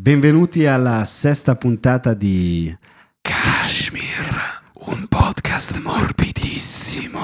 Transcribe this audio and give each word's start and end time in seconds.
Benvenuti 0.00 0.64
alla 0.64 1.04
sesta 1.04 1.56
puntata 1.56 2.14
di 2.14 2.72
Kashmir, 3.20 4.62
un 4.86 5.08
podcast 5.08 5.80
morbidissimo. 5.80 7.18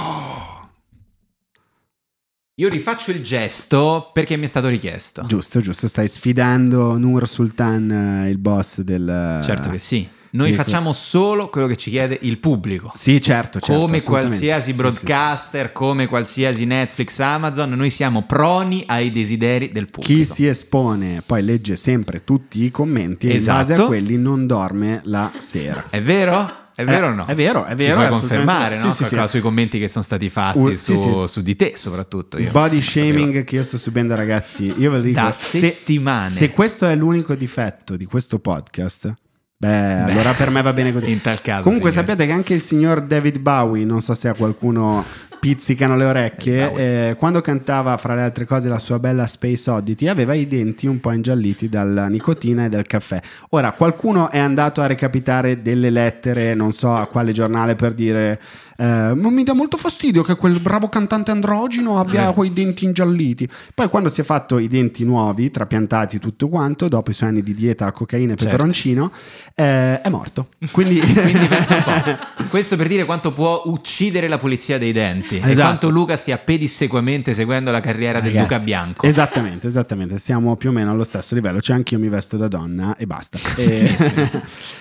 Io 2.57 2.69
rifaccio 2.69 3.13
il 3.13 3.23
gesto 3.23 4.11
perché 4.13 4.37
mi 4.37 4.47
è 4.47 4.49
stato 4.49 4.67
richiesto. 4.67 5.23
Giusto, 5.23 5.61
giusto, 5.61 5.87
stai 5.87 6.09
sfidando 6.09 6.99
Nur 6.99 7.29
Sultan, 7.29 8.25
eh, 8.25 8.31
il 8.31 8.39
boss 8.39 8.81
del... 8.81 9.39
Certo 9.41 9.71
che 9.71 9.79
sì. 9.79 10.09
Noi 10.35 10.49
Ecco. 10.49 10.63
facciamo 10.63 10.93
solo 10.93 11.49
quello 11.49 11.69
che 11.69 11.77
ci 11.77 11.91
chiede 11.91 12.19
il 12.23 12.39
pubblico. 12.39 12.91
Sì, 12.97 13.21
certo, 13.23 13.61
certo. 13.61 13.81
come 13.87 14.03
qualsiasi 14.03 14.71
Sì, 14.71 14.71
sì, 14.73 14.77
broadcaster, 14.77 15.71
come 15.71 16.09
qualsiasi 16.09 16.65
Netflix, 16.65 17.21
Amazon, 17.21 17.71
noi 17.71 17.89
siamo 17.91 18.25
proni 18.25 18.83
ai 18.87 19.13
desideri 19.13 19.71
del 19.71 19.85
sì. 19.85 19.91
pubblico. 19.93 20.13
Chi 20.19 20.25
si 20.25 20.47
espone 20.47 21.23
poi 21.25 21.43
legge 21.45 21.77
sempre 21.77 22.25
tutti 22.25 22.65
i 22.65 22.71
commenti 22.73 23.29
e 23.29 23.37
in 23.37 23.45
base 23.45 23.73
a 23.73 23.75
Esatto. 23.75 23.87
quelli 23.87 24.17
non 24.17 24.49
dorme 24.49 25.01
la 25.05 25.31
sera. 25.39 25.85
È 25.89 26.03
vero? 26.03 26.63
È 26.75 26.85
vero 26.85 27.07
Eh, 27.07 27.11
o 27.11 27.15
no? 27.15 27.25
è 27.27 27.35
vero, 27.37 27.65
è 27.67 27.77
vero, 27.77 27.99
puoi 27.99 28.09
confermare, 28.09 28.77
no? 28.77 28.91
sì, 28.91 29.05
sì, 29.05 29.17
sì. 29.17 29.23
Sui 29.29 29.41
commenti 29.41 29.79
che 29.79 29.87
sono 29.87 30.03
stati 30.03 30.29
fatti 30.29 30.59
Uh, 30.59 30.71
su, 30.71 30.77
sì, 30.77 30.97
sì. 30.97 31.13
su 31.27 31.41
di 31.43 31.55
te, 31.55 31.75
soprattutto. 31.77 32.37
Io, 32.41 32.51
Body 32.51 32.83
shaming 32.83 33.45
che 33.45 33.55
io 33.55 33.63
sto 33.63 33.79
subendo, 33.79 34.17
ragazzi. 34.17 34.65
Io 34.79 34.91
ve 34.91 34.97
lo 34.97 35.03
dico. 35.05 35.21
Da 35.21 35.33
se- 35.33 35.61
settimane. 35.61 36.29
Se 36.31 36.51
questo 36.51 36.87
è 36.87 36.97
l'unico 36.97 37.37
difetto 37.37 37.97
di 37.97 38.05
questo 38.07 38.41
podcast, 38.41 39.15
beh, 39.57 40.03
allora 40.11 40.33
per 40.33 40.51
me 40.51 40.63
va 40.63 40.73
bene 40.73 40.93
così. 40.93 41.11
In 41.11 41.21
tal 41.21 41.41
caso. 41.41 41.63
Comunque 41.63 41.91
signori. 41.91 42.09
sappiate 42.09 42.31
che 42.31 42.37
anche 42.37 42.55
il 42.55 42.61
signor 42.61 43.03
David 43.03 43.39
Bowie, 43.39 43.85
non 43.85 44.01
so 44.01 44.15
se 44.15 44.29
a 44.29 44.35
qualcuno 44.35 45.05
pizzicano 45.45 45.95
le 45.99 46.05
orecchie, 46.07 46.69
Bowie. 46.71 47.11
eh, 47.11 47.15
quando 47.17 47.43
cantava 47.43 47.95
fra 47.99 48.15
le 48.15 48.23
altre 48.23 48.47
cose 48.47 48.71
la 48.71 48.79
sua 48.79 48.99
bella 48.99 49.27
Space 49.27 49.69
Oddity 49.69 50.07
aveva 50.07 50.33
i 50.33 50.49
denti 50.49 50.87
un 50.87 51.01
po' 51.01 51.13
ingialliti 51.13 51.69
dalla 51.69 52.07
nicotina 52.07 52.65
e 52.65 52.71
dal 52.71 52.87
caffè. 52.87 53.21
Ora 53.51 53.73
qualcuno 53.73 54.31
è 54.31 54.39
andato 54.39 54.81
a 54.81 54.87
recapitare 54.87 55.61
delle 55.61 55.91
lettere, 55.91 56.55
non 56.55 56.73
so 56.73 56.95
a 56.95 57.07
quale 57.07 57.33
giornale 57.33 57.75
per 57.75 57.93
dire 57.93 58.41
eh, 58.77 59.13
ma 59.15 59.31
mi 59.31 59.43
dà 59.45 59.55
molto 59.55 59.77
fastidio 59.77 60.23
che 60.23 60.35
quel 60.37 60.61
bravo 60.61 60.89
cantante 60.89 61.31
androgino 61.31 61.99
abbia 61.99 62.31
Eh. 62.31 62.33
quei 62.35 62.53
denti 62.53 62.85
ingialliti. 62.85 63.49
Poi 63.75 63.89
quando 63.89 64.09
si 64.09 64.21
è 64.21 64.25
fatto 64.25 64.59
i 64.59 64.69
denti 64.69 65.05
nuovi, 65.05 65.51
trapiantati 65.51 66.19
tutto 66.19 66.49
quanto, 66.49 66.89
dopo 66.89 67.11
i 67.11 67.15
suoi 67.15 67.29
anni 67.31 67.43
di 67.43 67.55
dieta 67.55 67.87
a 67.87 67.93
cocaina 67.93 68.33
e 68.33 68.37
Certo. 68.37 68.45
peperoncino, 68.51 69.11
eh, 69.55 70.01
è 70.01 70.09
morto. 70.09 70.49
Quindi, 70.71 70.99
Quindi 71.01 71.47
pensa 71.47 71.77
un 71.77 71.83
po'. 71.83 72.45
Questo 72.51 72.77
per 72.77 72.87
dire 72.89 73.05
quanto 73.05 73.33
può 73.33 73.63
uccidere 73.67 74.29
la 74.29 74.39
pulizia 74.39 74.79
dei 74.79 74.93
denti 74.93 75.37
e 75.37 75.39
Esatto. 75.51 75.61
quanto 75.61 75.89
Luca 75.91 76.17
stia 76.17 76.39
pedissequamente 76.39 77.35
seguendo 77.35 77.71
la 77.71 77.81
carriera 77.81 78.21
del 78.21 78.33
Ragazzi, 78.33 78.49
Duca 78.55 78.63
Bianco. 78.65 79.07
Esattamente, 79.07 79.67
esattamente, 79.67 80.19
siamo 80.19 80.57
più 80.57 80.71
o 80.71 80.73
meno 80.73 80.91
allo 80.91 81.05
stesso 81.05 81.35
livello, 81.35 81.61
cioè 81.61 81.77
anch'io 81.77 81.99
mi 81.99 82.09
vesto 82.09 82.37
da 82.37 82.49
donna 82.49 82.97
e 82.97 83.07
basta. 83.07 83.39
E- 83.57 83.95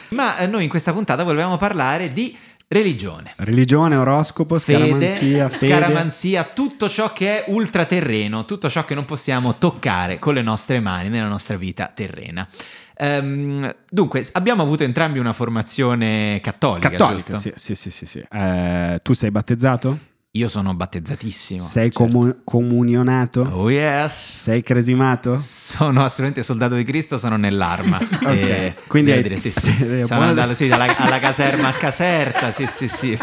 Ma 0.10 0.38
eh, 0.38 0.48
noi 0.48 0.64
in 0.64 0.70
questa 0.70 0.94
puntata 0.94 1.24
volevamo 1.24 1.58
parlare 1.58 2.12
di 2.14 2.36
religione. 2.68 3.34
Religione, 3.38 3.96
oroscopo, 3.96 4.58
scaramanzia, 4.58 5.48
Fede, 5.48 5.56
fede. 5.56 5.74
scaramanzia, 5.74 6.44
tutto 6.44 6.90
ciò 6.90 7.14
che 7.14 7.44
è 7.46 7.52
ultraterreno, 7.52 8.46
tutto 8.46 8.70
ciò 8.70 8.86
che 8.86 8.96
non 8.96 9.06
possiamo 9.06 9.58
toccare 9.58 10.20
con 10.20 10.34
le 10.34 10.42
nostre 10.42 10.80
mani 10.80 11.10
nella 11.10 11.28
nostra 11.28 11.56
vita 11.58 11.92
terrena. 11.94 12.48
Ehm, 12.96 13.74
dunque, 13.90 14.28
abbiamo 14.34 14.62
avuto 14.62 14.84
entrambi 14.84 15.20
una 15.20 15.34
formazione 15.34 16.40
cattolica, 16.42 16.90
Cattolica, 16.90 17.34
giusto? 17.34 17.36
sì, 17.38 17.52
sì, 17.56 17.76
sì, 17.76 17.90
sì, 17.92 18.06
sì. 18.06 18.26
Eh, 18.32 19.00
tu 19.04 19.14
sei 19.14 19.32
battezzato? 19.32 19.98
Io 20.36 20.48
sono 20.48 20.74
battezzatissimo. 20.74 21.60
sei 21.60 21.92
certo. 21.92 22.00
comu- 22.00 22.38
comunionato? 22.44 23.42
Oh 23.42 23.70
yes. 23.70 24.34
Sei 24.38 24.64
cresimato? 24.64 25.36
Sono 25.36 26.00
assolutamente 26.02 26.42
soldato 26.42 26.74
di 26.74 26.84
Cristo, 26.84 27.20
sono 27.20 27.38
nell'arma. 27.38 28.00
Ok, 28.02 28.26
E 28.26 28.76
quindi 28.88 29.12
hai- 29.12 29.22
dire, 29.22 29.38
sì, 29.38 29.52
sì. 29.52 29.60
sì, 29.70 29.76
Sono 29.78 30.06
buona- 30.08 30.26
andato 30.30 30.56
sì, 30.56 30.72
alla, 30.72 30.98
alla 30.98 31.20
caserma 31.20 31.68
a 31.68 31.72
Caserta, 31.74 32.52
sì, 32.52 32.66
sì, 32.66 32.88
sì. 32.88 33.16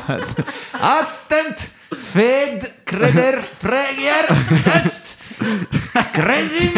Attent, 0.70 1.68
fed, 1.88 2.74
creder, 2.84 3.44
preghier, 3.58 4.26
est, 4.66 5.16
cresim. 6.12 6.72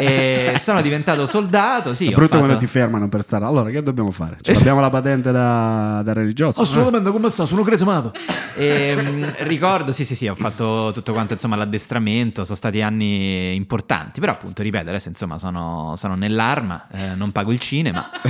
E 0.00 0.54
sono 0.58 0.80
diventato 0.80 1.26
soldato, 1.26 1.94
sì. 1.94 2.06
È 2.06 2.08
ho 2.08 2.14
brutto 2.14 2.32
fatto- 2.32 2.38
quando 2.44 2.58
ti 2.58 2.66
fermano 2.66 3.08
per 3.08 3.22
stare. 3.22 3.44
Allora, 3.44 3.70
che 3.70 3.82
dobbiamo 3.82 4.10
fare? 4.10 4.36
Cioè, 4.40 4.54
abbiamo 4.58 4.80
la 4.80 4.90
patente 4.90 5.30
da, 5.32 6.02
da 6.04 6.12
religioso? 6.12 6.60
Assolutamente, 6.62 7.10
come 7.10 7.28
sta? 7.30 7.46
Sono 7.46 7.62
cresimato. 7.62 8.12
E, 8.56 8.96
mm, 9.00 9.24
ricordo, 9.40 9.92
sì, 9.92 10.04
sì, 10.04 10.14
sì, 10.14 10.26
ho 10.28 10.34
fatto 10.34 10.90
tutto 10.92 11.12
quanto, 11.12 11.32
insomma, 11.34 11.56
l'addestramento, 11.56 12.44
sono 12.44 12.56
stati 12.56 12.82
anni 12.82 13.54
importanti, 13.54 14.20
però 14.20 14.32
appunto, 14.32 14.62
ripeto, 14.62 14.88
adesso 14.88 15.08
insomma 15.08 15.38
sono, 15.38 15.94
sono 15.96 16.14
nell'arma, 16.14 16.86
eh, 16.90 17.14
non 17.14 17.30
pago 17.32 17.52
il 17.52 17.58
cinema, 17.58 18.10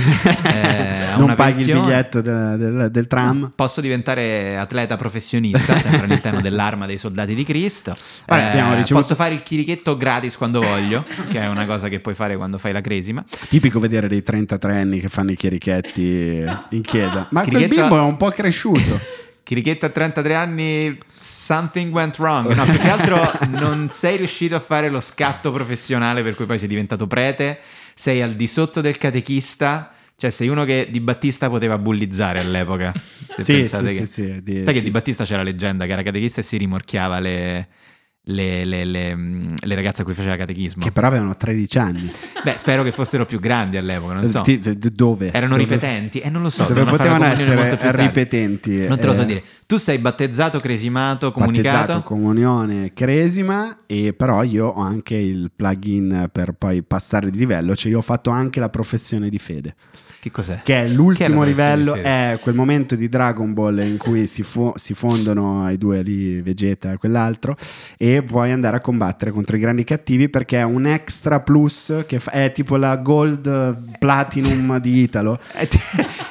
eh, 0.43 1.15
non 1.17 1.33
paghi 1.35 1.61
il 1.61 1.65
pensione. 1.65 1.79
biglietto 1.81 2.21
de- 2.21 2.57
del, 2.57 2.91
del 2.91 3.07
tram? 3.07 3.51
Posso 3.55 3.81
diventare 3.81 4.57
atleta 4.57 4.95
professionista, 4.95 5.77
sempre 5.79 6.03
all'interno 6.03 6.41
dell'arma 6.41 6.85
dei 6.85 6.97
soldati 6.97 7.33
di 7.35 7.43
Cristo. 7.43 7.95
Vabbè, 8.25 8.41
Eh, 8.41 8.45
abbiamo 8.49 8.73
ricevuto- 8.75 8.97
Posso 8.99 9.15
fare 9.15 9.33
il 9.33 9.43
chirichetto 9.43 9.95
gratis 9.97 10.35
quando 10.37 10.61
voglio, 10.61 11.05
che 11.31 11.39
è 11.41 11.47
una 11.47 11.58
cosa 11.65 11.87
che 11.89 11.99
puoi 11.99 12.15
fare 12.15 12.35
quando 12.35 12.57
fai 12.57 12.71
la 12.71 12.81
cresima. 12.81 13.23
Tipico 13.47 13.79
vedere 13.79 14.07
dei 14.07 14.21
33 14.23 14.79
anni 14.81 14.99
che 14.99 15.09
fanno 15.09 15.31
i 15.31 15.35
chierichetti 15.35 16.43
in 16.69 16.81
chiesa. 16.81 17.27
Ma 17.31 17.41
quel 17.43 17.55
Chirichetto- 17.55 17.81
bimbo 17.81 17.97
è 17.97 18.01
un 18.01 18.17
po' 18.17 18.29
cresciuto. 18.29 18.99
Chirichetto 19.43 19.87
a 19.87 19.89
33 19.89 20.35
anni, 20.35 20.97
something 21.19 21.91
went 21.91 22.17
wrong. 22.19 22.53
No, 22.53 22.63
più 22.65 22.77
che 22.77 22.89
altro 22.89 23.19
non 23.47 23.89
sei 23.91 24.17
riuscito 24.17 24.55
a 24.55 24.59
fare 24.59 24.89
lo 24.89 24.99
scatto 24.99 25.51
professionale 25.51 26.21
per 26.21 26.35
cui 26.35 26.45
poi 26.45 26.59
sei 26.59 26.67
diventato 26.67 27.07
prete, 27.07 27.57
sei 27.95 28.21
al 28.21 28.33
di 28.35 28.45
sotto 28.45 28.79
del 28.81 28.97
catechista. 28.97 29.91
Cioè, 30.15 30.29
sei 30.29 30.49
uno 30.49 30.65
che 30.65 30.89
Di 30.91 30.99
Battista 30.99 31.49
poteva 31.49 31.77
bullizzare 31.79 32.39
all'epoca. 32.41 32.91
Se 32.93 33.41
sì, 33.41 33.65
sì, 33.67 33.83
che... 33.83 33.87
sì, 33.87 34.05
sì, 34.05 34.43
di- 34.43 34.63
Sai 34.65 34.73
che 34.73 34.83
Di 34.83 34.91
Battista 34.91 35.23
c'era 35.23 35.37
la 35.37 35.45
leggenda 35.45 35.85
che 35.85 35.93
era 35.93 36.03
catechista 36.03 36.41
e 36.41 36.43
si 36.43 36.57
rimorchiava 36.57 37.19
le, 37.19 37.67
le- 38.23 38.63
le- 38.65 38.85
le, 38.85 39.15
mm, 39.15 39.55
le 39.61 39.75
ragazze 39.75 40.01
a 40.01 40.05
cui 40.05 40.13
faceva 40.13 40.35
catechismo. 40.35 40.83
Che 40.83 40.91
però 40.91 41.07
avevano 41.07 41.35
13 41.35 41.77
anni. 41.79 42.11
Beh, 42.43 42.57
spero 42.57 42.83
che 42.83 42.91
fossero 42.91 43.25
più 43.25 43.39
grandi 43.39 43.77
all'epoca, 43.77 44.13
non 44.13 44.27
so. 44.27 44.41
Ti- 44.41 44.59
dove? 44.77 45.31
Erano 45.31 45.55
Dove- 45.55 45.63
ripetenti 45.63 46.19
e 46.19 46.29
non 46.29 46.41
lo 46.43 46.49
so. 46.49 46.63
Dove 46.65 46.83
potevano 46.85 47.25
essere 47.25 47.77
ripetenti. 47.95 48.85
Non 48.87 48.99
te 48.99 49.05
lo 49.07 49.13
so 49.13 49.21
eh, 49.21 49.25
dire. 49.25 49.43
Tu 49.65 49.77
sei 49.77 49.97
battezzato, 49.99 50.59
cresimato, 50.59 51.31
comunicato? 51.31 51.77
Battezzato, 51.77 52.03
comunione, 52.03 52.93
cresima 52.93 53.79
e 53.87 54.13
però 54.13 54.43
io 54.43 54.67
ho 54.67 54.81
anche 54.81 55.15
il 55.15 55.51
plugin 55.55 56.29
per 56.31 56.53
poi 56.53 56.83
passare 56.83 57.29
di 57.29 57.37
livello, 57.37 57.75
cioè 57.75 57.91
io 57.91 57.97
ho 57.99 58.01
fatto 58.03 58.29
anche 58.29 58.59
la 58.59 58.69
professione 58.69 59.29
di 59.29 59.37
fede, 59.39 59.75
Che 60.21 60.31
cos'è? 60.31 60.59
che 60.63 60.81
è 60.81 60.83
Che 60.83 60.89
l'ultimo 60.89 61.39
professione 61.41 61.75
livello, 61.77 61.95
è 61.95 62.37
quel 62.41 62.53
momento 62.53 62.95
di 62.95 63.07
Dragon 63.07 63.53
Ball 63.53 63.79
in 63.85 63.95
cui 63.97 64.27
si, 64.27 64.43
fo- 64.43 64.73
si 64.75 64.93
fondono 64.93 65.69
i 65.71 65.77
due 65.77 66.01
lì, 66.01 66.41
Vegeta 66.41 66.91
e 66.91 66.97
quell'altro, 66.97 67.55
e 67.97 68.21
puoi 68.21 68.51
andare 68.51 68.75
a 68.75 68.79
combattere 68.81 69.31
contro 69.31 69.55
i 69.55 69.59
grandi 69.59 69.85
cattivi 69.85 70.27
perché 70.27 70.57
è 70.57 70.63
un 70.63 70.85
extra 70.87 71.39
plus 71.39 72.03
che 72.05 72.19
fa- 72.19 72.31
è 72.31 72.51
tipo 72.51 72.75
la 72.75 72.97
gold 72.97 73.97
platinum 73.97 74.77
di 74.79 75.01
Italo. 75.03 75.39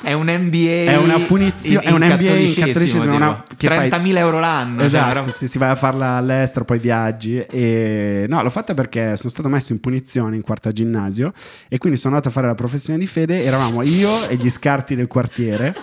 È, 0.02 0.12
un 0.14 0.26
MBA. 0.26 0.90
È 0.90 0.96
una 0.96 1.18
punizione- 1.18 1.84
in- 1.86 1.90
è 1.90 1.94
un 1.94 2.02
in 2.02 2.12
MBA 2.12 2.30
in 2.34 2.54
cattolicesimo, 2.54 3.14
una- 3.14 3.42
tipo. 3.46 3.56
che 3.56 3.66
fai- 3.68 3.88
30.000 3.90 4.16
euro 4.18 4.38
l'anno. 4.38 4.82
Esatto, 4.82 5.24
cioè, 5.24 5.32
sì, 5.32 5.48
si 5.48 5.58
va 5.58 5.70
a 5.70 5.76
farla 5.76 6.10
all'estero, 6.12 6.64
poi 6.64 6.78
viaggi. 6.78 7.38
E 7.38 8.24
no, 8.28 8.42
l'ho 8.42 8.50
fatta 8.50 8.74
perché 8.74 9.16
sono 9.16 9.28
stato 9.30 9.48
messo 9.48 9.72
in 9.72 9.80
punizione 9.80 10.36
in 10.36 10.42
quarta 10.42 10.70
ginnasio 10.72 11.32
e 11.68 11.78
quindi 11.78 11.98
sono 11.98 12.14
andato 12.14 12.30
a 12.30 12.32
fare 12.34 12.46
la 12.46 12.54
professione 12.54 12.98
di 12.98 13.06
fede. 13.06 13.42
Eravamo 13.44 13.77
io 13.82 14.28
e 14.28 14.36
gli 14.36 14.50
scarti 14.50 14.94
del 14.94 15.06
quartiere, 15.06 15.74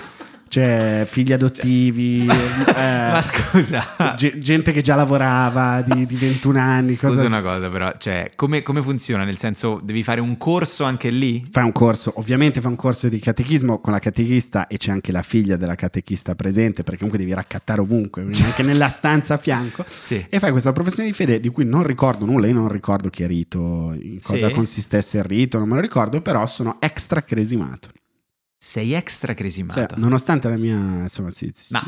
cioè 0.48 1.04
figli 1.08 1.34
adottivi, 1.34 2.22
eh, 2.22 2.26
Ma 3.16 3.22
scusa. 3.22 4.14
ge- 4.16 4.38
gente 4.40 4.72
che 4.72 4.82
già 4.82 4.96
lavorava 4.96 5.82
di, 5.82 6.06
di 6.06 6.16
21 6.16 6.60
anni. 6.60 6.94
Scusa 6.94 7.16
cosa- 7.16 7.26
una 7.28 7.42
cosa, 7.42 7.70
però, 7.70 7.92
cioè, 7.98 8.30
come, 8.36 8.62
come 8.62 8.82
funziona? 8.82 9.24
Nel 9.24 9.38
senso, 9.38 9.78
devi 9.84 10.04
fare 10.04 10.22
un 10.22 10.38
corso 10.38 10.84
anche 10.84 11.10
lì? 11.10 11.46
Fai 11.52 11.64
un 11.64 11.72
corso, 11.72 12.14
ovviamente 12.18 12.62
fai 12.62 12.72
un 12.72 12.78
corso 12.78 13.10
di 13.10 13.20
catechismo 13.20 13.80
con 13.82 13.92
la 13.94 14.00
catechista 14.00 14.68
e 14.68 14.78
c'è 14.78 14.92
anche 14.92 15.12
la 15.12 15.22
figlia 15.24 15.56
della 15.58 15.76
catechista 15.76 16.36
presente 16.36 16.84
perché 16.84 16.98
comunque 17.00 17.20
devi 17.20 17.34
raccattare 17.34 17.82
ovunque, 17.82 18.24
anche 18.24 18.64
nella 18.64 18.88
stanza 18.90 19.34
a 19.36 19.38
fianco. 19.38 19.84
Sì. 19.88 20.26
E 20.30 20.40
fai 20.40 20.52
questa 20.52 20.72
professione 20.72 21.10
di 21.10 21.16
fede 21.16 21.40
di 21.40 21.50
cui 21.50 21.66
non 21.66 21.84
ricordo 21.84 22.26
nulla, 22.26 22.48
io 22.48 22.54
non 22.54 22.68
ricordo 22.70 23.10
che 23.10 23.28
rito, 23.28 23.94
in 24.00 24.20
cosa 24.22 24.48
Sì. 24.48 24.54
consistesse 24.54 25.18
il 25.18 25.24
rito, 25.24 25.58
non 25.58 25.68
me 25.68 25.76
lo 25.76 25.82
ricordo, 25.82 26.22
però 26.22 26.46
sono 26.46 26.78
extra 26.80 27.24
cresimato. 27.24 27.90
Sei 28.58 28.94
extra 28.94 29.34
cresimato. 29.34 29.80
Cioè, 29.80 30.00
nonostante 30.00 30.50
la 30.50 30.58
mia, 30.58 30.76
insomma, 30.76 31.30
sì, 31.32 31.52
sì, 31.54 31.74
Ma 31.74 31.84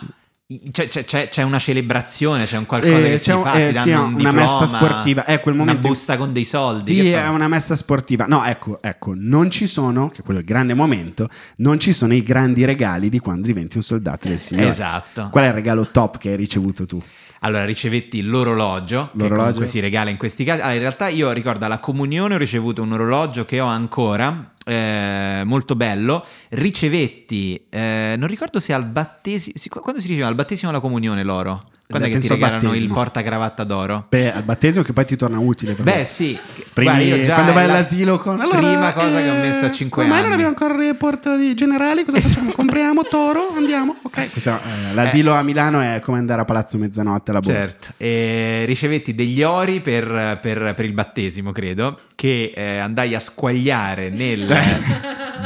c'è, 0.71 0.87
c'è- 0.87 1.27
c'è- 1.27 1.41
una 1.43 1.59
celebrazione, 1.59 2.45
c'è 2.45 2.57
un 2.57 2.65
qualcosa 2.65 2.97
Eh, 2.99 3.09
che 3.09 3.19
c'è 3.19 3.41
fa, 3.41 3.53
eh, 3.67 3.73
sì, 3.73 3.89
un 3.89 3.97
una 3.97 4.07
diploma, 4.15 4.31
messa 4.31 4.65
sportiva, 4.65 5.25
è 5.25 5.39
quel 5.41 5.55
momento- 5.55 5.87
una 5.87 5.89
busta 5.89 6.17
con 6.17 6.31
dei 6.31 6.43
soldi. 6.45 6.95
Sì, 6.95 7.01
che 7.01 7.15
è 7.21 7.27
una 7.27 7.47
messa 7.49 7.75
sportiva. 7.75 8.25
No, 8.27 8.45
ecco, 8.45 8.79
ecco, 8.81 9.13
non 9.15 9.49
ci 9.51 9.67
sono, 9.67 10.09
che 10.09 10.21
quello 10.21 10.39
è 10.39 10.43
il 10.43 10.47
grande 10.47 10.73
momento, 10.73 11.29
non 11.57 11.79
ci 11.79 11.91
sono 11.91 12.13
i 12.13 12.23
grandi 12.23 12.63
regali 12.63 13.09
di 13.09 13.19
quando 13.19 13.45
diventi 13.47 13.75
un 13.77 13.83
soldato 13.83 14.27
del 14.29 14.39
Signore. 14.39 14.69
Esatto. 14.69 15.27
Qual 15.31 15.43
è 15.43 15.47
il 15.47 15.53
regalo 15.53 15.89
top 15.89 16.17
che 16.17 16.29
hai 16.29 16.37
ricevuto 16.37 16.85
tu? 16.85 17.01
Allora 17.41 17.65
ricevetti 17.65 18.21
l'orologio, 18.21 19.09
che 19.11 19.17
L'orologio? 19.17 19.35
comunque 19.43 19.67
si 19.67 19.79
regala 19.79 20.09
in 20.11 20.17
questi 20.17 20.43
casi. 20.43 20.59
Allora, 20.61 20.73
in 20.75 20.79
realtà 20.81 21.07
io 21.09 21.31
ricordo 21.31 21.65
alla 21.65 21.79
comunione 21.79 22.35
ho 22.35 22.37
ricevuto 22.37 22.81
un 22.81 22.93
orologio 22.93 23.43
che 23.45 23.59
ho 23.59 23.67
ancora, 23.67 24.53
eh, 24.67 25.43
molto 25.45 25.75
bello. 25.75 26.25
Ricevetti, 26.49 27.67
eh, 27.69 28.15
non 28.17 28.27
ricordo 28.27 28.59
se 28.59 28.73
al 28.73 28.85
battesimo, 28.85 29.55
quando 29.81 30.01
si 30.01 30.07
riceve 30.07 30.27
al 30.27 30.35
battesimo 30.35 30.69
alla 30.69 30.81
comunione 30.81 31.23
l'oro? 31.23 31.69
Quando 31.89 32.09
è 32.09 32.11
che 32.11 32.19
ti 32.19 32.27
regalano 32.27 32.73
il 32.73 32.89
portacravatta 32.89 33.63
d'oro? 33.63 34.07
Beh, 34.09 34.33
al 34.33 34.43
battesimo 34.43 34.83
che 34.83 34.91
poi 34.91 35.05
ti 35.05 35.15
torna 35.15 35.39
utile. 35.39 35.73
Beh, 35.73 36.03
sì. 36.03 36.37
Primi, 36.73 37.07
Guarda, 37.07 37.33
quando 37.33 37.53
vai 37.53 37.63
all'asilo 37.63 38.17
con... 38.19 38.41
Allora, 38.41 38.57
prima 38.57 38.91
cosa 38.91 39.19
eh, 39.19 39.23
che 39.23 39.29
ho 39.29 39.35
messo 39.35 39.65
a 39.65 39.71
5 39.71 40.03
anni. 40.03 40.11
Ma 40.11 40.21
non 40.21 40.31
abbiamo 40.33 40.49
ancora 40.49 40.73
il 40.73 40.79
report 40.81 41.37
di 41.37 41.53
generali, 41.53 42.03
cosa 42.03 42.19
facciamo? 42.19 42.51
Compriamo 42.55 43.03
toro? 43.03 43.53
Andiamo? 43.55 43.95
Ok. 44.01 44.31
Questo, 44.31 44.49
eh, 44.49 44.93
l'asilo 44.95 45.33
eh. 45.33 45.37
a 45.37 45.43
Milano 45.43 45.79
è 45.79 46.01
come 46.01 46.17
andare 46.17 46.41
a 46.41 46.45
Palazzo 46.45 46.77
Mezzanotte 46.77 47.31
alla 47.31 47.39
borsa. 47.39 47.61
Certo. 47.61 47.87
E 47.95 48.65
ricevetti 48.65 49.15
degli 49.15 49.41
ori 49.41 49.79
per, 49.79 50.39
per, 50.41 50.73
per 50.75 50.83
il 50.83 50.93
battesimo, 50.93 51.53
credo, 51.53 52.01
che 52.15 52.51
eh, 52.53 52.79
andai 52.79 53.15
a 53.15 53.19
squagliare 53.21 54.09
nel... 54.09 54.45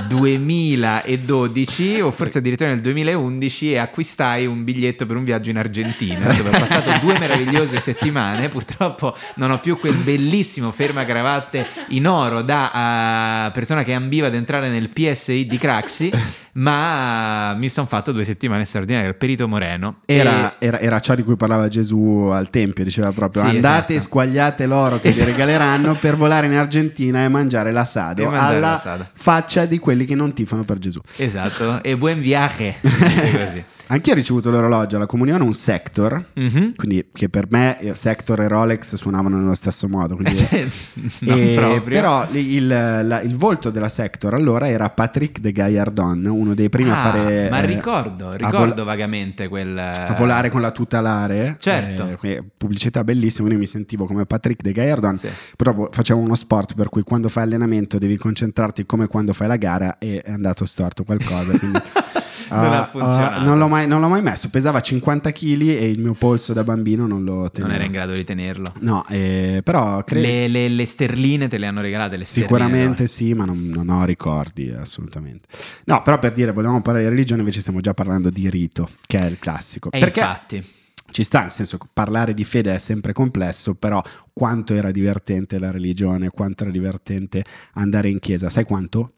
2012 0.08 2.02
o 2.02 2.12
forse 2.12 2.40
addirittura 2.40 2.70
nel 2.70 2.82
2011 2.82 3.72
e 3.74 3.78
acquistai 3.78 4.46
un 4.46 4.64
biglietto 4.64 5.06
per 5.06 5.16
un 5.16 5.24
viaggio 5.24 5.50
in 5.50 5.58
Argentina 5.58 6.32
dove 6.34 6.50
ho 6.50 6.52
passato 6.52 6.92
due 7.00 7.18
meravigliose 7.18 7.80
settimane 7.80 8.50
purtroppo 8.50 9.16
non 9.36 9.52
ho 9.52 9.60
più 9.60 9.78
quel 9.78 9.96
bellissimo 9.96 10.72
fermacravatte 10.72 11.66
in 11.90 12.08
oro 12.08 12.42
da 12.42 13.48
uh, 13.48 13.52
persona 13.52 13.84
che 13.84 13.94
ambiva 13.94 14.28
ad 14.28 14.36
entrare 14.36 14.70
nel 14.70 14.90
PSI 14.90 15.48
di 15.48 15.58
Craxi 15.58 16.12
ma 16.54 17.54
mi 17.54 17.70
sono 17.70 17.88
fatto 17.88 18.12
due 18.12 18.24
settimane 18.24 18.66
straordinarie 18.66 19.08
al 19.08 19.16
Perito 19.16 19.48
Moreno 19.48 20.00
era, 20.06 20.58
e... 20.58 20.66
era, 20.68 20.80
era, 20.80 21.00
ciò 21.00 21.16
di 21.16 21.24
cui 21.24 21.36
parlava 21.36 21.68
Gesù 21.68 22.30
al 22.32 22.50
Tempio 22.50 22.84
diceva 22.84 23.12
proprio 23.12 23.44
sì, 23.44 23.50
andate 23.50 23.94
esatto. 23.94 24.10
squagliate 24.10 24.66
l'oro 24.66 25.00
che 25.00 25.10
esatto. 25.10 25.26
vi 25.26 25.32
regaleranno 25.32 25.94
per 25.94 26.16
volare 26.16 26.48
in 26.48 26.56
Argentina 26.56 27.24
e 27.24 27.28
mangiare 27.30 27.72
l'assado 27.72 28.24
mangiare 28.26 28.56
alla 28.56 28.72
l'assado. 28.72 29.06
faccia 29.14 29.66
di 29.66 29.80
quelli 29.82 30.06
che 30.06 30.16
non 30.16 30.34
tifano 30.34 30.64
per 30.64 30.78
Gesù. 30.78 31.02
Esatto, 31.18 31.84
e 31.84 31.98
buon 31.98 32.22
viaje. 32.22 32.78
così. 32.82 33.64
Anch'io 33.92 34.14
ho 34.14 34.16
ricevuto 34.16 34.50
l'orologio 34.50 34.96
alla 34.96 35.06
comunione, 35.06 35.44
un 35.44 35.54
Sector, 35.54 36.28
mm-hmm. 36.40 36.70
quindi 36.78 37.08
che 37.12 37.28
per 37.28 37.48
me 37.50 37.78
eh, 37.78 37.94
Sector 37.94 38.40
e 38.40 38.48
Rolex 38.48 38.96
suonavano 38.96 39.36
nello 39.36 39.54
stesso 39.54 39.90
modo. 39.90 40.16
Quindi, 40.16 40.48
e, 41.28 41.82
però 41.84 42.26
il, 42.32 42.68
la, 42.68 43.20
il, 43.20 43.36
volto 43.36 43.70
della 43.70 43.90
Sector 43.90 44.34
allora 44.34 44.70
era 44.70 44.90
Patrick 44.90 45.40
de 45.40 45.52
Gaillardon, 45.52 46.26
uno 46.26 46.54
dei 46.54 46.70
primi 46.70 46.90
ah, 46.90 46.94
a 46.94 47.12
fare... 47.12 47.50
Ma 47.50 47.62
eh, 47.62 47.66
ricordo, 47.66 48.32
ricordo 48.32 48.76
vol- 48.76 48.86
vagamente 48.86 49.50
quel... 49.50 49.78
A 49.78 50.16
volare 50.18 50.50
con 50.50 50.62
la 50.62 50.72
tutelare. 50.72 51.58
Certo. 51.60 52.18
Eh, 52.22 52.46
pubblicità 52.56 53.04
bellissima, 53.04 53.50
io 53.50 53.58
mi 53.58 53.68
sentivo 53.68 54.06
come 54.06 54.26
Patrick 54.26 54.62
de 54.62 54.72
Gaillardon, 54.72 55.18
sì. 55.18 55.28
però 55.58 55.90
facevo 55.92 56.18
uno 56.18 56.36
sport 56.36 56.76
per 56.76 56.88
cui 56.88 57.04
quando 57.04 57.28
fai 57.28 57.44
allenamento 57.44 57.98
devi 57.98 58.16
concentrarti 58.16 58.86
come 58.86 59.08
quando 59.08 59.34
fai 59.34 59.50
la 59.50 59.58
gara 59.58 59.98
e 59.98 60.22
è 60.22 60.32
andato 60.32 60.64
storto 60.64 61.04
qualcosa. 61.04 61.58
Quindi... 61.58 61.80
non 62.50 62.72
uh, 62.72 62.74
ha 62.74 62.86
funzionato. 62.86 63.42
Uh, 63.42 63.44
non, 63.46 63.58
l'ho 63.58 63.68
mai, 63.68 63.88
non, 63.88 64.02
l'ho 64.02 64.08
mai, 64.08 64.22
messo, 64.22 64.50
pesava 64.50 64.80
50 64.80 65.32
kg 65.32 65.62
e 65.62 65.90
il 65.90 66.00
mio 66.00 66.14
polso 66.14 66.54
da 66.54 66.64
bambino 66.64 67.08
non 67.08 67.24
lo 67.24 67.50
teneva. 67.50 67.74
Non 67.74 67.76
era 67.76 67.86
in 67.86 67.92
grado 67.92 68.14
di 68.14 68.24
tenerlo. 68.24 68.74
No, 68.80 69.06
eh, 69.08 69.62
però 69.64 70.04
credo... 70.04 70.26
le, 70.26 70.48
le, 70.48 70.68
le, 70.70 70.86
sterline 70.86 71.48
te 71.48 71.58
le 71.58 71.66
hanno 71.66 71.82
regalate? 71.82 72.18
Le 72.18 72.26
Sicuramente 72.26 73.08
sì, 73.08 73.34
ma 73.34 73.46
non, 73.46 73.70
non, 73.74 73.90
ho 73.90 74.04
ricordi 74.06 74.72
assolutamente. 74.72 75.48
No, 75.86 76.02
però 76.02 76.20
per 76.20 76.34
dire, 76.34 76.52
volevamo 76.52 76.82
parlare 76.82 77.06
di 77.06 77.12
religione, 77.12 77.42
invece 77.42 77.62
stiamo 77.62 77.80
già 77.80 77.94
parlando 77.94 78.30
di 78.30 78.50
rito, 78.50 78.90
che 79.08 79.18
è 79.18 79.26
il 79.26 79.40
classico. 79.40 79.92
E 79.92 80.00
Perché 80.00 80.20
infatti 80.20 80.80
ci 81.12 81.24
sta, 81.24 81.42
nel 81.42 81.52
senso 81.52 81.78
che 81.78 81.88
parlare 81.92 82.34
di 82.34 82.44
fede 82.44 82.74
è 82.74 82.78
sempre 82.78 83.14
complesso, 83.14 83.76
però 83.76 84.02
quanto 84.34 84.74
era 84.74 84.92
divertente 84.92 85.60
la 85.60 85.72
religione, 85.72 86.30
quanto 86.30 86.64
era 86.64 86.72
divertente 86.72 87.44
andare 87.74 88.10
in 88.10 88.20
chiesa, 88.20 88.50
sai 88.50 88.64
quanto? 88.64 89.16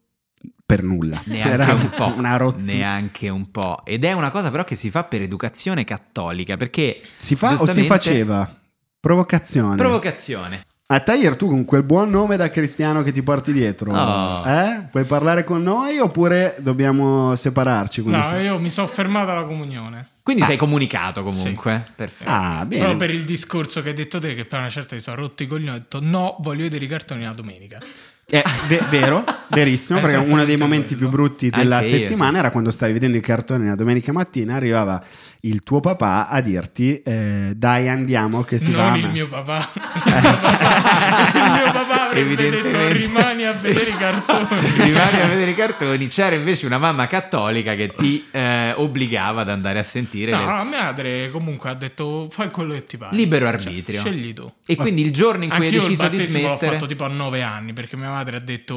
Per 0.66 0.82
nulla. 0.82 1.22
Neanche 1.24 1.50
Era 1.50 1.72
un 1.72 1.90
po'. 1.94 2.14
Una 2.16 2.36
rotti... 2.36 2.64
Neanche 2.64 3.28
un 3.28 3.50
po'. 3.50 3.84
Ed 3.84 4.04
è 4.04 4.12
una 4.12 4.30
cosa 4.30 4.50
però 4.50 4.64
che 4.64 4.74
si 4.74 4.90
fa 4.90 5.04
per 5.04 5.22
educazione 5.22 5.84
cattolica, 5.84 6.56
perché... 6.56 7.00
Si 7.16 7.36
fa 7.36 7.50
giustamente... 7.50 7.80
o 7.80 7.82
si 7.82 7.88
faceva? 7.88 8.60
Provocazione. 8.98 9.76
Provocazione. 9.76 10.66
A 10.86 11.00
Taglier, 11.00 11.34
tu 11.34 11.48
con 11.48 11.64
quel 11.64 11.82
buon 11.82 12.10
nome 12.10 12.36
da 12.36 12.50
cristiano 12.50 13.02
che 13.02 13.10
ti 13.10 13.22
porti 13.22 13.54
dietro, 13.54 13.94
oh. 13.94 14.46
eh? 14.46 14.86
puoi 14.90 15.04
parlare 15.04 15.42
con 15.42 15.62
noi 15.62 15.98
oppure 15.98 16.56
dobbiamo 16.58 17.34
separarci? 17.34 18.02
No, 18.04 18.22
sei? 18.22 18.44
io 18.44 18.58
mi 18.58 18.68
sono 18.68 18.86
fermato 18.86 19.30
alla 19.30 19.44
comunione. 19.44 20.06
Quindi 20.22 20.42
ah. 20.42 20.46
sei 20.46 20.56
comunicato 20.58 21.22
comunque. 21.22 21.84
Sì. 21.86 21.92
Perfetto. 21.96 22.30
Ah, 22.30 22.66
bene. 22.66 22.84
Però 22.84 22.96
per 22.96 23.10
il 23.10 23.24
discorso 23.24 23.82
che 23.82 23.88
hai 23.88 23.94
detto 23.94 24.18
te, 24.18 24.34
che 24.34 24.44
per 24.44 24.58
una 24.58 24.68
certa 24.68 24.94
mi 24.94 25.00
sono 25.00 25.16
rotto 25.16 25.42
i 25.42 25.46
coglioni, 25.46 25.70
ho 25.70 25.78
detto 25.78 26.00
no, 26.02 26.36
voglio 26.40 26.62
vedere 26.62 26.84
i 26.84 26.88
cartoni 26.88 27.24
la 27.24 27.32
domenica. 27.32 27.80
È 28.26 28.42
ve- 28.68 28.82
vero, 28.90 29.22
verissimo, 29.48 30.00
perché 30.00 30.16
uno 30.16 30.44
dei 30.44 30.56
momenti 30.56 30.94
più 30.96 31.08
brutti 31.10 31.50
della 31.50 31.76
Anche 31.76 31.88
settimana 31.88 32.24
io, 32.28 32.32
sì. 32.32 32.38
era 32.40 32.50
quando 32.50 32.70
stavi 32.70 32.92
vedendo 32.94 33.16
i 33.16 33.20
cartoni 33.20 33.66
la 33.66 33.74
domenica 33.74 34.12
mattina, 34.12 34.54
arrivava 34.56 35.02
il 35.40 35.62
tuo 35.62 35.80
papà 35.80 36.28
a 36.28 36.40
dirti 36.40 37.02
eh, 37.02 37.52
dai 37.54 37.88
andiamo 37.88 38.42
che 38.42 38.58
si 38.58 38.70
non 38.70 38.80
va. 38.80 38.88
Non 38.90 38.98
il 38.98 39.10
mio 39.10 39.28
papà. 39.28 39.68
il 39.74 41.50
mio 41.52 41.72
papà 41.72 41.93
avrebbe 42.20 42.50
detto 42.50 42.92
rimani 42.92 43.44
a 43.44 43.52
vedere 43.52 43.90
i 43.90 43.96
cartoni. 43.96 44.46
rimani 44.84 45.20
a 45.20 45.26
vedere 45.26 45.50
i 45.50 45.54
cartoni. 45.54 46.06
C'era 46.06 46.34
invece 46.34 46.66
una 46.66 46.78
mamma 46.78 47.06
cattolica 47.06 47.74
che 47.74 47.88
ti 47.88 48.26
eh, 48.30 48.72
obbligava 48.76 49.42
ad 49.42 49.48
andare 49.48 49.78
a 49.78 49.82
sentire. 49.82 50.30
No, 50.30 50.38
le... 50.38 50.44
la 50.44 50.64
madre 50.64 51.30
comunque 51.30 51.70
ha 51.70 51.74
detto 51.74 52.28
fai 52.30 52.50
quello 52.50 52.74
che 52.74 52.84
ti 52.84 52.96
pare. 52.96 53.14
Libero 53.16 53.46
cioè, 53.46 53.54
arbitrio. 53.54 54.00
Cioè, 54.00 54.12
scegli 54.12 54.32
tu. 54.32 54.50
E 54.66 54.76
quindi 54.76 55.02
il 55.02 55.12
giorno 55.12 55.44
in 55.44 55.50
cui 55.50 55.66
Anch'io 55.66 55.82
hai 55.82 55.88
deciso 55.88 56.08
di 56.08 56.18
smettere... 56.18 56.48
l'ho 56.48 56.72
fatto 56.72 56.86
tipo 56.86 57.04
a 57.04 57.08
nove 57.08 57.42
anni 57.42 57.72
perché 57.72 57.96
mia 57.96 58.10
madre 58.10 58.36
ha 58.36 58.40
detto 58.40 58.76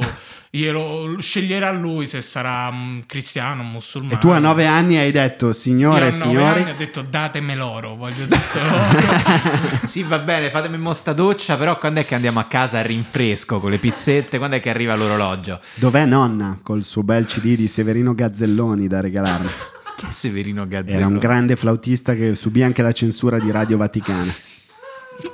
glielo 0.50 1.16
sceglierà 1.20 1.70
lui 1.70 2.06
se 2.06 2.20
sarà 2.20 2.72
cristiano 3.06 3.62
o 3.62 3.64
musulmano. 3.64 4.14
E 4.14 4.18
tu 4.18 4.28
a 4.28 4.38
nove 4.38 4.66
anni 4.66 4.96
hai 4.96 5.10
detto 5.10 5.52
signore 5.52 6.08
e 6.08 6.12
signori... 6.12 6.62
Anni 6.62 6.70
ho 6.70 6.76
detto 6.76 7.02
datemi 7.02 7.54
l'oro, 7.54 7.94
voglio 7.96 8.26
detto 8.26 8.58
l'oro. 8.60 9.84
sì 9.84 10.02
va 10.02 10.18
bene, 10.18 10.50
fatemi 10.50 10.78
mo 10.78 10.92
sta 10.92 11.12
doccia, 11.12 11.56
però 11.56 11.78
quando 11.78 12.00
è 12.00 12.06
che 12.06 12.14
andiamo 12.14 12.40
a 12.40 12.44
casa 12.44 12.78
a 12.78 12.82
rinfresco 12.82 13.60
con 13.60 13.70
le 13.70 13.78
pizzette? 13.78 14.38
Quando 14.38 14.56
è 14.56 14.60
che 14.60 14.70
arriva 14.70 14.94
l'orologio? 14.94 15.60
Dov'è 15.74 16.06
nonna 16.06 16.58
col 16.62 16.82
suo 16.82 17.02
bel 17.02 17.26
CD 17.26 17.54
di 17.54 17.68
Severino 17.68 18.14
Gazzelloni 18.14 18.86
da 18.86 19.00
regalarmi? 19.00 19.48
che 19.98 20.06
Severino 20.10 20.66
Gazzelloni? 20.66 20.96
Era 20.96 21.06
un 21.06 21.18
grande 21.18 21.56
flautista 21.56 22.14
che 22.14 22.34
subì 22.34 22.62
anche 22.62 22.82
la 22.82 22.92
censura 22.92 23.38
di 23.38 23.50
Radio 23.50 23.76
Vaticana. 23.76 24.32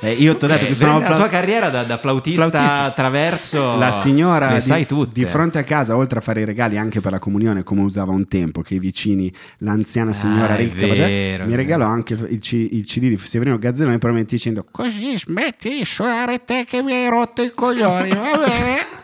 Eh, 0.00 0.12
io 0.12 0.36
ti 0.36 0.44
ho 0.44 0.48
detto 0.48 0.64
eh, 0.64 0.68
che 0.68 0.74
sono 0.74 0.98
la 0.98 1.14
tua 1.14 1.28
carriera 1.28 1.68
da, 1.68 1.82
da 1.82 1.98
flautista, 1.98 2.48
flautista, 2.48 2.82
attraverso 2.84 3.76
la 3.76 3.92
signora 3.92 4.56
di, 4.58 4.86
di, 5.12 5.24
fronte 5.26 5.58
a 5.58 5.64
casa, 5.64 5.96
oltre 5.96 6.18
a 6.18 6.22
fare 6.22 6.40
i 6.40 6.44
regali 6.44 6.78
anche 6.78 7.00
per 7.00 7.12
la 7.12 7.18
comunione, 7.18 7.62
come 7.62 7.82
usava 7.82 8.12
un 8.12 8.26
tempo, 8.26 8.62
che 8.62 8.74
i 8.74 8.78
vicini, 8.78 9.32
l'anziana 9.58 10.12
signora 10.12 10.54
ah, 10.54 10.56
ricca, 10.56 10.86
vero, 10.86 11.44
mi 11.44 11.54
regalò 11.54 11.86
anche 11.86 12.14
il, 12.14 12.28
il, 12.30 12.84
CD 12.86 13.08
di 13.08 13.16
Severino 13.18 13.58
Gazzelloni, 13.58 13.98
probabilmente 13.98 14.36
dicendo: 14.36 14.64
Così 14.70 15.18
smetti 15.18 15.68
di 15.68 15.84
suonare 15.84 16.44
te 16.44 16.64
che 16.66 16.82
mi 16.82 16.92
hai 16.92 17.08
rotto 17.08 17.42
i 17.42 17.52
coglioni, 17.54 18.08
va 18.08 18.38
bene? 18.38 19.02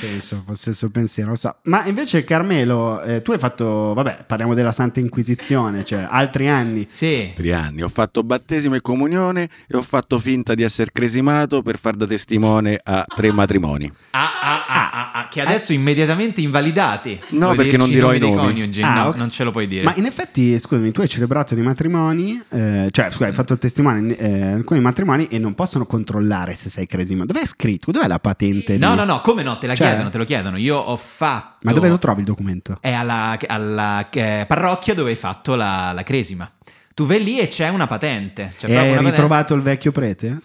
Penso 0.00 0.42
fosse 0.44 0.70
il 0.70 0.74
suo 0.74 0.88
pensiero, 0.88 1.30
lo 1.30 1.36
so. 1.36 1.56
Ma 1.64 1.84
invece, 1.86 2.24
Carmelo, 2.24 3.02
eh, 3.02 3.20
tu 3.20 3.32
hai 3.32 3.38
fatto, 3.38 3.92
vabbè, 3.92 4.24
parliamo 4.26 4.54
della 4.54 4.72
Santa 4.72 5.00
Inquisizione, 5.00 5.84
cioè 5.84 6.06
altri 6.08 6.48
anni. 6.48 6.86
Sì. 6.88 7.26
Altri 7.28 7.52
anni. 7.52 7.82
Ho 7.82 7.88
fatto 7.88 8.22
battesimo 8.22 8.74
e 8.74 8.80
comunione 8.80 9.48
e 9.68 9.76
ho 9.76 9.82
fatto 9.82 10.18
finta 10.18 10.54
di 10.54 10.62
essere 10.62 10.90
cresimato 10.92 11.60
per 11.62 11.78
far 11.78 11.94
da 11.94 12.06
testimone 12.06 12.80
a 12.82 13.04
tre 13.14 13.30
matrimoni. 13.32 13.90
Ah, 14.12 14.30
ah, 14.40 14.64
ah, 14.66 14.90
ah, 14.92 15.12
ah 15.12 15.28
che 15.28 15.42
adesso 15.42 15.74
immediatamente 15.74 16.40
invalidati. 16.40 17.20
No, 17.30 17.46
Puoi 17.46 17.56
perché 17.56 17.76
non 17.76 17.90
dirò 17.90 18.14
i 18.14 18.18
nomi. 18.18 18.36
Coniugi. 18.36 18.80
Ah, 18.80 18.94
no, 18.94 19.06
okay. 19.08 19.18
non 19.18 19.30
ce 19.30 19.44
lo 19.44 19.50
puoi 19.50 19.66
dire. 19.66 19.82
Ma 19.82 19.92
in 19.96 20.06
effetti, 20.06 20.58
scusami, 20.58 20.90
tu 20.90 21.02
hai 21.02 21.08
celebrato 21.08 21.54
dei 21.54 21.62
matrimoni, 21.62 22.40
eh, 22.48 22.88
cioè, 22.90 23.10
scusa, 23.10 23.26
hai 23.26 23.34
fatto 23.34 23.52
il 23.52 23.58
testimone 23.58 24.16
eh, 24.16 24.52
alcuni 24.52 24.80
matrimoni 24.80 25.26
e 25.26 25.38
non 25.38 25.54
possono 25.54 25.84
controllare 25.84 26.54
se 26.54 26.70
sei 26.70 26.86
cresimato. 26.86 27.32
Dov'è 27.32 27.44
scritto? 27.44 27.90
Dov'è 27.90 28.06
la 28.06 28.18
patente? 28.18 28.78
No, 28.78 28.90
di... 28.90 28.96
no, 28.96 29.04
no, 29.04 29.20
come 29.20 29.42
no? 29.42 29.56
Te 29.66 29.72
la 29.72 29.74
cioè, 29.74 29.86
chiedono, 29.88 30.10
te 30.10 30.18
lo 30.18 30.24
chiedono. 30.24 30.56
Io 30.56 30.76
ho 30.76 30.96
fatto. 30.96 31.58
Ma 31.62 31.72
dove 31.72 31.88
lo 31.88 31.98
trovi 31.98 32.20
il 32.20 32.26
documento? 32.26 32.78
È 32.80 32.92
alla, 32.92 33.36
alla 33.46 34.08
eh, 34.08 34.44
parrocchia 34.46 34.94
dove 34.94 35.10
hai 35.10 35.16
fatto 35.16 35.54
la, 35.54 35.92
la, 35.92 36.02
cresima. 36.02 36.48
Tu 36.94 37.04
vai 37.04 37.22
lì 37.22 37.38
e 37.40 37.48
c'è 37.48 37.68
una 37.68 37.86
patente. 37.86 38.54
C'è 38.56 38.68
e 38.68 38.76
hai 38.76 38.98
ritrovato 38.98 39.54
il 39.54 39.62
vecchio 39.62 39.92
prete? 39.92 40.40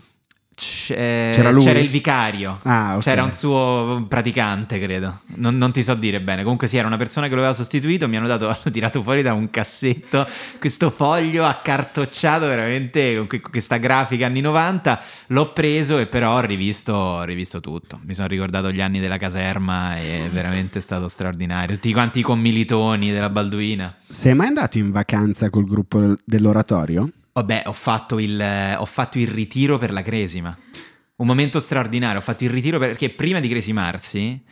C'era, 0.53 1.50
lui? 1.50 1.63
c'era 1.63 1.79
il 1.79 1.89
vicario, 1.89 2.60
ah, 2.63 2.89
okay. 2.89 3.00
c'era 3.00 3.24
un 3.24 3.31
suo 3.31 4.05
praticante, 4.08 4.79
credo. 4.79 5.22
Non, 5.36 5.58
non, 5.58 5.72
ti 5.72 5.81
so 5.81 5.96
dire 5.96 6.22
bene. 6.22 6.43
Comunque, 6.43 6.67
sì, 6.67 6.77
era 6.77 6.88
una 6.88 6.98
persona 6.98 7.27
che 7.27 7.34
lo 7.34 7.39
aveva 7.39 7.55
sostituito. 7.55 8.08
Mi 8.08 8.17
hanno, 8.17 8.27
dato, 8.27 8.48
hanno 8.50 8.72
tirato 8.72 9.01
fuori 9.01 9.22
da 9.22 9.34
un 9.34 9.50
cassetto 9.50 10.27
questo 10.60 10.91
foglio 10.91 11.46
accartocciato, 11.46 12.46
veramente 12.46 13.25
con 13.25 13.39
questa 13.50 13.77
grafica 13.77 14.27
anni 14.27 14.41
90. 14.41 15.01
L'ho 15.27 15.53
preso 15.53 15.98
e 15.98 16.08
però 16.08 16.36
ho 16.36 16.41
rivisto, 16.41 16.93
ho 16.93 17.24
rivisto 17.24 17.60
tutto. 17.60 18.00
Mi 18.03 18.13
sono 18.13 18.27
ricordato 18.27 18.72
gli 18.72 18.81
anni 18.81 19.00
della 19.00 19.17
caserma 19.17 19.96
e 19.98 20.25
è 20.25 20.29
veramente 20.29 20.81
stato 20.81 21.08
straordinario. 21.08 21.75
Tutti 21.75 21.93
quanti 21.93 22.20
i 22.20 22.24
commilitoni 22.24 23.12
della 23.12 23.29
Balduina. 23.29 23.96
Sei 24.08 24.36
mai 24.36 24.48
andato 24.48 24.77
in 24.77 24.91
vacanza 24.91 25.50
col 25.50 25.65
gruppo 25.65 26.15
dell'oratorio? 26.25 27.10
Vabbè, 27.33 27.63
ho 27.65 27.73
fatto, 27.73 28.19
il, 28.19 28.75
ho 28.77 28.85
fatto 28.85 29.17
il 29.17 29.27
ritiro 29.27 29.77
per 29.77 29.91
la 29.91 30.01
cresima. 30.01 30.57
Un 31.17 31.27
momento 31.27 31.59
straordinario. 31.59 32.19
Ho 32.19 32.23
fatto 32.23 32.43
il 32.43 32.50
ritiro 32.50 32.77
perché 32.79 33.09
prima 33.09 33.39
di 33.39 33.47
cresimarsi 33.47 34.43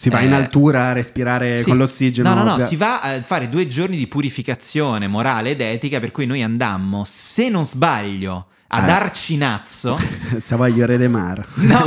Si 0.00 0.08
va 0.08 0.20
in 0.22 0.32
Eh, 0.32 0.34
altura 0.36 0.84
a 0.86 0.92
respirare 0.92 1.56
sì. 1.56 1.64
con 1.64 1.76
l'ossigeno. 1.76 2.32
No, 2.32 2.42
no, 2.42 2.56
no, 2.56 2.64
si 2.64 2.74
va 2.76 3.00
a 3.02 3.22
fare 3.22 3.50
due 3.50 3.66
giorni 3.66 3.98
di 3.98 4.06
purificazione 4.06 5.08
morale 5.08 5.50
ed 5.50 5.60
etica, 5.60 6.00
per 6.00 6.10
cui 6.10 6.24
noi 6.24 6.42
andammo, 6.42 7.02
se 7.06 7.50
non 7.50 7.66
sbaglio, 7.66 8.46
ad 8.68 8.88
Eh. 8.88 8.92
Arcinazzo. 8.92 9.98
Savoglio 10.38 10.86
de 10.86 11.06
Mar. 11.08 11.46
No, 11.56 11.82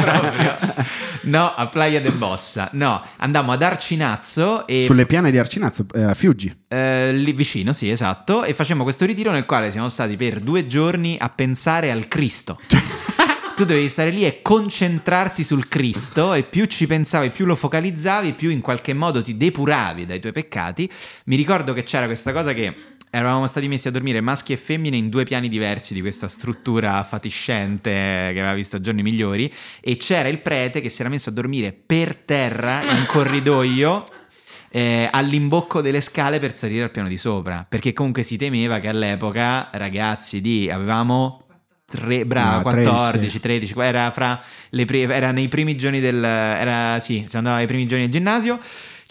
proprio. 0.00 0.56
No, 1.24 1.54
a 1.54 1.68
Playa 1.68 2.00
de 2.00 2.10
Bossa. 2.10 2.68
No, 2.72 3.00
andammo 3.18 3.52
ad 3.52 3.62
Arcinazzo 3.62 4.66
e 4.66 4.82
Sulle 4.84 5.06
piane 5.06 5.30
di 5.30 5.38
Arcinazzo, 5.38 5.86
eh, 5.94 6.02
a 6.02 6.14
Fiuggi. 6.14 6.52
eh, 6.66 7.12
lì 7.12 7.32
vicino, 7.34 7.72
sì, 7.72 7.88
esatto, 7.88 8.42
e 8.42 8.52
facciamo 8.52 8.82
questo 8.82 9.04
ritiro 9.04 9.30
nel 9.30 9.46
quale 9.46 9.70
siamo 9.70 9.88
stati 9.88 10.16
per 10.16 10.40
due 10.40 10.66
giorni 10.66 11.16
a 11.20 11.28
pensare 11.28 11.92
al 11.92 12.08
Cristo. 12.08 12.58
tu 13.54 13.64
dovevi 13.64 13.88
stare 13.88 14.10
lì 14.10 14.24
e 14.24 14.40
concentrarti 14.40 15.44
sul 15.44 15.68
Cristo 15.68 16.32
e 16.32 16.42
più 16.42 16.64
ci 16.64 16.86
pensavi, 16.86 17.30
più 17.30 17.44
lo 17.44 17.54
focalizzavi, 17.54 18.32
più 18.32 18.50
in 18.50 18.60
qualche 18.60 18.94
modo 18.94 19.20
ti 19.20 19.36
depuravi 19.36 20.06
dai 20.06 20.20
tuoi 20.20 20.32
peccati. 20.32 20.90
Mi 21.26 21.36
ricordo 21.36 21.72
che 21.72 21.82
c'era 21.82 22.06
questa 22.06 22.32
cosa 22.32 22.54
che 22.54 22.74
eravamo 23.10 23.46
stati 23.46 23.68
messi 23.68 23.88
a 23.88 23.90
dormire 23.90 24.22
maschi 24.22 24.54
e 24.54 24.56
femmine 24.56 24.96
in 24.96 25.10
due 25.10 25.24
piani 25.24 25.48
diversi 25.48 25.92
di 25.92 26.00
questa 26.00 26.28
struttura 26.28 27.02
fatiscente 27.04 27.90
che 27.90 28.38
aveva 28.38 28.54
visto 28.54 28.80
giorni 28.80 29.02
migliori 29.02 29.52
e 29.82 29.96
c'era 29.96 30.28
il 30.28 30.40
prete 30.40 30.80
che 30.80 30.88
si 30.88 31.02
era 31.02 31.10
messo 31.10 31.28
a 31.28 31.32
dormire 31.32 31.72
per 31.72 32.16
terra 32.16 32.80
in 32.82 33.04
corridoio 33.06 34.04
eh, 34.70 35.06
all'imbocco 35.10 35.82
delle 35.82 36.00
scale 36.00 36.38
per 36.38 36.56
salire 36.56 36.84
al 36.84 36.90
piano 36.90 37.08
di 37.08 37.18
sopra, 37.18 37.66
perché 37.68 37.92
comunque 37.92 38.22
si 38.22 38.36
temeva 38.38 38.78
che 38.78 38.88
all'epoca 38.88 39.68
ragazzi 39.72 40.40
di 40.40 40.70
avevamo 40.70 41.41
tre, 41.92 42.24
bravo, 42.24 42.68
No, 42.68 42.70
13, 42.70 42.90
14, 42.90 43.40
13, 43.40 43.74
era 43.80 44.10
fra 44.10 44.40
le 44.70 44.84
pri- 44.86 45.02
era 45.02 45.30
nei 45.30 45.48
primi 45.48 45.76
giorni 45.76 46.00
del 46.00 46.24
era 46.24 46.98
sì, 47.00 47.24
si 47.28 47.36
andava 47.36 47.56
ai 47.56 47.66
primi 47.66 47.86
giorni 47.86 48.04
del 48.04 48.12
ginnasio. 48.12 48.58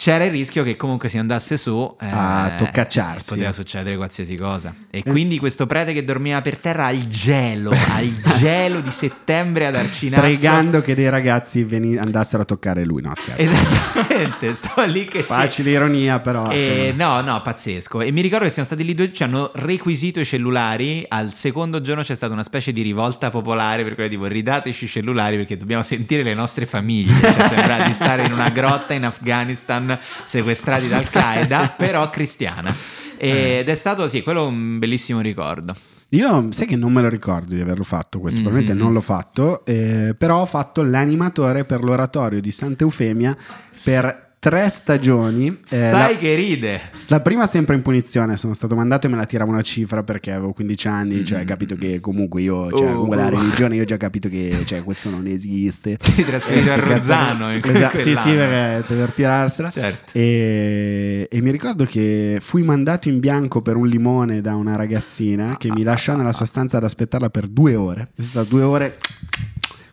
C'era 0.01 0.23
il 0.23 0.31
rischio 0.31 0.63
che 0.63 0.75
comunque 0.77 1.09
si 1.09 1.19
andasse 1.19 1.57
su 1.57 1.95
eh, 2.01 2.07
A 2.09 2.53
toccacciarsi. 2.57 3.35
Poteva 3.35 3.51
succedere 3.51 3.95
qualsiasi 3.97 4.35
cosa. 4.35 4.73
E 4.89 5.03
quindi 5.03 5.37
questo 5.37 5.67
prete 5.67 5.93
che 5.93 6.03
dormiva 6.03 6.41
per 6.41 6.57
terra 6.57 6.87
al 6.87 7.07
gelo, 7.07 7.69
al 7.69 8.11
gelo 8.39 8.81
di 8.81 8.89
settembre 8.89 9.67
ad 9.67 9.75
Arcinazzo. 9.75 10.23
Pregando 10.23 10.81
che 10.81 10.95
dei 10.95 11.07
ragazzi 11.07 11.63
veni- 11.63 11.97
andassero 11.97 12.41
a 12.41 12.45
toccare 12.45 12.83
lui. 12.83 13.03
No, 13.03 13.13
scherzo. 13.13 13.43
Esattamente, 13.43 14.55
stavo 14.55 14.85
lì 14.89 15.05
che 15.05 15.19
si- 15.19 15.25
Facile 15.27 15.69
ironia, 15.69 16.19
però. 16.19 16.49
e, 16.49 16.87
insomma. 16.87 17.21
no, 17.21 17.33
no, 17.33 17.41
pazzesco. 17.43 18.01
E 18.01 18.11
mi 18.11 18.21
ricordo 18.21 18.45
che 18.45 18.49
siamo 18.51 18.67
stati 18.67 18.83
lì 18.83 18.95
due, 18.95 19.13
ci 19.13 19.21
hanno 19.21 19.51
requisito 19.53 20.19
i 20.19 20.25
cellulari. 20.25 21.05
Al 21.09 21.31
secondo 21.35 21.79
giorno 21.79 22.01
c'è 22.01 22.15
stata 22.15 22.33
una 22.33 22.41
specie 22.41 22.73
di 22.73 22.81
rivolta 22.81 23.29
popolare 23.29 23.83
per 23.83 23.93
quella 23.93 24.09
tipo 24.09 24.25
ridateci 24.25 24.85
i 24.85 24.87
cellulari 24.87 25.35
perché 25.37 25.57
dobbiamo 25.57 25.83
sentire 25.83 26.23
le 26.23 26.33
nostre 26.33 26.65
famiglie. 26.65 27.13
Cioè, 27.21 27.47
sembra 27.49 27.83
di 27.83 27.93
stare 27.93 28.25
in 28.25 28.31
una 28.31 28.49
grotta 28.49 28.95
in 28.95 29.05
Afghanistan 29.05 29.89
sequestrati 29.99 30.87
da 30.87 30.97
Al-Qaeda, 30.97 31.73
però 31.77 32.09
cristiana. 32.09 32.73
Ed 33.17 33.69
è 33.69 33.75
stato, 33.75 34.07
sì, 34.07 34.21
quello 34.23 34.47
un 34.47 34.79
bellissimo 34.79 35.19
ricordo. 35.21 35.73
Io 36.09 36.51
sai 36.51 36.67
che 36.67 36.75
non 36.75 36.91
me 36.91 37.01
lo 37.01 37.07
ricordo 37.07 37.53
di 37.55 37.61
averlo 37.61 37.83
fatto 37.83 38.19
questo, 38.19 38.39
Mhm. 38.41 38.45
probabilmente 38.45 38.83
non 38.83 38.93
l'ho 38.93 39.01
fatto, 39.01 39.63
eh, 39.65 40.13
però 40.17 40.41
ho 40.41 40.45
fatto 40.45 40.81
l'animatore 40.81 41.63
per 41.63 41.83
l'oratorio 41.83 42.41
di 42.41 42.51
Santa 42.51 42.83
Eufemia 42.83 43.35
per 43.83 44.30
tre 44.41 44.69
stagioni. 44.69 45.45
eh, 45.49 45.59
Sai 45.65 46.13
la- 46.13 46.17
che 46.19 46.33
ride. 46.33 46.81
La 47.09 47.19
prima 47.19 47.45
sempre 47.45 47.75
in 47.75 47.83
punizione, 47.83 48.35
sono 48.37 48.55
stato 48.55 48.75
mandato 48.75 49.05
e 49.05 49.09
me 49.11 49.15
la 49.15 49.27
tirava 49.27 49.51
una 49.51 49.61
cifra 49.61 50.01
perché 50.01 50.31
avevo 50.31 50.51
15 50.51 50.87
anni, 50.87 51.23
cioè 51.23 51.45
capito 51.45 51.75
che 51.75 51.99
comunque 51.99 52.41
io, 52.41 52.71
cioè 52.71 52.89
Oh. 52.89 52.93
comunque 52.93 53.17
la 53.17 53.29
religione 53.29 53.75
io 53.75 53.83
ho 53.83 53.85
già 53.85 53.97
capito 53.97 54.29
che 54.29 54.63
cioè, 54.65 54.83
questo 54.83 55.11
non 55.11 55.27
esiste. 55.27 55.95
Ti 56.01 56.25
trasferito 56.25 56.69
Eh, 56.69 56.71
a 56.71 56.73
sì, 56.73 56.79
Rozzano. 56.79 57.51
in 57.53 57.61
esatto, 57.63 57.97
sì, 57.99 58.03
sì, 58.03 58.11
quell'anno. 58.23 58.47
perché 58.81 58.93
per 58.95 59.11
tirarsela. 59.11 59.69
Certo. 59.69 60.11
E, 60.17 61.27
e 61.29 61.41
mi 61.41 61.51
ricordo 61.51 61.85
che 61.85 62.39
fui 62.41 62.63
mandato 62.63 63.09
in 63.09 63.19
bianco 63.19 63.61
per 63.61 63.75
un 63.75 63.87
limone 63.87 64.41
da 64.41 64.55
una 64.55 64.75
ragazzina 64.75 65.55
che 65.59 65.69
mi 65.71 65.83
lasciò 65.83 66.15
nella 66.15 66.33
sua 66.33 66.47
stanza 66.47 66.77
ad 66.77 66.83
aspettarla 66.83 67.29
per 67.29 67.45
due 67.47 67.75
ore. 67.75 68.09
Sono 68.15 68.27
stato 68.27 68.47
due 68.49 68.63
ore. 68.63 68.97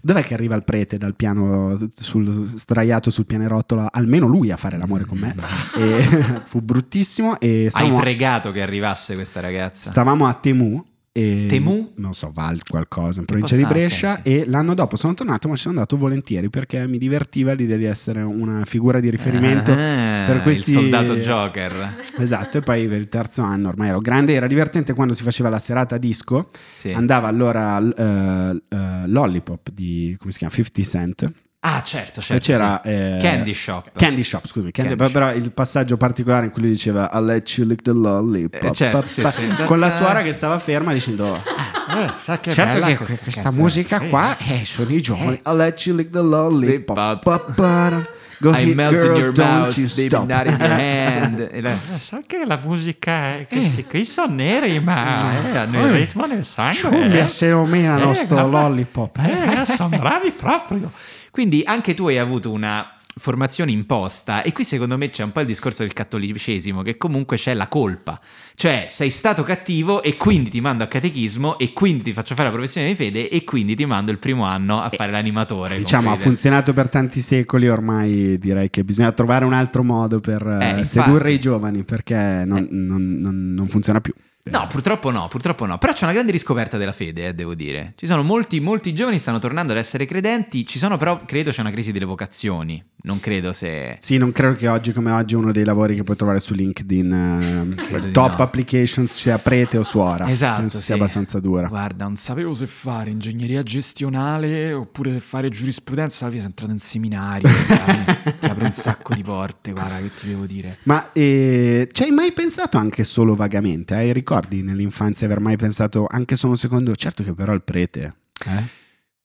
Dov'è 0.08 0.22
che 0.22 0.32
arriva 0.32 0.54
il 0.54 0.64
prete 0.64 0.96
dal 0.96 1.14
piano 1.14 1.78
sul, 1.94 2.26
sdraiato 2.56 3.10
sul 3.10 3.26
pianerottolo? 3.26 3.88
Almeno 3.90 4.26
lui 4.26 4.50
a 4.50 4.56
fare 4.56 4.78
l'amore 4.78 5.04
con 5.04 5.18
me. 5.18 5.34
E 5.76 6.40
fu 6.46 6.62
bruttissimo. 6.62 7.38
E 7.38 7.64
Hai 7.64 7.68
stavamo, 7.68 7.98
pregato 7.98 8.50
che 8.50 8.62
arrivasse 8.62 9.12
questa 9.12 9.40
ragazza. 9.40 9.90
stavamo 9.90 10.26
a 10.26 10.32
Temu. 10.32 10.82
E, 11.18 11.46
Temu? 11.48 11.92
Non 11.96 12.14
so, 12.14 12.30
Val 12.32 12.60
qualcosa, 12.68 13.20
in 13.20 13.26
provincia 13.26 13.56
di 13.56 13.64
Brescia. 13.64 14.14
sì. 14.16 14.20
E 14.22 14.44
l'anno 14.46 14.75
dopo 14.75 14.96
sono 14.96 15.14
tornato, 15.14 15.48
ma 15.48 15.54
ci 15.56 15.62
sono 15.62 15.75
andato 15.75 15.96
volentieri 15.96 16.48
perché 16.48 16.87
mi 16.87 16.98
divertiva 16.98 17.52
l'idea 17.54 17.76
di 17.76 17.84
essere 17.84 18.22
una 18.22 18.64
figura 18.64 19.00
di 19.00 19.10
riferimento 19.10 19.72
Ah, 19.72 20.25
per 20.26 20.42
questi. 20.42 20.70
Il 20.70 20.76
soldato 20.76 21.16
Joker. 21.16 21.96
Esatto, 22.18 22.58
e 22.58 22.60
poi 22.62 22.87
per 22.87 22.98
il 23.00 23.08
terzo 23.08 23.42
anno 23.42 23.68
ormai 23.68 23.88
ero 23.88 24.00
grande, 24.00 24.32
era 24.34 24.46
divertente 24.46 24.92
quando 24.94 25.12
si 25.14 25.22
faceva 25.22 25.48
la 25.48 25.58
serata 25.58 25.98
disco, 25.98 26.50
Sì. 26.76 26.92
andava 26.92 27.26
allora 27.28 27.78
eh, 27.78 28.62
eh, 28.68 29.06
Lollipop 29.06 29.70
di, 29.72 30.14
come 30.18 30.30
si 30.32 30.38
chiama, 30.38 30.52
50 30.54 30.82
Cent, 30.88 31.32
Ah, 31.60 31.82
certo, 31.82 32.20
certo. 32.20 32.42
c'era... 32.44 32.80
sì. 32.84 32.88
eh, 32.90 33.18
Candy 33.20 33.52
Shop. 33.52 33.90
Candy 33.96 34.22
Shop, 34.22 34.46
scusami, 34.46 34.70
Candy- 34.70 34.94
Candy 34.94 35.12
però 35.12 35.32
il 35.34 35.50
passaggio 35.52 35.96
particolare 35.96 36.46
in 36.46 36.52
cui 36.52 36.62
lui 36.62 36.70
diceva 36.70 37.10
I'll 37.12 37.24
let 37.24 37.48
you 37.58 37.66
lick 37.66 37.82
the 37.82 37.92
lollipop, 37.92 38.62
Eh, 38.62 38.70
certo, 38.72 39.00
pa- 39.00 39.06
sì, 39.08 39.22
pa- 39.22 39.30
sì. 39.32 39.52
con 39.64 39.80
la 39.80 39.90
suora 39.90 40.22
che 40.22 40.32
stava 40.32 40.58
ferma 40.60 40.92
dicendo 40.92 41.34
Eh, 41.34 42.10
sa 42.16 42.38
che 42.38 42.52
certo 42.52 42.74
bella 42.74 42.86
che 42.86 42.96
questa 42.96 43.16
questa 43.22 43.50
musica 43.50 43.98
qua 44.02 44.36
eh, 44.38 44.64
sono 44.64 44.90
i 44.92 45.00
giovani 45.02 45.40
I'll 45.46 45.56
let 45.56 45.84
you 45.86 45.96
lick 45.96 46.10
the 46.10 46.22
lollipop 46.22 48.06
Go 48.40 48.50
I 48.56 48.72
melt 48.72 48.92
in 48.92 48.98
girl, 49.00 49.18
your 49.18 49.32
don't 49.32 49.50
mouth, 49.50 49.76
you 49.78 49.88
baby, 49.88 50.06
stop. 50.06 50.28
not 50.28 50.46
in 50.46 50.56
your 50.60 50.70
hand. 50.78 51.40
E 51.50 51.58
Eh, 51.58 51.76
sa 51.98 52.22
che 52.24 52.44
la 52.46 52.60
musica 52.62 53.34
è, 53.34 53.46
che, 53.48 53.84
qui 53.88 54.04
sono 54.04 54.32
neri 54.32 54.78
ma 54.78 55.32
eh, 55.52 55.56
hanno 55.56 55.80
il 55.86 55.92
Eh, 55.92 55.96
ritmo 55.96 56.24
nel 56.24 56.44
sangue 56.44 56.74
Ciumbia 56.74 57.24
eh. 57.24 57.28
se 57.28 57.48
nominano 57.48 58.12
Eh, 58.12 58.14
sto 58.14 58.46
lollipop 58.46 59.18
eh, 59.18 59.66
sono 59.66 59.88
bravi 59.88 60.30
proprio 60.30 60.92
Quindi 61.38 61.62
anche 61.64 61.95
tu 61.95 62.09
hai 62.09 62.18
avuto 62.18 62.50
una 62.50 62.85
formazione 63.16 63.71
imposta 63.71 64.42
e 64.42 64.50
qui 64.52 64.64
secondo 64.64 64.97
me 64.99 65.09
c'è 65.11 65.23
un 65.23 65.30
po' 65.30 65.38
il 65.38 65.47
discorso 65.47 65.85
del 65.85 65.92
cattolicesimo 65.92 66.83
che 66.83 66.97
comunque 66.97 67.37
c'è 67.37 67.54
la 67.54 67.68
colpa 67.68 68.21
cioè 68.57 68.87
sei 68.88 69.11
stato 69.11 69.45
cattivo 69.45 70.02
e 70.02 70.16
quindi 70.16 70.50
ti 70.50 70.61
mando 70.61 70.83
a 70.83 70.88
catechismo 70.88 71.59
e 71.59 71.73
quindi 71.73 72.02
ti 72.02 72.12
faccio 72.12 72.35
fare 72.35 72.49
la 72.49 72.54
professione 72.54 72.88
di 72.88 72.97
fede 72.97 73.28
e 73.28 73.45
quindi 73.45 73.76
ti 73.76 73.87
mando 73.87 74.11
il 74.11 74.18
primo 74.18 74.42
anno 74.45 74.80
a 74.80 74.88
fare 74.90 75.12
l'animatore 75.12 75.78
Diciamo, 75.78 76.11
ha 76.11 76.16
funzionato 76.16 76.73
per 76.73 76.88
tanti 76.90 77.21
secoli, 77.21 77.68
ormai 77.68 78.37
direi 78.38 78.68
che 78.68 78.83
bisogna 78.83 79.12
trovare 79.12 79.45
un 79.45 79.52
altro 79.52 79.85
modo 79.85 80.18
per 80.18 80.45
eh, 80.45 80.64
Eh, 80.64 80.68
infatti. 80.71 80.87
sedurre 80.87 81.30
i 81.33 81.38
giovani 81.38 81.85
perché 81.85 82.42
non, 82.45 82.66
non- 82.71 83.16
non- 83.21 83.54
non 83.54 83.68
funziona 83.68 84.00
più. 84.00 84.12
No, 84.50 84.66
purtroppo 84.66 85.10
no, 85.10 85.28
purtroppo 85.28 85.66
no. 85.66 85.78
Però 85.78 85.92
c'è 85.92 86.04
una 86.04 86.12
grande 86.12 86.32
riscoperta 86.32 86.76
della 86.76 86.92
fede, 86.92 87.28
eh, 87.28 87.34
devo 87.34 87.54
dire. 87.54 87.92
Ci 87.96 88.06
sono 88.06 88.22
molti, 88.22 88.60
molti 88.60 88.94
giovani 88.94 89.18
stanno 89.18 89.38
tornando 89.38 89.72
ad 89.72 89.78
essere 89.78 90.06
credenti. 90.06 90.66
Ci 90.66 90.78
sono 90.78 90.96
però, 90.96 91.20
credo, 91.24 91.50
c'è 91.50 91.60
una 91.60 91.70
crisi 91.70 91.92
delle 91.92 92.04
vocazioni. 92.04 92.82
Non 93.00 93.20
credo 93.20 93.52
se... 93.52 93.96
Sì, 94.00 94.18
non 94.18 94.32
credo 94.32 94.54
che 94.54 94.66
oggi 94.66 94.92
come 94.92 95.12
oggi 95.12 95.36
uno 95.36 95.52
dei 95.52 95.64
lavori 95.64 95.94
che 95.94 96.02
puoi 96.02 96.16
trovare 96.16 96.40
su 96.40 96.52
LinkedIn, 96.52 97.76
eh, 97.78 98.10
top 98.10 98.36
no. 98.38 98.42
applications, 98.42 99.14
sia 99.14 99.38
prete 99.38 99.78
o 99.78 99.84
suora. 99.84 100.28
Esatto, 100.28 100.60
Penso 100.60 100.78
sì. 100.78 100.84
sia 100.84 100.94
abbastanza 100.96 101.38
dura. 101.38 101.68
Guarda, 101.68 102.04
Non 102.04 102.16
sapevo 102.16 102.52
se 102.52 102.66
fare 102.66 103.10
ingegneria 103.10 103.62
gestionale 103.62 104.72
oppure 104.72 105.12
se 105.12 105.20
fare 105.20 105.48
giurisprudenza. 105.48 106.24
Alla 106.24 106.30
fine 106.30 106.42
sono 106.42 106.54
entrato 106.56 106.72
in 106.72 106.80
seminario. 106.80 107.48
ti 108.40 108.46
apre 108.46 108.64
un 108.64 108.72
sacco 108.72 109.14
di 109.14 109.22
porte, 109.22 109.72
guarda 109.72 109.98
che 109.98 110.10
ti 110.14 110.26
devo 110.26 110.46
dire. 110.46 110.78
Ma 110.82 111.12
eh, 111.12 111.88
ci 111.92 112.02
hai 112.02 112.10
mai 112.10 112.32
pensato 112.32 112.78
anche 112.78 113.04
solo 113.04 113.36
vagamente? 113.36 113.94
Hai 113.94 114.12
ricordi 114.40 114.62
nell'infanzia 114.62 115.26
aver 115.26 115.40
mai 115.40 115.57
pensato 115.57 116.07
anche 116.09 116.37
solo 116.37 116.52
un 116.52 116.59
secondo? 116.59 116.95
Certo 116.95 117.23
che 117.23 117.33
però 117.35 117.52
il 117.52 117.62
prete, 117.62 118.14
eh? 118.47 118.62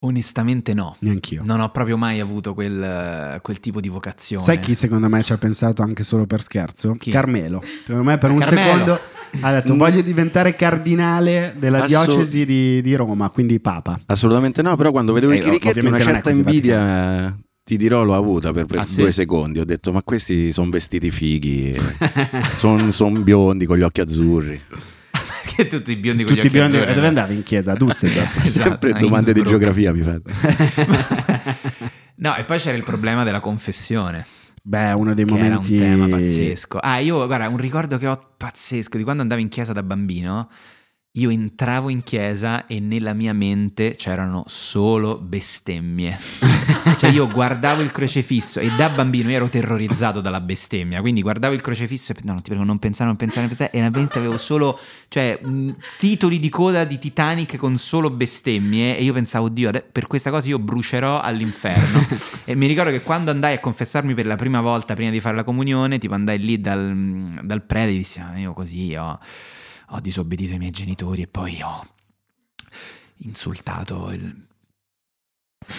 onestamente 0.00 0.74
no. 0.74 0.94
Neanch'io. 1.00 1.42
Non 1.44 1.60
ho 1.60 1.70
proprio 1.70 1.96
mai 1.96 2.20
avuto 2.20 2.52
quel, 2.54 3.38
quel 3.42 3.60
tipo 3.60 3.80
di 3.80 3.88
vocazione. 3.88 4.42
Sai 4.42 4.60
chi 4.60 4.74
secondo 4.74 5.08
me 5.08 5.22
ci 5.22 5.32
ha 5.32 5.38
pensato 5.38 5.82
anche 5.82 6.02
solo 6.02 6.26
per 6.26 6.42
scherzo? 6.42 6.92
Chi? 6.92 7.10
Carmelo. 7.10 7.62
Secondo 7.84 8.04
me 8.10 8.18
per 8.18 8.30
un 8.30 8.38
Carmelo. 8.38 8.62
secondo 8.66 9.00
ha 9.40 9.50
detto 9.52 9.76
voglio 9.76 10.00
diventare 10.02 10.54
cardinale 10.54 11.54
della 11.58 11.84
Assolut- 11.84 12.06
diocesi 12.16 12.44
di, 12.44 12.82
di 12.82 12.94
Roma, 12.94 13.30
quindi 13.30 13.58
papa. 13.60 13.98
Assolutamente 14.06 14.62
no, 14.62 14.76
però 14.76 14.90
quando 14.90 15.12
vedevo 15.12 15.32
Eh, 15.32 15.36
i 15.36 15.40
chirichetti 15.40 15.86
una 15.86 15.98
certa 15.98 16.30
invidia, 16.30 17.28
eh, 17.28 17.34
ti 17.64 17.76
dirò, 17.78 18.04
l'ho 18.04 18.14
avuta 18.14 18.52
per, 18.52 18.66
per 18.66 18.80
Ah, 18.80 18.84
sì? 18.84 19.00
due 19.00 19.10
secondi. 19.10 19.58
Ho 19.58 19.64
detto, 19.64 19.90
ma 19.90 20.02
questi 20.02 20.52
sono 20.52 20.68
vestiti 20.70 21.10
fighi, 21.10 21.74
sono 22.56 23.18
biondi 23.22 23.64
con 23.64 23.78
gli 23.78 23.82
occhi 23.82 24.02
azzurri. 24.02 24.60
Che 25.44 25.66
tutti 25.66 25.92
i 25.92 25.96
biondi 25.96 26.24
con 26.24 26.34
Tutti 26.34 26.48
gli 26.48 26.50
occhi 26.50 26.56
biondi, 26.56 26.76
azzurri, 26.76 26.92
e 26.92 26.94
dove 26.94 27.06
andavi 27.06 27.34
in 27.34 27.42
chiesa? 27.42 27.72
A 27.72 27.74
Düsseldorf. 27.74 28.42
Esatto, 28.44 28.68
Sempre 28.68 28.92
domande 28.92 29.32
di 29.32 29.42
geografia 29.42 29.92
mi 29.92 30.02
fate. 30.02 31.92
No, 32.16 32.36
e 32.36 32.44
poi 32.44 32.58
c'era 32.58 32.76
il 32.76 32.84
problema 32.84 33.24
della 33.24 33.40
confessione. 33.40 34.24
Beh, 34.62 34.92
uno 34.92 35.12
dei 35.14 35.24
Che 35.24 35.32
momenti 35.32 35.76
era 35.76 35.96
un 35.96 36.08
tema 36.08 36.16
pazzesco. 36.16 36.78
Ah, 36.78 36.98
io, 36.98 37.26
guarda, 37.26 37.48
un 37.48 37.58
ricordo 37.58 37.98
che 37.98 38.06
ho 38.06 38.34
pazzesco 38.36 38.96
di 38.96 39.02
quando 39.02 39.20
andavo 39.20 39.40
in 39.40 39.48
chiesa 39.48 39.72
da 39.72 39.82
bambino. 39.82 40.48
Io 41.16 41.30
entravo 41.30 41.90
in 41.90 42.02
chiesa 42.02 42.66
e 42.66 42.80
nella 42.80 43.12
mia 43.12 43.34
mente 43.34 43.94
c'erano 43.96 44.44
solo 44.46 45.18
bestemmie. 45.18 46.18
Cioè 46.96 47.10
io 47.10 47.28
guardavo 47.28 47.82
il 47.82 47.90
crocefisso 47.90 48.60
e 48.60 48.70
da 48.70 48.90
bambino 48.90 49.30
io 49.30 49.36
ero 49.36 49.48
terrorizzato 49.48 50.20
dalla 50.20 50.40
bestemmia, 50.40 51.00
quindi 51.00 51.22
guardavo 51.22 51.54
il 51.54 51.60
crocefisso 51.60 52.12
e 52.12 52.16
no, 52.22 52.36
ti 52.36 52.50
prego 52.50 52.62
non 52.62 52.78
pensare, 52.78 53.06
non 53.08 53.16
pensare, 53.16 53.40
non 53.40 53.48
pensare 53.48 53.70
e 53.72 53.78
veramente 53.78 54.18
avevo 54.18 54.36
solo 54.36 54.78
cioè, 55.08 55.38
mh, 55.40 55.76
titoli 55.98 56.38
di 56.38 56.48
coda 56.48 56.84
di 56.84 56.98
Titanic 56.98 57.56
con 57.56 57.78
solo 57.78 58.10
bestemmie 58.10 58.96
e 58.96 59.02
io 59.02 59.12
pensavo, 59.12 59.46
oddio, 59.46 59.70
per 59.90 60.06
questa 60.06 60.30
cosa 60.30 60.48
io 60.48 60.58
brucerò 60.58 61.20
all'inferno. 61.20 62.06
e 62.44 62.54
mi 62.54 62.66
ricordo 62.66 62.90
che 62.90 63.00
quando 63.02 63.30
andai 63.30 63.54
a 63.54 63.60
confessarmi 63.60 64.14
per 64.14 64.26
la 64.26 64.36
prima 64.36 64.60
volta 64.60 64.94
prima 64.94 65.10
di 65.10 65.20
fare 65.20 65.36
la 65.36 65.44
comunione, 65.44 65.98
tipo 65.98 66.14
andai 66.14 66.38
lì 66.38 66.60
dal, 66.60 67.28
dal 67.42 67.62
prete 67.62 67.90
e 67.90 67.96
dissi, 67.96 68.20
"Ah, 68.20 68.36
io 68.38 68.52
così 68.52 68.94
ho, 68.94 69.18
ho 69.88 70.00
disobbedito 70.00 70.52
ai 70.52 70.58
miei 70.58 70.70
genitori 70.70 71.22
e 71.22 71.26
poi 71.26 71.60
ho 71.62 71.86
insultato 73.18 74.10
il... 74.10 74.43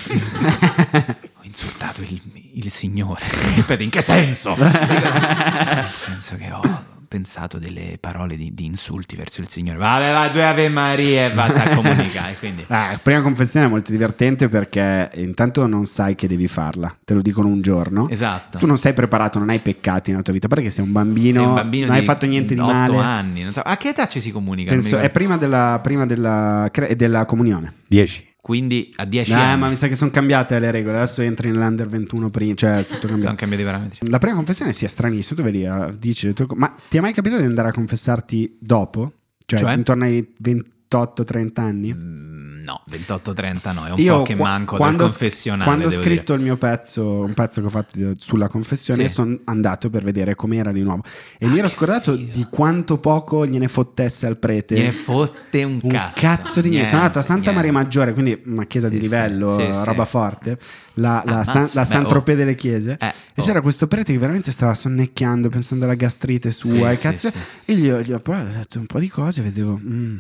ho 0.10 1.42
insultato 1.44 2.01
il, 2.01 2.22
il 2.54 2.70
Signore. 2.72 3.22
In 3.80 3.89
che 3.89 4.01
senso? 4.01 4.56
Nel 4.58 5.88
senso 5.89 6.36
che 6.38 6.51
ho 6.51 6.94
pensato 7.08 7.60
delle 7.60 7.98
parole 8.00 8.36
di, 8.36 8.54
di 8.54 8.65
insulti 8.65 9.15
verso 9.15 9.39
il 9.39 9.48
Signore. 9.48 9.77
Vabbè, 9.77 10.12
vai, 10.12 10.32
due 10.32 10.46
Ave 10.46 10.68
Maria 10.70 11.27
e 11.27 11.34
vatti 11.34 11.60
a 11.60 11.75
comunicare. 11.75 12.36
Quindi... 12.38 12.65
Ah, 12.68 13.00
prima 13.01 13.22
confessione 13.22 13.68
è 13.68 13.70
molto 13.70 13.92
divertente 13.92 14.50
perché 14.50 15.10
intanto 15.15 15.65
non 15.65 15.86
sai 15.86 16.15
che 16.15 16.27
devi 16.27 16.48
farla, 16.50 16.94
te 17.06 17.13
lo 17.13 17.22
dicono 17.22 17.48
un 17.48 17.62
giorno. 17.62 18.10
Esatto. 18.10 18.58
Tu 18.58 18.65
non 18.65 18.77
sei 18.77 18.94
preparato, 18.94 19.39
non 19.39 19.50
hai 19.50 19.60
peccati 19.60 20.12
nella 20.12 20.24
tua 20.24 20.34
vita, 20.34 20.48
perché 20.48 20.70
sei 20.70 20.84
un 20.84 20.92
bambino, 20.92 21.39
Sei 21.39 21.48
un 21.48 21.54
bambino 21.54 21.86
non 21.86 21.94
hai 21.96 22.01
di 22.01 22.06
fatto 22.06 22.25
niente 22.25 22.54
di 22.54 22.60
8 22.60 22.72
male. 22.74 22.98
anni. 22.98 23.44
non 23.44 23.51
so- 23.54 23.62
A 23.62 23.77
che 23.77 23.89
età 23.89 24.08
ci 24.10 24.20
si 24.20 24.32
comunica? 24.32 24.72
Penso, 24.72 24.98
è 24.98 25.10
prima 25.10 25.38
della, 25.38 25.80
prima 25.82 26.06
della, 26.06 26.68
cre- 26.72 26.96
della 26.96 27.25
comunione. 27.25 27.72
10. 27.88 28.34
Quindi 28.45 28.93
a 28.97 29.05
10 29.05 29.33
Ah, 29.33 29.49
anni 29.53 29.59
ma 29.59 29.69
mi 29.69 29.75
sa 29.75 29.87
che 29.87 29.95
sono 29.95 30.11
cambiate 30.11 30.59
le 30.59 30.69
regole. 30.69 30.97
Adesso 30.97 31.23
entri 31.23 31.49
nell'under 31.49 31.87
21 31.87 32.29
prima, 32.29 32.53
cioè 32.53 32.85
tutto 32.85 33.07
sono 33.07 33.13
cambiato. 33.13 33.35
cambiati 33.37 33.63
i 33.63 33.65
parametri. 33.65 34.09
La 34.11 34.19
prima 34.19 34.35
confessione 34.35 34.71
sia 34.71 34.87
stranissima, 34.87 35.39
tu 35.39 35.43
vedi, 35.43 35.63
eh, 35.63 35.89
dici 35.97 36.27
le 36.27 36.33
tue 36.33 36.45
co- 36.45 36.53
ma 36.55 36.71
ti 36.87 36.97
è 36.97 37.01
mai 37.01 37.11
capitato 37.11 37.41
di 37.41 37.47
andare 37.47 37.69
a 37.69 37.71
confessarti 37.71 38.57
dopo? 38.59 39.13
Cioè, 39.43 39.57
Cioè? 39.57 39.73
intorno 39.73 40.03
ai 40.03 40.31
28-30 40.39 41.59
anni? 41.61 41.91
Mm, 41.91 42.35
No, 42.65 42.81
28-30 42.89 43.74
no, 43.74 43.86
è 43.86 43.91
un 43.91 44.00
Io 44.00 44.17
po' 44.17 44.24
che 44.24 44.34
manco 44.34 44.75
quando, 44.75 44.98
dal 44.98 45.07
confessionale. 45.10 45.63
quando 45.65 45.86
ho 45.86 45.91
scritto 45.91 46.34
dire. 46.34 46.38
il 46.39 46.43
mio 46.43 46.57
pezzo, 46.57 47.19
un 47.19 47.34
pezzo 47.36 47.62
che 47.62 47.67
ho 47.67 47.69
fatto 47.69 48.13
sulla 48.17 48.48
confessione, 48.48 49.07
Sì. 49.07 49.13
sono 49.13 49.38
andato 49.43 49.91
per 49.91 50.03
vedere 50.03 50.34
com'era 50.34 50.72
di 50.72 50.81
nuovo. 50.81 51.03
E 51.38 51.48
mi 51.48 51.60
ero 51.60 51.67
scordato 51.67 52.15
di 52.15 52.48
quanto 52.50 52.98
poco 52.98 53.45
gliene 53.45 53.67
fottesse 53.67 54.25
al 54.25 54.38
prete. 54.38 54.75
Gliene 54.75 54.91
fotte 54.91 55.63
un, 55.63 55.79
un 55.81 55.89
cazzo. 55.91 56.13
cazzo, 56.19 56.62
di 56.62 56.69
niente. 56.69 56.88
Sono 56.89 57.01
andato 57.01 57.19
a 57.19 57.22
Santa 57.22 57.51
niente. 57.51 57.55
Maria 57.55 57.72
Maggiore, 57.72 58.13
quindi 58.13 58.41
una 58.45 58.65
chiesa 58.65 58.88
Sì, 58.88 58.93
di 58.93 59.00
livello, 59.00 59.51
sì, 59.51 59.67
roba 59.86 60.05
forte, 60.05 60.57
la, 60.95 61.22
la, 61.24 61.31
Ammazza, 61.34 61.51
San, 61.51 61.69
la 61.74 61.86
San 61.86 62.05
oh. 62.05 62.24
Delle 62.25 62.55
chiese. 62.55 62.98
Eh, 63.00 63.13
E 63.36 63.41
oh. 63.41 63.43
c'era 63.43 63.62
questo 63.62 63.86
prete 63.88 64.12
che 64.12 64.17
veramente 64.17 64.51
stava 64.51 64.74
sonnecchiando, 64.74 65.50
pensando 65.50 65.86
alla 65.86 65.93
gastrite 65.93 66.51
sua. 66.51 66.89
E, 66.89 66.98
cazzo, 66.98 67.31
e 67.65 67.75
gli, 67.75 67.89
ho- 67.89 68.01
gli 68.01 68.12
ho 68.12 68.22
detto 68.24 68.79
un 68.79 68.88
po' 68.88 68.98
di 69.00 69.10
cose, 69.10 69.43
vedevo. 69.43 69.77
mm, 69.79 70.17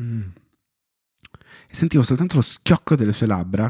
mm. 0.00 0.20
Sentivo 1.74 2.02
soltanto 2.04 2.36
lo 2.36 2.42
schiocco 2.42 2.94
delle 2.94 3.12
sue 3.12 3.26
labbra. 3.26 3.68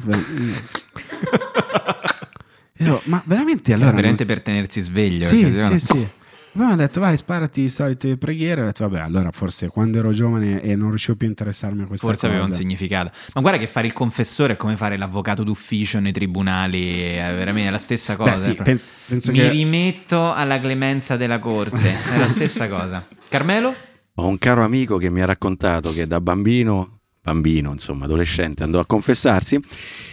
Io, 2.78 3.00
ma 3.06 3.22
veramente 3.26 3.72
Era 3.72 3.76
allora. 3.76 3.86
non- 3.92 3.96
veramente 3.96 4.24
per 4.26 4.42
tenersi 4.42 4.80
sveglio. 4.80 5.26
sì, 5.26 5.56
sì, 5.56 5.78
sì. 5.80 6.08
Poi 6.56 6.66
mi 6.66 6.72
ha 6.72 6.76
detto, 6.76 7.00
vai, 7.00 7.16
sparati 7.16 7.62
le 7.62 7.68
solite 7.68 8.16
preghiere. 8.16 8.60
Ho 8.62 8.64
detto, 8.66 8.86
vabbè, 8.88 9.02
allora 9.02 9.32
forse 9.32 9.66
quando 9.68 9.98
ero 9.98 10.12
giovane 10.12 10.60
e 10.62 10.76
non 10.76 10.90
riuscivo 10.90 11.16
più 11.16 11.26
a 11.26 11.30
interessarmi 11.30 11.82
a 11.82 11.86
questa 11.86 12.06
Forse 12.06 12.26
cosa. 12.26 12.32
aveva 12.38 12.46
un 12.48 12.52
significato. 12.56 13.10
Ma 13.34 13.40
guarda 13.40 13.58
che 13.58 13.66
fare 13.66 13.88
il 13.88 13.92
confessore 13.92 14.52
è 14.52 14.56
come 14.56 14.76
fare 14.76 14.96
l'avvocato 14.96 15.42
d'ufficio 15.42 15.98
nei 15.98 16.12
tribunali, 16.12 17.00
è 17.14 17.32
veramente 17.34 17.70
la 17.70 17.78
stessa 17.78 18.14
cosa. 18.14 18.30
Beh, 18.30 18.38
sì, 18.38 18.54
penso, 18.62 18.86
penso 19.06 19.32
Mi 19.32 19.38
che... 19.38 19.48
rimetto 19.48 20.32
alla 20.32 20.60
clemenza 20.60 21.16
della 21.16 21.40
corte, 21.40 21.92
è 22.12 22.18
la 22.18 22.28
stessa 22.28 22.68
cosa. 22.68 23.04
Carmelo? 23.28 23.74
Ho 24.16 24.26
un 24.28 24.38
caro 24.38 24.62
amico 24.62 24.96
che 24.96 25.10
mi 25.10 25.22
ha 25.22 25.24
raccontato 25.26 25.92
che 25.92 26.06
da 26.06 26.20
bambino, 26.20 26.93
bambino 27.24 27.72
insomma 27.72 28.04
adolescente, 28.04 28.62
andò 28.62 28.78
a 28.78 28.84
confessarsi 28.84 29.58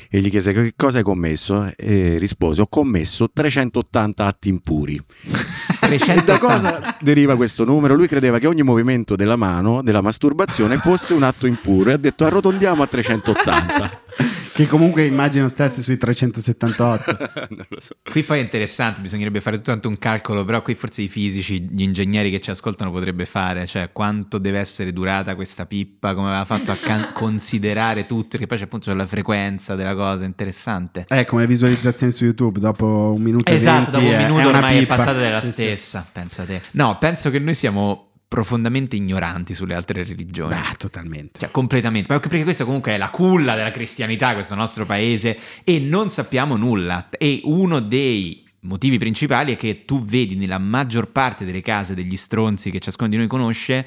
e 0.10 0.20
gli 0.22 0.30
chiese 0.30 0.54
che 0.54 0.74
cosa 0.78 1.00
hai 1.00 1.04
commesso 1.04 1.72
e 1.76 2.18
rispose 2.18 2.62
ho 2.62 2.68
commesso 2.68 3.30
380 3.32 4.26
atti 4.26 4.50
impuri. 4.50 5.02
E 5.92 6.24
da 6.24 6.38
cosa 6.38 6.96
deriva 7.02 7.36
questo 7.36 7.66
numero? 7.66 7.96
Lui 7.96 8.08
credeva 8.08 8.40
che 8.40 8.48
ogni 8.48 8.62
movimento 8.62 9.18
della 9.18 9.36
mano, 9.36 9.82
della 9.82 10.00
masturbazione, 10.00 10.78
fosse 10.78 11.14
un 11.14 11.24
atto 11.24 11.48
impuro 11.48 11.90
e 11.90 11.94
ha 11.94 11.98
detto 11.98 12.24
arrotondiamo 12.24 12.82
a 12.82 12.88
380. 12.88 14.02
Che 14.54 14.68
comunque 14.68 15.06
immagino 15.06 15.48
stesse 15.48 15.82
sui 15.82 15.98
378. 15.98 17.18
non 17.56 17.66
lo 17.70 17.80
so. 17.80 17.96
Qui 18.04 18.24
poi 18.24 18.40
è 18.40 18.42
interessante, 18.42 19.02
bisognerebbe 19.02 19.40
fare 19.40 19.56
tutto 19.56 19.70
quanto 19.72 19.88
un 19.88 19.98
calcolo, 19.98 20.44
però 20.44 20.62
qui 20.62 20.76
forse 20.76 21.02
i 21.04 21.08
fisici, 21.08 21.62
gli 21.72 21.82
ingegneri 21.82 22.30
che 22.30 22.42
ci 22.42 22.50
ascoltano 22.50 22.92
potrebbe 22.92 23.26
fare, 23.26 23.66
cioè 23.66 23.92
quanto 23.94 24.38
deve 24.40 24.60
essere 24.60 24.92
durata 24.92 25.36
questa 25.36 25.66
pippa, 25.66 26.14
come 26.14 26.28
aveva 26.30 26.46
fatto 26.46 26.72
a 26.72 26.76
can- 26.76 27.12
considerare 27.16 28.06
tutto, 28.06 28.30
perché 28.32 28.48
poi 28.48 28.58
c'è 28.58 28.64
appunto 28.66 28.94
la 28.94 29.06
frequenza 29.08 29.76
della 29.76 29.96
cosa, 29.96 30.26
interessante. 30.26 31.06
Eh, 31.08 31.26
come 31.26 31.42
le 31.44 31.48
visualizzazioni 31.48 32.12
su 32.12 32.26
YouTube, 32.26 32.60
dopo 32.60 33.14
un 33.16 33.22
minuto 33.22 33.50
e 33.52 33.56
Esatto, 33.56 33.92
dopo 33.92 34.06
un 34.06 34.12
è- 34.14 34.18
minuto 34.18 34.42
è 34.42 34.46
ormai 34.54 34.80
pippa. 34.80 34.94
è 34.94 34.98
passata 34.98 35.18
della 35.20 35.40
Sì, 35.40 35.46
sì. 35.48 35.52
stessa, 35.54 36.06
pensate. 36.12 36.62
No, 36.72 36.98
penso 37.00 37.30
che 37.30 37.40
noi 37.40 37.54
siamo 37.54 38.11
profondamente 38.32 38.96
ignoranti 38.96 39.54
sulle 39.54 39.74
altre 39.74 40.06
religioni. 40.06 40.56
Beh, 40.56 40.76
totalmente. 40.78 41.42
Cioè, 41.42 41.52
completamente. 41.52 42.18
Perché 42.18 42.44
questo 42.44 42.64
comunque 42.64 42.94
è 42.94 42.98
la 42.98 43.10
culla 43.10 43.56
della 43.56 43.72
cristianità, 43.72 44.34
questo 44.34 44.56
nostro 44.56 44.86
paese, 44.86 45.38
e 45.66 45.80
non 45.80 46.10
sappiamo 46.10 46.56
nulla. 46.56 47.10
E 47.10 47.42
uno 47.44 47.82
dei 47.82 48.42
motivi 48.62 48.98
principali 48.98 49.52
è 49.52 49.58
che 49.58 49.84
tu 49.84 50.02
vedi 50.02 50.38
nella 50.38 50.60
maggior 50.60 51.12
parte 51.12 51.44
delle 51.44 51.60
case 51.60 51.94
degli 51.94 52.16
stronzi 52.16 52.72
che 52.72 52.80
ciascuno 52.80 53.10
di 53.10 53.18
noi 53.18 53.28
conosce, 53.28 53.86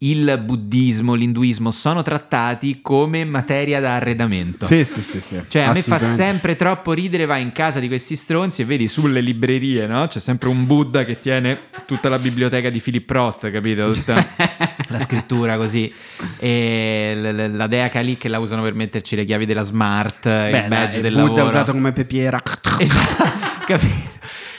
il 0.00 0.40
buddismo, 0.44 1.14
l'induismo 1.14 1.72
sono 1.72 2.02
trattati 2.02 2.80
come 2.80 3.24
materia 3.24 3.80
da 3.80 3.96
arredamento. 3.96 4.64
Sì, 4.64 4.84
sì, 4.84 5.02
sì, 5.02 5.20
sì. 5.20 5.42
Cioè, 5.48 5.62
a 5.62 5.72
me 5.72 5.82
fa 5.82 5.98
sempre 5.98 6.54
troppo 6.54 6.92
ridere, 6.92 7.24
vai 7.26 7.42
in 7.42 7.50
casa 7.50 7.80
di 7.80 7.88
questi 7.88 8.14
stronzi 8.14 8.62
e 8.62 8.64
vedi 8.64 8.86
sulle 8.86 9.20
librerie, 9.20 9.86
no? 9.88 10.06
C'è 10.06 10.20
sempre 10.20 10.48
un 10.50 10.66
Buddha 10.66 11.04
che 11.04 11.18
tiene 11.18 11.58
tutta 11.84 12.08
la 12.08 12.18
biblioteca 12.20 12.70
di 12.70 12.78
Philip 12.78 13.10
Roth, 13.10 13.50
capito? 13.50 13.90
Tutta 13.90 14.14
la 14.88 15.00
scrittura 15.00 15.56
così. 15.56 15.92
E 16.38 17.12
l- 17.16 17.34
l- 17.34 17.56
la 17.56 17.66
dea 17.66 17.88
Kali 17.88 18.16
che 18.16 18.28
la 18.28 18.38
usano 18.38 18.62
per 18.62 18.74
metterci 18.74 19.16
le 19.16 19.24
chiavi 19.24 19.46
della 19.46 19.62
smart, 19.64 20.22
Beh, 20.28 20.58
il 20.60 20.68
badge 20.68 21.00
dai, 21.00 21.10
del 21.10 21.12
Buddha 21.14 21.26
lavoro. 21.28 21.46
usato 21.46 21.72
come 21.72 21.90
pepiera. 21.92 22.40
Esatto, 22.78 23.64
capito? 23.66 24.16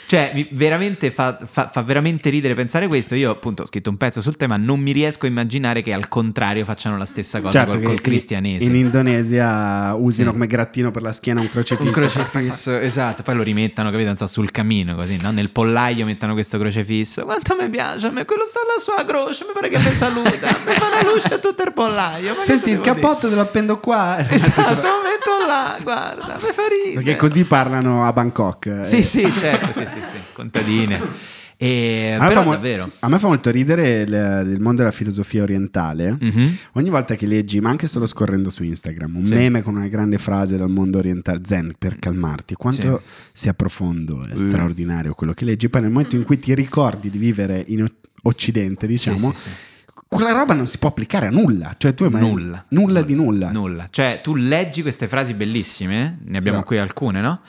Cioè, 0.10 0.48
veramente 0.54 1.12
fa, 1.12 1.38
fa- 1.46 1.70
fa 1.72 1.84
veramente 1.84 2.32
ridere 2.32 2.56
pensare 2.56 2.88
questo. 2.88 3.14
Io, 3.14 3.30
appunto, 3.30 3.62
ho 3.62 3.66
scritto 3.68 3.92
un 3.92 3.98
pezzo 3.98 4.22
sul 4.22 4.36
tema. 4.38 4.58
Non 4.58 4.80
mi 4.80 4.92
riesco 4.92 5.28
a 5.28 5.30
immaginare 5.30 5.84
che 5.84 5.94
al 5.94 6.08
contrario 6.08 6.66
facciano 6.66 6.98
la 6.98 7.06
stessa 7.06 7.42
cosa 7.42 7.52
Certo 7.60 7.74
col, 7.78 7.84
col 7.84 8.02
cristianesimo. 8.02 8.74
In 8.74 8.80
Indonesia 8.80 9.94
usino 9.94 10.28
Sì. 10.30 10.34
come 10.34 10.48
grattino 10.48 10.90
per 10.90 11.04
la 11.04 11.14
schiena 11.14 11.42
un 11.42 11.48
crocifisso. 11.48 11.86
Un 11.86 11.92
crocifisso, 11.94 12.76
esatto. 12.80 13.22
Poi 13.22 13.36
lo 13.36 13.44
rimettano, 13.44 13.92
capito? 13.92 14.08
Non 14.08 14.18
so, 14.18 14.26
sul 14.26 14.50
camino, 14.50 14.96
così, 14.96 15.18
no? 15.22 15.30
Nel 15.30 15.52
pollaio 15.52 16.06
mettono 16.06 16.34
questo 16.34 16.58
crocifisso. 16.58 17.24
Quanto 17.26 17.56
mi 17.60 17.70
piace 17.70 18.08
a 18.08 18.10
me, 18.10 18.26
quello 18.26 18.46
sta 18.46 18.62
alla 18.62 18.80
sua 18.82 19.06
croce. 19.06 19.46
Mi 19.46 19.52
pare 19.54 19.70
che 19.70 19.78
mi 19.78 19.92
saluta. 19.94 20.48
mi 20.66 20.72
fa 20.74 20.88
la 21.04 21.08
luce 21.12 21.36
a 21.36 21.38
tutto 21.38 21.62
il 21.62 21.72
pollaio. 21.72 22.34
ma 22.36 22.42
Senti, 22.44 22.72
il 22.72 22.80
cappotto 22.82 23.30
te 23.30 23.36
lo 23.36 23.42
appendo 23.42 23.80
qua. 23.80 24.18
Esatto, 24.28 24.62
lo 24.72 25.02
metto 25.04 25.46
là, 25.48 25.78
guarda, 25.84 26.34
mi 26.42 26.50
fa 26.52 26.64
ridere. 26.68 27.04
Perché 27.04 27.16
così 27.16 27.44
parlano 27.46 28.06
a 28.08 28.12
Bangkok. 28.14 28.80
Sì, 28.82 28.98
Eh, 28.98 29.04
sì, 29.04 29.32
certo, 29.40 29.68
sì, 29.72 29.86
sì, 29.88 29.99
sì, 30.02 30.18
contadine. 30.34 31.38
E, 31.62 32.16
A 32.18 32.22
me, 32.24 32.28
però 32.30 32.42
fa 32.44 32.50
davvero. 32.52 32.90
a 33.00 33.10
me 33.10 33.20
fa 33.20 33.28
molto 33.28 33.50
ridere 33.52 34.00
il, 34.02 34.50
il 34.54 34.62
mondo 34.62 34.78
della 34.78 34.92
filosofia 34.92 35.44
orientale. 35.44 36.16
Mhm. 36.18 36.58
Ogni 36.74 36.90
volta 36.90 37.16
che 37.16 37.26
leggi, 37.26 37.60
ma 37.60 37.70
anche 37.70 37.90
solo 37.90 38.06
scorrendo 38.06 38.50
su 38.50 38.64
Instagram, 38.64 39.18
un 39.18 39.26
Sì. 39.26 39.34
meme 39.34 39.62
con 39.62 39.76
una 39.76 39.88
grande 39.88 40.18
frase 40.20 40.56
dal 40.56 40.70
mondo 40.70 41.00
orientale, 41.00 41.42
zen 41.44 41.74
per 41.78 42.00
calmarti, 42.00 42.56
quanto 42.56 43.02
Sì. 43.04 43.12
sia 43.34 43.54
profondo 43.54 44.26
e 44.26 44.34
Uh. 44.34 44.38
straordinario 44.38 45.14
quello 45.14 45.34
che 45.34 45.44
leggi. 45.44 45.68
Poi 45.68 45.82
nel 45.82 45.92
momento 45.92 46.16
in 46.16 46.24
cui 46.24 46.40
ti 46.40 46.54
ricordi 46.56 47.10
di 47.10 47.18
vivere 47.18 47.62
in 47.68 47.86
Occidente, 48.24 48.88
diciamo, 48.88 49.34
Sì, 49.34 49.38
sì, 49.42 49.50
sì. 49.50 49.94
quella 50.08 50.32
roba 50.32 50.54
non 50.54 50.66
si 50.66 50.78
può 50.78 50.88
applicare 50.88 51.28
a 51.28 51.30
nulla. 51.30 51.74
Cioè 51.78 51.94
tu 51.94 52.06
hai 52.06 52.10
mai- 52.10 52.22
Nulla. 52.22 52.64
Nulla 52.70 53.02
di 53.02 53.16
nulla. 53.16 53.52
Nulla. 53.52 53.88
Cioè, 53.92 54.22
tu 54.24 54.34
leggi 54.36 54.82
queste 54.82 55.10
frasi 55.10 55.34
bellissime, 55.34 56.20
ne 56.24 56.38
abbiamo 56.38 56.60
No. 56.60 56.64
qui 56.64 56.78
alcune, 56.78 57.20
no? 57.20 57.42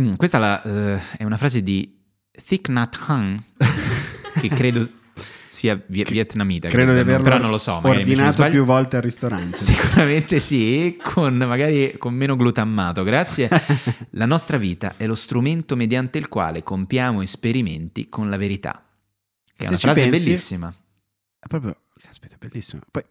Mm, 0.00 0.14
questa 0.14 0.38
la, 0.38 0.62
eh, 0.62 1.00
è 1.18 1.24
una 1.24 1.36
frase 1.36 1.62
di 1.62 2.00
Thich 2.30 2.68
Nhat 2.68 2.98
Hanh, 3.06 3.42
che 4.40 4.48
credo 4.48 4.88
sia 5.50 5.78
vi- 5.86 6.04
vietnamita. 6.08 6.68
Credo 6.70 6.94
di 6.94 7.00
averlo 7.00 7.22
però 7.22 7.36
non 7.38 7.50
lo 7.50 7.58
so. 7.58 7.78
ordinato 7.84 8.48
più 8.48 8.64
volte 8.64 8.96
al 8.96 9.02
ristorante. 9.02 9.54
Sicuramente 9.56 10.40
sì, 10.40 10.96
con 11.02 11.34
magari 11.36 11.96
con 11.98 12.14
meno 12.14 12.36
glutammato, 12.36 13.02
grazie. 13.02 13.50
La 14.12 14.24
nostra 14.24 14.56
vita 14.56 14.94
è 14.96 15.06
lo 15.06 15.14
strumento 15.14 15.76
mediante 15.76 16.16
il 16.18 16.28
quale 16.28 16.62
compiamo 16.62 17.20
esperimenti 17.20 18.08
con 18.08 18.30
la 18.30 18.38
verità. 18.38 18.82
Che 19.44 19.52
è 19.58 19.62
Se 19.64 19.68
una 19.68 19.78
frase 19.78 20.08
pensi- 20.08 20.24
bellissima. 20.24 20.74
È 21.38 21.46
proprio, 21.48 21.76
caspita, 22.00 22.36
bellissimo. 22.38 22.80
Poi, 22.90 23.04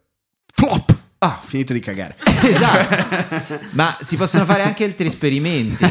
flop! 0.51 0.99
Ah, 1.23 1.39
finito 1.39 1.71
di 1.73 1.79
cagare. 1.79 2.15
Esatto. 2.41 3.59
Ma 3.77 3.95
si 4.01 4.17
possono 4.17 4.43
fare 4.43 4.63
anche 4.63 4.85
altri 4.85 5.05
esperimenti. 5.05 5.85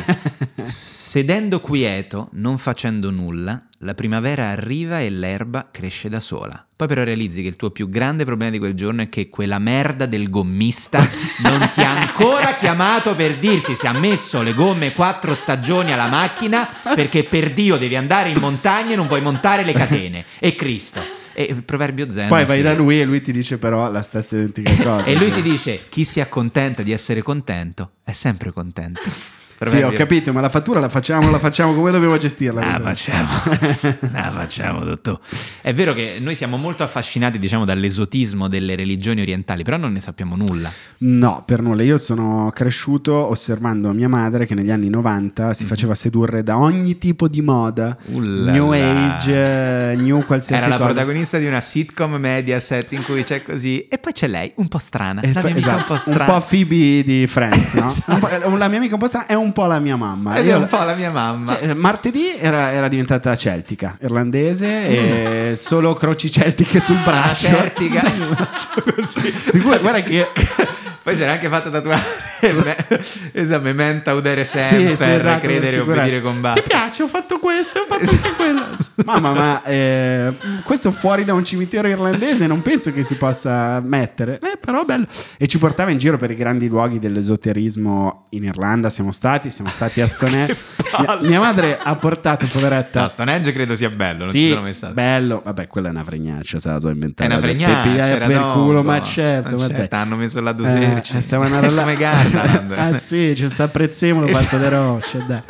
Sedendo 0.61 1.61
quieto, 1.61 2.31
non 2.33 2.59
facendo 2.59 3.11
nulla, 3.11 3.57
la 3.79 3.95
primavera 3.95 4.49
arriva 4.49 4.99
e 4.99 5.09
l'erba 5.09 5.69
cresce 5.71 6.09
da 6.09 6.19
sola. 6.19 6.66
Poi 6.75 6.88
però 6.88 7.05
realizzi 7.05 7.43
che 7.43 7.49
il 7.49 7.55
tuo 7.55 7.71
più 7.71 7.88
grande 7.88 8.25
problema 8.25 8.51
di 8.51 8.59
quel 8.59 8.75
giorno 8.75 9.03
è 9.03 9.09
che 9.09 9.29
quella 9.29 9.61
merda 9.61 10.07
del 10.07 10.31
gommista 10.31 10.99
non 11.45 11.71
ti 11.73 11.81
ha 11.81 12.01
ancora 12.01 12.55
chiamato 12.55 13.14
per 13.14 13.38
dirti 13.38 13.77
se 13.77 13.87
ha 13.87 13.93
messo 13.93 14.43
le 14.43 14.53
gomme 14.53 14.93
quattro 14.95 15.33
stagioni 15.35 15.93
alla 15.93 16.09
macchina 16.09 16.69
perché 16.93 17.23
per 17.23 17.53
Dio 17.53 17.77
devi 17.77 17.95
andare 17.95 18.31
in 18.31 18.38
montagna 18.38 18.95
e 18.95 18.97
non 18.97 19.07
vuoi 19.07 19.23
montare 19.23 19.62
le 19.62 19.75
catene. 19.75 20.25
E 20.40 20.57
Cristo. 20.57 21.20
E 21.33 21.45
il 21.45 21.62
proverbio 21.62 22.11
zen. 22.11 22.29
Poi 22.29 22.45
vai 22.45 22.57
sì. 22.59 22.62
da 22.62 22.75
lui 22.75 23.01
e 23.01 23.05
lui 23.05 23.21
ti 23.21 23.33
dice 23.33 23.59
però 23.59 23.90
la 23.90 24.03
stessa 24.03 24.37
identica 24.37 24.71
cosa. 24.83 25.05
E 25.05 25.14
lui 25.14 25.29
Cioè- 25.29 25.35
ti 25.35 25.43
dice: 25.43 25.81
chi 25.88 26.05
si 26.05 26.21
accontenta 26.21 26.83
di 26.83 26.93
essere 26.93 27.23
contento 27.23 27.93
è 28.05 28.12
sempre 28.12 28.53
contento. 28.53 29.01
Sì, 29.61 29.66
ho 29.66 29.70
Proverbio- 29.73 29.99
capito, 29.99 30.33
ma 30.33 30.40
la 30.40 30.49
fattura 30.49 30.81
la 30.81 30.88
facciamo, 30.88 31.31
la 31.31 31.38
facciamo 31.38 31.75
come 31.75 31.90
dobbiamo 31.90 32.16
gestirla. 32.16 32.62
Questa 32.62 32.81
facciamo, 32.81 33.29
ah, 34.14 34.31
facciamo, 34.31 34.85
dottor. 34.85 35.18
È 35.61 35.75
vero 35.75 35.92
che 35.92 36.16
noi 36.18 36.35
siamo 36.35 36.57
molto 36.57 36.83
affascinati, 36.83 37.38
diciamo, 37.38 37.66
dall'esotismo 37.66 38.49
delle 38.49 38.75
religioni 38.75 39.20
orientali, 39.20 39.62
però 39.62 39.77
non 39.77 39.92
ne 39.92 40.01
sappiamo 40.01 40.35
nulla. 40.35 40.73
No, 40.99 41.42
per 41.44 41.61
nulla. 41.61 41.83
Io 41.83 41.99
sono 41.99 42.51
cresciuto 42.55 43.12
osservando 43.14 43.92
mia 43.92 44.09
madre 44.09 44.46
che 44.46 44.55
negli 44.55 44.70
anni 44.70 44.88
90 44.88 45.53
si 45.53 45.66
faceva 45.66 45.94
sedurre 45.94 46.42
da 46.42 46.57
ogni 46.57 46.96
tipo 46.96 47.29
di 47.29 47.42
moda, 47.42 47.94
Mhm. 48.07 48.14
Ullala. 48.14 48.53
new 48.53 48.73
age, 48.73 49.90
eh, 49.92 49.96
new 49.96 50.25
qualsiasi 50.25 50.62
Era 50.62 50.70
la 50.73 50.79
cosa. 50.79 50.92
protagonista 50.94 51.37
di 51.37 51.44
una 51.44 51.61
sitcom 51.61 52.14
Mediaset 52.14 52.92
in 52.92 53.05
cui 53.05 53.25
c'è 53.25 53.42
così, 53.42 53.87
e 53.88 53.99
poi 53.99 54.12
c'è 54.12 54.27
lei, 54.27 54.53
un 54.57 54.68
po' 54.68 54.79
strana. 54.79 55.20
La 55.23 55.29
mia 55.29 55.40
amica 55.42 55.59
esatto, 55.59 55.77
un 55.77 55.85
po' 55.85 55.96
strana. 55.99 56.40
Phoebe 56.40 57.03
di 57.05 57.27
Friends, 57.27 57.75
no? 57.75 57.94
Un 58.11 58.18
po'- 58.18 58.57
la 58.57 58.68
mia 58.68 58.79
amica 58.79 58.94
un 58.94 59.01
po' 59.01 59.07
strana 59.07 59.27
è 59.27 59.35
un 59.35 59.50
po' 59.53 59.67
la 59.67 59.79
mia 59.79 59.97
mamma. 59.97 60.37
Ed 60.37 60.47
Io- 60.47 60.53
è 60.55 60.57
un 60.57 60.67
po' 60.67 60.83
la 60.83 60.95
mia 60.95 61.11
mamma. 61.11 61.53
Cioè, 61.55 61.75
martedì 61.75 62.35
era, 62.39 62.71
era 62.73 62.89
diventata 62.89 63.35
celtica, 63.37 63.97
irlandese 64.01 65.51
e 65.51 65.57
solo 65.61 65.95
croci 65.95 66.31
celtiche 66.31 66.81
sul 66.81 66.97
Ah, 66.97 67.03
braccio. 67.03 67.47
esatto, 67.49 68.83
così. 68.95 69.33
Sicuro, 69.49 69.79
guarda 69.81 70.01
che 70.01 70.27
Poi 71.03 71.17
si 71.17 71.23
era 71.23 71.33
anche 71.33 71.49
fatto 71.49 71.71
tatuare 71.71 72.01
esatto, 73.33 73.62
mementa 73.62 74.14
udere 74.14 74.44
Sì, 74.44 74.59
sempre, 74.62 74.96
sì, 74.96 75.11
esatto, 75.11 75.40
credere 75.40 75.76
e 75.76 75.81
obbedire 75.81 76.20
combattere. 76.22 76.62
Ti 76.62 76.68
piace? 76.68 77.03
Ho 77.03 77.07
fatto 77.07 77.38
questo, 77.38 77.81
ho 77.81 77.85
fatto 77.87 78.11
anche 78.11 78.35
quello. 78.37 78.66
Mamma, 79.05 79.33
ma 79.33 79.62
eh, 79.64 80.33
questo 80.64 80.90
fuori 80.90 81.24
da 81.24 81.35
un 81.35 81.44
cimitero 81.44 81.88
irlandese 81.88 82.46
non 82.46 82.62
penso 82.62 82.92
che 82.92 83.03
si 83.03 83.14
possa 83.16 83.81
mettere. 83.81 84.38
Eh, 84.42 84.57
però 84.59 84.85
bello. 84.85 85.07
E 85.37 85.46
ci 85.46 85.59
portava 85.59 85.90
in 85.90 85.98
giro 85.98 86.16
per 86.16 86.31
i 86.31 86.35
grandi 86.37 86.68
luoghi 86.68 86.98
dell'esoterismo 86.98 88.26
in 88.31 88.44
Irlanda. 88.44 88.90
Siamo 88.90 89.12
stati, 89.12 89.50
siamo 89.50 89.70
stati 89.70 90.00
a 90.00 90.07
Stonehenge. 90.09 90.57
mia, 90.98 91.18
mia 91.22 91.40
madre 91.40 91.79
ha 91.83 91.96
portato, 91.96 92.46
poveretta. 92.46 93.03
No, 93.03 93.09
Stonehenge 93.09 93.53
credo 93.53 93.74
sia 93.76 93.88
bello, 93.90 94.20
non 94.20 94.31
sì, 94.31 94.40
ci 94.40 94.48
sono 94.50 94.62
mai 94.62 94.72
stato. 94.72 94.94
bello. 94.94 95.42
Vabbè, 95.44 95.66
quella 95.66 95.88
è 95.88 95.90
una 95.90 96.05
fregnaccia, 96.05 96.59
se 96.59 96.68
la 96.70 96.79
so 96.79 96.88
inventare. 96.88 97.29
È 97.29 97.33
una 97.33 97.40
fregnaccia, 97.42 98.26
per 98.26 98.38
dopo. 98.38 98.61
culo, 98.62 98.83
ma 98.83 99.00
certo, 99.03 99.57
Ma 99.57 99.68
certo, 99.68 99.96
hanno 99.96 100.16
messo 100.16 100.40
la 100.40 100.50
Eh, 100.50 100.55
doserci. 100.55 101.16
eh, 101.16 101.20
stiamo 101.20 101.44
andando 101.44 101.74
là. 101.74 101.83
Come 101.83 101.96
Gardaland. 102.31 102.73
ah 102.95 102.99
sì, 102.99 103.35
ci 103.37 103.49
sta 103.49 103.69
Prezzemolo 103.69 104.27
fatto 104.29 104.57
de 104.59 104.69
rocce, 104.69 105.25
dai. 105.27 105.43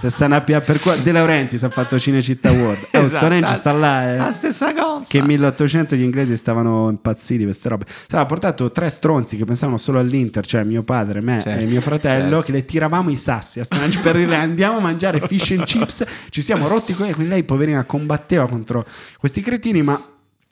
Te 0.00 0.10
stanno 0.10 0.36
a 0.36 0.40
pia- 0.42 0.60
per 0.60 0.78
qua 0.78 0.94
De 0.94 1.10
Laurentiis 1.10 1.64
ha 1.64 1.70
fatto 1.70 1.98
Cinecittà 1.98 2.52
World. 2.52 2.88
Oh, 2.92 2.98
Esatto, 3.00 3.16
Stonehenge 3.16 3.54
sta 3.54 3.72
là, 3.72 4.12
eh. 4.12 4.16
La 4.16 4.30
stessa 4.30 4.72
cosa. 4.72 5.04
Che 5.08 5.20
1800 5.20 5.96
gli 5.96 6.02
inglesi 6.02 6.36
stavano 6.36 6.88
impazziti 6.88 7.38
di 7.38 7.44
queste 7.44 7.68
robe. 7.68 7.84
Ha 8.10 8.24
portato 8.24 8.70
tre 8.70 8.90
stronzi 8.90 9.36
che 9.36 9.44
pensavano 9.44 9.76
solo 9.76 9.98
all'Inter, 9.98 10.46
cioè 10.46 10.62
mio 10.62 10.84
padre, 10.84 11.20
me 11.20 11.40
Certo, 11.40 11.64
e 11.64 11.66
mio 11.66 11.80
fratello, 11.80 12.26
certo. 12.36 12.42
che 12.42 12.52
le 12.52 12.64
tiravamo 12.64 13.10
i 13.10 13.16
sassi 13.16 13.58
a 13.58 13.64
Stonehenge 13.64 13.98
per 13.98 14.14
dire 14.14 14.36
andiamo 14.36 14.76
a 14.76 14.80
mangiare 14.80 15.18
fish 15.18 15.50
and 15.50 15.64
chips. 15.64 16.04
Ci 16.30 16.42
siamo 16.42 16.68
rotti 16.68 16.92
con 16.94 17.10
quindi 17.10 17.28
lei 17.32 17.42
poverina 17.42 17.82
combatteva 17.82 18.46
contro 18.46 18.86
questi 19.18 19.40
cretini, 19.40 19.82
ma 19.82 20.00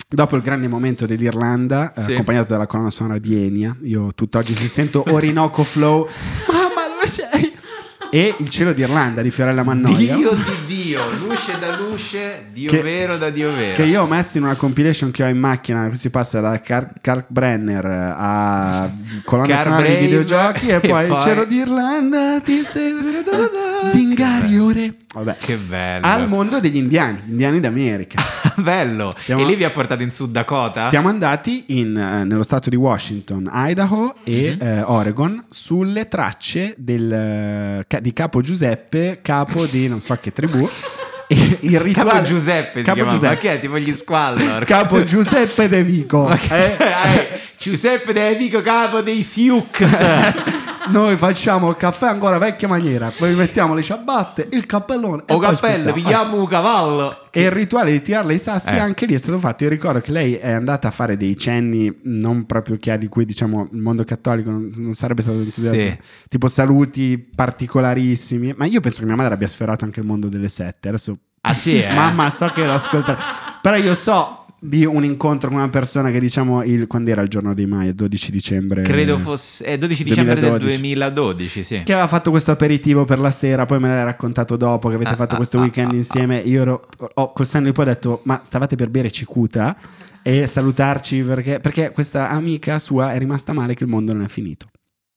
Dopo 0.08 0.36
il 0.36 0.42
grande 0.42 0.68
momento 0.68 1.04
dell'Irlanda, 1.04 1.92
eh, 1.92 2.00
Sì. 2.00 2.12
accompagnato 2.12 2.52
dalla 2.52 2.68
colonna 2.68 2.90
sonora 2.90 3.18
di 3.18 3.44
Enya, 3.44 3.76
io 3.82 4.12
tutt'oggi 4.14 4.54
si 4.54 4.68
sento 4.68 5.02
Orinoco 5.10 5.64
Flow, 5.64 6.08
mamma 6.46 6.86
dove 6.94 7.08
sei? 7.08 7.52
E 8.12 8.32
il 8.38 8.48
cielo 8.48 8.72
d'Irlanda 8.72 9.20
di 9.20 9.32
Fiorella 9.32 9.64
Mannoia. 9.64 10.14
Dio 10.14 10.30
di 10.32 10.42
Dio, 10.64 10.85
luce 11.20 11.58
da 11.58 11.76
luce, 11.76 12.46
Dio 12.52 12.70
Che- 12.70 12.80
vero 12.82 13.16
da 13.16 13.30
Dio 13.30 13.52
vero. 13.52 13.74
Che 13.76 13.84
io 13.84 14.02
ho 14.02 14.06
messo 14.06 14.38
in 14.38 14.44
una 14.44 14.54
compilation 14.56 15.10
che 15.10 15.22
ho 15.24 15.28
in 15.28 15.38
macchina, 15.38 15.92
si 15.94 16.10
passa 16.10 16.40
da 16.40 16.60
Car- 16.60 16.92
Karl 17.00 17.24
Brenner 17.28 18.14
a 18.16 18.90
colonna 19.24 19.62
sonora 19.62 19.86
di 19.88 19.94
videogiochi 19.96 20.68
e, 20.68 20.74
e 20.74 20.80
poi 20.88 21.02
il 21.04 21.08
poi- 21.10 21.20
cielo 21.22 21.44
d'Irlanda 21.44 22.40
ti 22.40 22.62
segue 22.62 23.24
zingari 23.86 24.58
ore. 24.58 24.94
Vabbè. 25.14 25.36
Che 25.36 25.56
bello. 25.56 26.06
Al 26.06 26.28
mondo 26.28 26.60
degli 26.60 26.76
indiani, 26.76 27.22
indiani 27.28 27.58
d'America. 27.60 28.22
bello. 28.56 29.12
Siamo- 29.16 29.40
E 29.42 29.44
lì 29.46 29.54
vi 29.56 29.64
ha 29.64 29.70
portato 29.70 30.02
in 30.02 30.10
Sud 30.10 30.30
Dakota? 30.30 30.88
Siamo 30.88 31.08
andati 31.08 31.64
in, 31.68 31.96
eh, 31.96 32.24
nello 32.24 32.42
stato 32.42 32.68
di 32.68 32.76
Washington, 32.76 33.50
Idaho 33.52 34.14
e 34.24 34.56
Mhm. 34.60 34.66
eh, 34.66 34.82
Oregon 34.82 35.44
sulle 35.48 36.08
tracce 36.08 36.74
del, 36.76 37.10
eh, 37.12 37.84
ca- 37.86 38.00
di 38.00 38.12
Capo 38.12 38.40
Giuseppe, 38.42 39.20
capo 39.22 39.64
di 39.64 39.88
non 39.88 40.00
so 40.00 40.16
che 40.20 40.32
tribù. 40.32 40.68
Il 41.66 41.80
rituale, 41.80 42.10
Capo 42.10 42.22
Giuseppe 42.24 42.82
Capo 42.82 42.94
chiamava. 42.94 43.14
Giuseppe. 43.14 43.34
Ma 43.34 43.40
che 43.40 43.52
è? 43.52 43.60
Tipo 43.60 43.78
gli 43.78 43.92
squallor. 43.92 44.64
Capo 44.66 45.02
Giuseppe 45.04 45.68
De 45.68 45.82
Vico. 45.82 46.28
Eh, 46.30 46.76
eh, 46.78 47.40
Giuseppe 47.58 48.12
De 48.12 48.34
Vico, 48.36 48.60
capo 48.62 49.00
dei 49.00 49.22
Sioux. 49.22 49.64
Noi 50.88 51.16
facciamo 51.16 51.68
il 51.70 51.76
caffè 51.76 52.06
ancora 52.06 52.38
vecchia 52.38 52.68
maniera, 52.68 53.10
poi 53.18 53.34
mettiamo 53.34 53.74
le 53.74 53.82
ciabatte, 53.82 54.46
il 54.52 54.66
cappellone 54.66 55.24
o 55.26 55.38
cappello, 55.38 55.92
pigliamo 55.92 56.38
un 56.38 56.46
cavallo. 56.46 57.24
E 57.32 57.42
il 57.42 57.50
rituale 57.50 57.90
di 57.90 58.00
tirarle 58.00 58.34
i 58.34 58.38
sassi 58.38 58.74
Eh. 58.76 58.78
anche 58.78 59.04
lì 59.04 59.14
è 59.14 59.18
stato 59.18 59.38
fatto. 59.40 59.64
Io 59.64 59.70
ricordo 59.70 60.00
che 60.00 60.12
lei 60.12 60.34
è 60.34 60.52
andata 60.52 60.86
a 60.86 60.90
fare 60.92 61.16
dei 61.16 61.36
cenni 61.36 61.92
non 62.04 62.46
proprio 62.46 62.76
chiari, 62.76 63.00
di 63.00 63.08
cui 63.08 63.24
diciamo 63.24 63.68
il 63.72 63.80
mondo 63.80 64.04
cattolico 64.04 64.50
non, 64.50 64.70
non 64.76 64.94
sarebbe 64.94 65.22
stato 65.22 65.38
entusiasmato. 65.38 65.80
Sì. 65.80 65.98
Tipo 66.28 66.46
saluti 66.46 67.20
particolarissimi. 67.34 68.54
Ma 68.56 68.64
io 68.66 68.80
penso 68.80 69.00
che 69.00 69.06
mia 69.06 69.16
madre 69.16 69.34
abbia 69.34 69.48
sferato 69.48 69.84
anche 69.84 69.98
il 70.00 70.06
mondo 70.06 70.28
delle 70.28 70.48
sette. 70.48 70.88
Adesso, 70.88 71.18
Ah 71.48 71.54
sì, 71.54 71.80
eh? 71.80 71.92
mamma, 71.92 72.28
so 72.30 72.48
che 72.48 72.64
lo 72.64 72.74
ascolterà. 72.74 73.18
Però 73.62 73.76
io 73.76 73.94
so 73.94 74.44
di 74.58 74.84
un 74.84 75.04
incontro 75.04 75.48
con 75.48 75.58
una 75.58 75.68
persona 75.68 76.10
che 76.10 76.18
diciamo 76.18 76.62
il, 76.64 76.86
quando 76.86 77.10
era 77.10 77.22
il 77.22 77.28
giorno 77.28 77.54
dei 77.54 77.66
Mai, 77.66 77.88
il 77.88 77.94
12 77.94 78.30
dicembre. 78.30 78.82
Credo 78.82 79.18
fosse 79.18 79.64
eh, 79.64 79.78
12 79.78 80.04
dicembre 80.04 80.34
2012. 80.34 80.66
del 80.68 80.78
2012, 80.78 81.62
sì. 81.62 81.82
Che 81.84 81.92
aveva 81.92 82.08
fatto 82.08 82.30
questo 82.30 82.50
aperitivo 82.50 83.04
per 83.04 83.20
la 83.20 83.30
sera, 83.30 83.64
poi 83.64 83.78
me 83.78 83.88
l'hai 83.88 84.04
raccontato 84.04 84.56
dopo 84.56 84.88
che 84.88 84.94
avete 84.96 85.10
Ah, 85.10 85.16
fatto 85.16 85.34
ah, 85.34 85.36
questo 85.36 85.58
ah, 85.58 85.60
weekend 85.62 85.92
ah, 85.92 85.94
insieme. 85.94 86.38
Io 86.38 86.62
ero, 86.62 86.88
ho 87.14 87.32
col 87.32 87.46
senno 87.46 87.66
di 87.66 87.72
poi 87.72 87.84
ho 87.84 87.88
detto: 87.88 88.20
Ma 88.24 88.40
stavate 88.42 88.76
per 88.76 88.88
bere 88.88 89.10
cicuta 89.10 89.76
e 90.22 90.46
salutarci 90.48 91.20
perché, 91.20 91.60
perché 91.60 91.92
questa 91.92 92.30
amica 92.30 92.80
sua 92.80 93.12
è 93.12 93.18
rimasta 93.18 93.52
male 93.52 93.74
che 93.74 93.84
il 93.84 93.90
mondo 93.90 94.12
non 94.12 94.24
è 94.24 94.28
finito. 94.28 94.66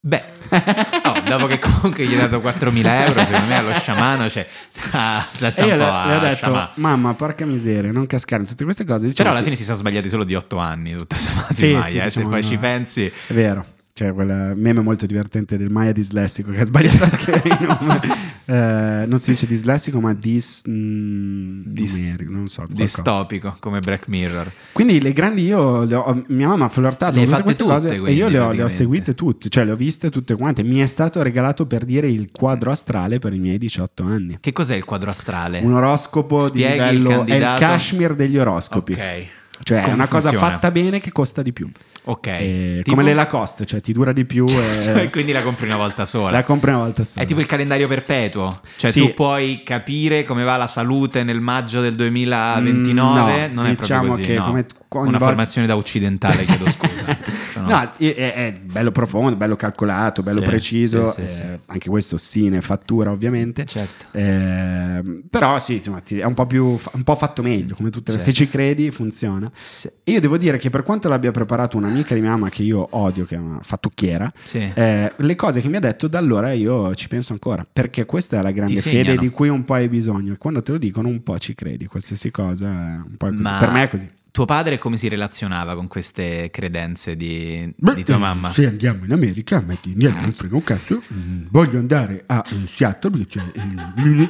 Beh, 0.01 0.23
oh, 1.03 1.19
dopo 1.27 1.47
che 1.47 1.59
comunque 1.59 2.05
gli 2.05 2.15
ho 2.15 2.27
dato 2.27 2.39
4.000 2.39 2.85
euro, 3.07 3.21
secondo 3.25 3.47
me 3.47 3.55
allo 3.57 3.73
sciamano, 3.73 4.29
cioè, 4.29 4.47
sta, 4.69 5.25
sta 5.29 5.53
E 5.53 5.65
io 5.65 5.73
un 5.73 5.77
le, 5.79 5.85
po' 5.85 6.07
le 6.07 6.15
ho 6.15 6.19
detto: 6.19 6.35
sciamano. 6.35 6.69
Mamma, 6.75 7.13
porca 7.15 7.45
miseria, 7.45 7.91
non 7.91 8.05
cascare 8.07 8.41
in 8.43 8.47
tutte 8.47 8.63
queste 8.63 8.85
cose. 8.85 9.07
Diciamo, 9.07 9.15
Però 9.17 9.29
alla 9.29 9.37
sì, 9.39 9.43
fine 9.43 9.55
si 9.57 9.63
sono 9.63 9.75
sbagliati 9.75 10.07
solo 10.07 10.23
di 10.23 10.35
8 10.35 10.57
anni, 10.57 10.95
tutto 10.95 11.15
sommato, 11.17 11.53
Sì, 11.53 11.71
i 11.71 11.73
Maya, 11.73 11.83
sì, 11.83 11.97
eh, 11.97 11.99
se 11.99 12.05
diciamo 12.05 12.29
poi 12.29 12.39
una- 12.39 12.47
ci 12.49 12.57
pensi. 12.57 13.05
È 13.27 13.33
vero. 13.33 13.65
C'è 13.93 14.13
quel 14.13 14.53
meme 14.55 14.81
molto 14.81 15.05
divertente 15.05 15.57
del 15.57 15.69
Maya 15.69 15.91
dislessico 15.91 16.51
che 16.51 16.61
ha 16.61 16.65
sbagliato 16.65 17.03
a 17.03 17.09
scrivere 17.09 17.47
il. 17.49 18.27
Eh, 18.49 19.03
non 19.05 19.19
si 19.19 19.29
dice 19.29 19.45
dislessico, 19.45 19.99
ma 19.99 20.11
dis. 20.15 20.63
mm, 20.67 21.61
Dis- 21.67 21.99
numerico, 21.99 22.31
non 22.31 22.47
so. 22.47 22.65
Distopico, 22.67 23.55
come 23.59 23.77
Black 23.77 24.07
Mirror. 24.07 24.51
Quindi 24.71 24.99
le 24.99 25.13
grandi 25.13 25.43
io, 25.43 25.83
le 25.83 25.93
ho- 25.93 26.23
mia 26.29 26.47
mamma 26.47 26.65
ha 26.65 26.69
flirtato 26.69 27.23
con 27.23 27.41
queste 27.43 27.61
tutte, 27.61 27.75
cose 27.75 27.87
e 27.93 27.99
quindi, 27.99 28.17
io 28.19 28.27
le 28.27 28.39
ho, 28.39 28.51
le 28.51 28.63
ho 28.63 28.67
seguite 28.67 29.13
tutte, 29.13 29.49
cioè 29.49 29.65
le 29.65 29.73
ho 29.73 29.75
viste 29.75 30.09
tutte 30.09 30.35
quante. 30.35 30.63
Mi 30.63 30.79
è 30.79 30.87
stato 30.87 31.21
regalato 31.21 31.67
per 31.67 31.85
dire 31.85 32.09
il 32.09 32.29
quadro 32.31 32.71
astrale 32.71 33.19
per 33.19 33.33
i 33.33 33.37
miei 33.37 33.59
18 33.59 34.03
anni. 34.03 34.37
Che 34.41 34.51
cos'è 34.51 34.73
il 34.73 34.83
quadro 34.83 35.11
astrale? 35.11 35.59
Un 35.59 35.73
oroscopo 35.75 36.39
Spieghi 36.47 36.89
di 36.89 36.95
il 36.95 37.01
livello 37.03 37.25
è 37.27 37.35
il. 37.35 37.55
Kashmir 37.59 38.15
degli 38.15 38.37
oroscopi. 38.39 38.93
Ok. 38.93 39.25
Cioè 39.61 39.83
è 39.83 39.91
una 39.91 40.07
cosa 40.07 40.29
funziona? 40.29 40.53
fatta 40.53 40.71
bene 40.71 40.99
che 40.99 41.11
costa 41.11 41.41
di 41.41 41.51
più. 41.53 41.69
Ok. 42.05 42.27
Eh, 42.27 42.81
Tipo- 42.83 42.91
Come 42.95 43.03
le 43.03 43.13
Lacoste, 43.13 43.65
cioè 43.65 43.81
ti 43.81 43.93
dura 43.93 44.13
di 44.13 44.25
più 44.25 44.45
E 44.47 45.09
quindi 45.11 45.31
la 45.31 45.41
compri 45.43 45.65
una 45.67 45.75
volta 45.77 46.05
sola. 46.05 46.31
la 46.31 46.43
compri 46.43 46.69
una 46.71 46.79
volta 46.79 47.03
sola. 47.03 47.23
È 47.23 47.27
tipo 47.27 47.39
il 47.39 47.45
calendario 47.45 47.87
perpetuo, 47.87 48.49
cioè 48.77 48.89
Sì. 48.89 48.99
tu 49.01 49.13
puoi 49.13 49.61
capire 49.63 50.23
come 50.23 50.43
va 50.43 50.55
la 50.57 50.65
salute 50.67 51.23
nel 51.23 51.41
maggio 51.41 51.81
del 51.81 51.95
2029, 51.95 53.49
Mm, 53.49 53.53
no, 53.53 53.61
non 53.61 53.65
è 53.71 53.75
diciamo 53.75 54.05
proprio 54.05 54.25
così, 54.25 54.31
che 54.31 54.37
no. 54.37 54.43
come 54.45 54.65
una 54.89 55.03
volta- 55.11 55.25
formazione 55.25 55.67
da 55.67 55.75
occidentale, 55.75 56.45
chiedo 56.45 56.65
scusa. 56.69 57.17
sono... 57.65 57.67
No, 57.69 57.91
è, 57.97 58.15
è 58.33 58.59
bello 58.63 58.91
profondo, 58.91 59.35
bello 59.35 59.55
calcolato, 59.55 60.21
bello 60.21 60.39
Sì, 60.41 60.45
preciso. 60.45 61.11
sì, 61.11 61.25
sì, 61.27 61.33
sì. 61.33 61.41
eh, 61.41 61.59
Anche 61.67 61.89
questo 61.89 62.17
sine, 62.17 62.61
fattura 62.61 63.11
ovviamente. 63.11 63.65
Certo. 63.65 64.05
Eh, 64.17 65.21
però 65.29 65.59
sì, 65.59 65.75
insomma, 65.75 66.01
è 66.03 66.23
un 66.23 66.33
po' 66.33 66.45
più 66.45 66.65
un 66.65 67.03
po' 67.03 67.15
fatto 67.15 67.41
meglio, 67.41 67.75
come 67.75 67.89
tutte 67.89 68.11
le... 68.11 68.19
Se 68.19 68.31
Certo. 68.31 68.39
ci 68.43 68.47
credi 68.49 68.91
funziona. 68.91 69.49
Sì. 69.55 69.87
E 70.03 70.11
io 70.11 70.19
devo 70.21 70.37
dire 70.37 70.57
che 70.57 70.69
per 70.69 70.83
quanto 70.83 71.09
l'abbia 71.09 71.31
preparato 71.31 71.77
un'amica 71.77 72.13
di 72.13 72.21
mia 72.21 72.31
mamma 72.31 72.49
che 72.49 72.63
io 72.63 72.87
odio, 72.91 73.25
che 73.25 73.35
è 73.35 73.39
una 73.39 73.59
fattucchiera, 73.61 74.31
Sì. 74.41 74.71
eh, 74.73 75.13
le 75.15 75.35
cose 75.35 75.61
che 75.61 75.67
mi 75.67 75.75
ha 75.77 75.79
detto 75.79 76.07
da 76.07 76.17
allora 76.19 76.51
io 76.53 76.93
ci 76.95 77.07
penso 77.07 77.33
ancora, 77.33 77.65
perché 77.71 78.05
questa 78.05 78.39
è 78.39 78.41
la 78.41 78.51
grande 78.51 78.81
fede 78.81 79.17
di 79.17 79.29
cui 79.29 79.49
un 79.49 79.63
po' 79.65 79.73
hai 79.73 79.89
bisogno. 79.89 80.33
E 80.33 80.37
quando 80.37 80.61
te 80.61 80.71
lo 80.73 80.77
dicono 80.77 81.07
un 81.07 81.21
po' 81.23 81.37
ci 81.39 81.53
credi, 81.55 81.85
qualsiasi 81.85 82.31
cosa 82.31 83.03
così. 83.17 83.33
Ma 83.35 83.57
Per 83.59 83.71
me 83.71 83.83
è 83.83 83.89
così. 83.89 84.09
Tuo 84.31 84.45
padre 84.45 84.77
come 84.77 84.95
si 84.95 85.07
relazionava 85.07 85.75
con 85.75 85.87
queste 85.87 86.49
credenze 86.51 87.15
di, 87.15 87.73
Beh, 87.75 87.95
di 87.95 88.03
tua 88.03 88.15
eh, 88.15 88.19
mamma? 88.19 88.51
Se 88.51 88.67
andiamo 88.67 89.03
in 89.05 89.11
America, 89.11 89.57
a 89.57 89.61
me 89.61 89.77
di- 89.81 89.95
niente, 89.95 90.21
non 90.21 90.31
frega 90.33 90.55
un 90.55 90.63
cazzo. 90.63 91.01
mm, 91.13 91.45
Voglio 91.49 91.79
andare 91.79 92.23
a 92.27 92.43
eh, 92.47 92.67
Seattle 92.67 93.09
perché 93.09 93.25
c'è. 93.25 93.51
eh, 93.53 94.21
eh, 94.21 94.29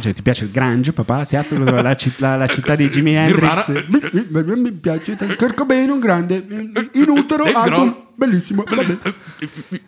cioè, 0.00 0.12
ti 0.12 0.22
piace 0.22 0.44
il 0.44 0.50
Grange, 0.50 0.92
papà? 0.92 1.24
Seattle, 1.24 1.58
dove- 1.64 1.82
la, 1.82 1.94
citt- 1.94 2.20
la- 2.20 2.36
la 2.36 2.46
città 2.46 2.74
di 2.76 2.88
Jimi 2.88 3.14
Hendrix. 3.14 3.68
Mi, 3.88 4.42
mi- 4.42 4.60
mi 4.60 4.72
piace. 4.72 5.16
Kurt 5.36 5.54
Cobain, 5.54 5.90
un 5.90 5.98
grande. 6.00 6.44
In 6.92 7.08
utero, 7.08 7.44
album. 7.44 8.08
Bellissimo. 8.14 8.64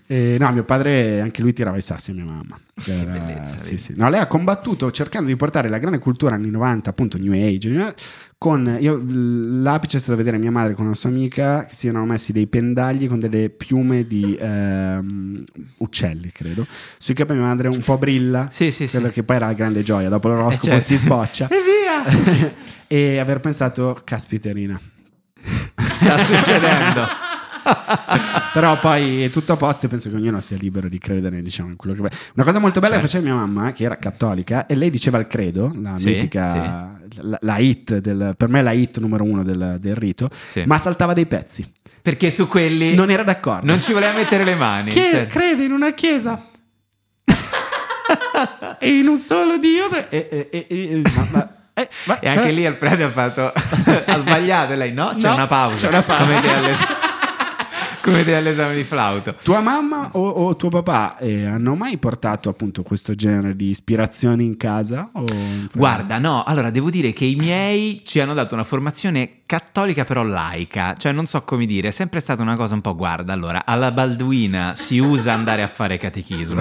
Eh, 0.06 0.36
no, 0.38 0.52
mio 0.52 0.64
padre, 0.64 1.20
anche 1.20 1.42
lui 1.42 1.52
tirava 1.52 1.76
i 1.76 1.82
sassi 1.82 2.10
a 2.12 2.14
mia 2.14 2.24
mamma. 2.24 2.58
Era- 2.84 3.10
bellezza, 3.18 3.60
sì, 3.60 3.76
sì. 3.76 3.92
No, 3.96 4.08
lei 4.08 4.20
ha 4.20 4.26
combattuto 4.26 4.90
cercando 4.90 5.28
di 5.28 5.36
portare 5.36 5.68
la 5.68 5.78
grande 5.78 5.98
cultura 5.98 6.34
anni 6.34 6.50
90, 6.50 6.88
appunto 6.90 7.18
New 7.18 7.32
Age. 7.32 7.68
eh, 7.88 7.94
Con 8.38 8.76
io, 8.80 9.00
l'apice 9.06 9.98
è 9.98 10.00
stato 10.00 10.16
vedere 10.16 10.38
mia 10.38 10.50
madre 10.50 10.74
con 10.74 10.86
una 10.86 10.94
sua 10.94 11.10
amica 11.10 11.64
che 11.66 11.74
si 11.74 11.88
erano 11.88 12.06
messi 12.06 12.32
dei 12.32 12.46
pendagli 12.46 13.06
con 13.06 13.20
delle 13.20 13.50
piume 13.50 14.06
di 14.06 14.34
ehm, 14.40 15.44
uccelli, 15.78 16.30
credo. 16.32 16.66
Sui 16.98 17.14
capelli 17.14 17.38
mia 17.38 17.48
madre 17.48 17.68
un 17.68 17.80
po' 17.80 17.98
brilla. 17.98 18.48
Sì, 18.50 18.70
sì, 18.72 18.88
sì. 18.88 19.00
Che 19.10 19.22
poi 19.22 19.36
era 19.36 19.46
la 19.46 19.52
grande 19.62 19.82
gioia. 19.82 20.08
Dopo 20.08 20.28
l'oroscopo 20.28 20.66
Eh, 20.66 20.70
certo. 20.70 20.84
si 20.84 20.96
sboccia. 20.96 21.48
E 21.52 21.56
via! 21.62 22.52
e 22.86 23.18
aver 23.18 23.40
pensato, 23.40 24.00
caspiterina. 24.04 24.78
Sta 25.92 26.18
succedendo. 26.18 27.06
Però 28.52 28.78
poi 28.80 29.22
è 29.22 29.30
tutto 29.30 29.52
a 29.52 29.56
posto 29.56 29.86
e 29.86 29.88
penso 29.88 30.10
che 30.10 30.16
ognuno 30.16 30.40
sia 30.40 30.56
libero 30.56 30.88
di 30.88 30.98
credere 30.98 31.40
diciamo, 31.42 31.70
in 31.70 31.76
quello 31.76 31.94
che 31.94 32.00
Una 32.34 32.44
cosa 32.44 32.58
molto 32.58 32.80
bella 32.80 32.94
Certo. 32.98 33.06
che 33.08 33.12
faceva 33.18 33.34
mia 33.34 33.44
mamma, 33.46 33.72
che 33.72 33.84
era 33.84 33.96
cattolica, 33.96 34.66
e 34.66 34.74
lei 34.74 34.90
diceva 34.90 35.18
il 35.18 35.26
credo, 35.28 35.72
la 35.80 35.96
Sì, 35.96 36.08
mitica, 36.10 36.98
La, 37.20 37.38
la 37.40 37.58
hit, 37.58 37.98
del, 37.98 38.34
per 38.36 38.48
me 38.48 38.62
la 38.62 38.72
hit 38.72 38.98
numero 38.98 39.22
uno 39.24 39.42
del, 39.44 39.76
del 39.78 39.94
rito, 39.94 40.28
Sì. 40.32 40.64
ma 40.66 40.76
saltava 40.78 41.12
dei 41.12 41.26
pezzi. 41.26 41.64
Perché 42.02 42.30
su 42.32 42.48
quelli 42.48 42.94
Non 42.96 43.10
era 43.10 43.22
d'accordo. 43.22 43.64
non 43.64 43.80
ci 43.80 43.92
voleva 43.92 44.12
mettere 44.12 44.42
le 44.44 44.56
mani. 44.56 44.90
Che 44.90 45.08
Cioè, 45.12 45.26
crede 45.28 45.64
in 45.64 45.70
una 45.72 45.92
chiesa 45.94 46.40
e 48.78 48.98
in 48.98 49.06
un 49.08 49.16
solo 49.16 49.58
Dio. 49.58 49.88
E, 50.08 50.48
e- 50.50 50.66
e- 50.68 51.02
ma- 51.14 51.28
ma- 51.32 51.50
eh, 51.74 51.88
ma- 52.06 52.18
E 52.20 52.28
anche 52.28 52.48
eh, 52.48 52.52
lì 52.52 52.66
al 52.66 52.76
prete 52.76 53.02
ha 53.04 53.10
fatto 53.10 53.46
ha 53.52 54.18
sbagliato 54.18 54.72
e 54.72 54.76
lei 54.76 54.92
no, 54.92 55.14
c'è 55.18 55.28
No, 55.28 55.34
una 55.34 55.46
pausa. 55.46 55.76
c'è 55.76 55.88
una 55.88 56.02
pausa. 56.02 56.24
Come 56.24 56.40
te 56.40 56.52
all'es- 56.54 56.86
come 58.02 58.24
te 58.24 58.34
all'esame 58.34 58.74
di 58.74 58.82
flauto. 58.82 59.34
Tua 59.44 59.60
mamma 59.60 60.08
o, 60.14 60.28
o 60.28 60.56
tuo 60.56 60.68
papà 60.68 61.16
eh, 61.18 61.46
hanno 61.46 61.76
mai 61.76 61.98
portato 61.98 62.48
appunto 62.48 62.82
questo 62.82 63.14
genere 63.14 63.54
di 63.54 63.68
ispirazioni 63.68 64.44
in 64.44 64.56
casa? 64.56 65.08
In 65.14 65.68
Guarda, 65.72 66.18
no, 66.18 66.42
allora 66.42 66.70
devo 66.70 66.90
dire 66.90 67.12
che 67.12 67.24
i 67.26 67.36
miei 67.36 68.02
ci 68.04 68.18
hanno 68.18 68.34
dato 68.34 68.54
una 68.54 68.64
formazione 68.64 69.42
cattolica 69.46 70.04
però 70.04 70.24
laica, 70.24 70.94
cioè 70.94 71.12
non 71.12 71.26
so 71.26 71.42
come 71.42 71.64
dire, 71.64 71.88
è 71.88 71.90
sempre 71.92 72.18
stata 72.20 72.42
una 72.42 72.56
cosa 72.56 72.74
un 72.74 72.80
po', 72.80 72.96
guarda, 72.96 73.32
allora, 73.32 73.64
alla 73.64 73.92
Balduina 73.92 74.74
si 74.74 74.98
usa 74.98 75.32
andare 75.32 75.62
a 75.62 75.68
fare 75.68 75.96
catechismo, 75.96 76.60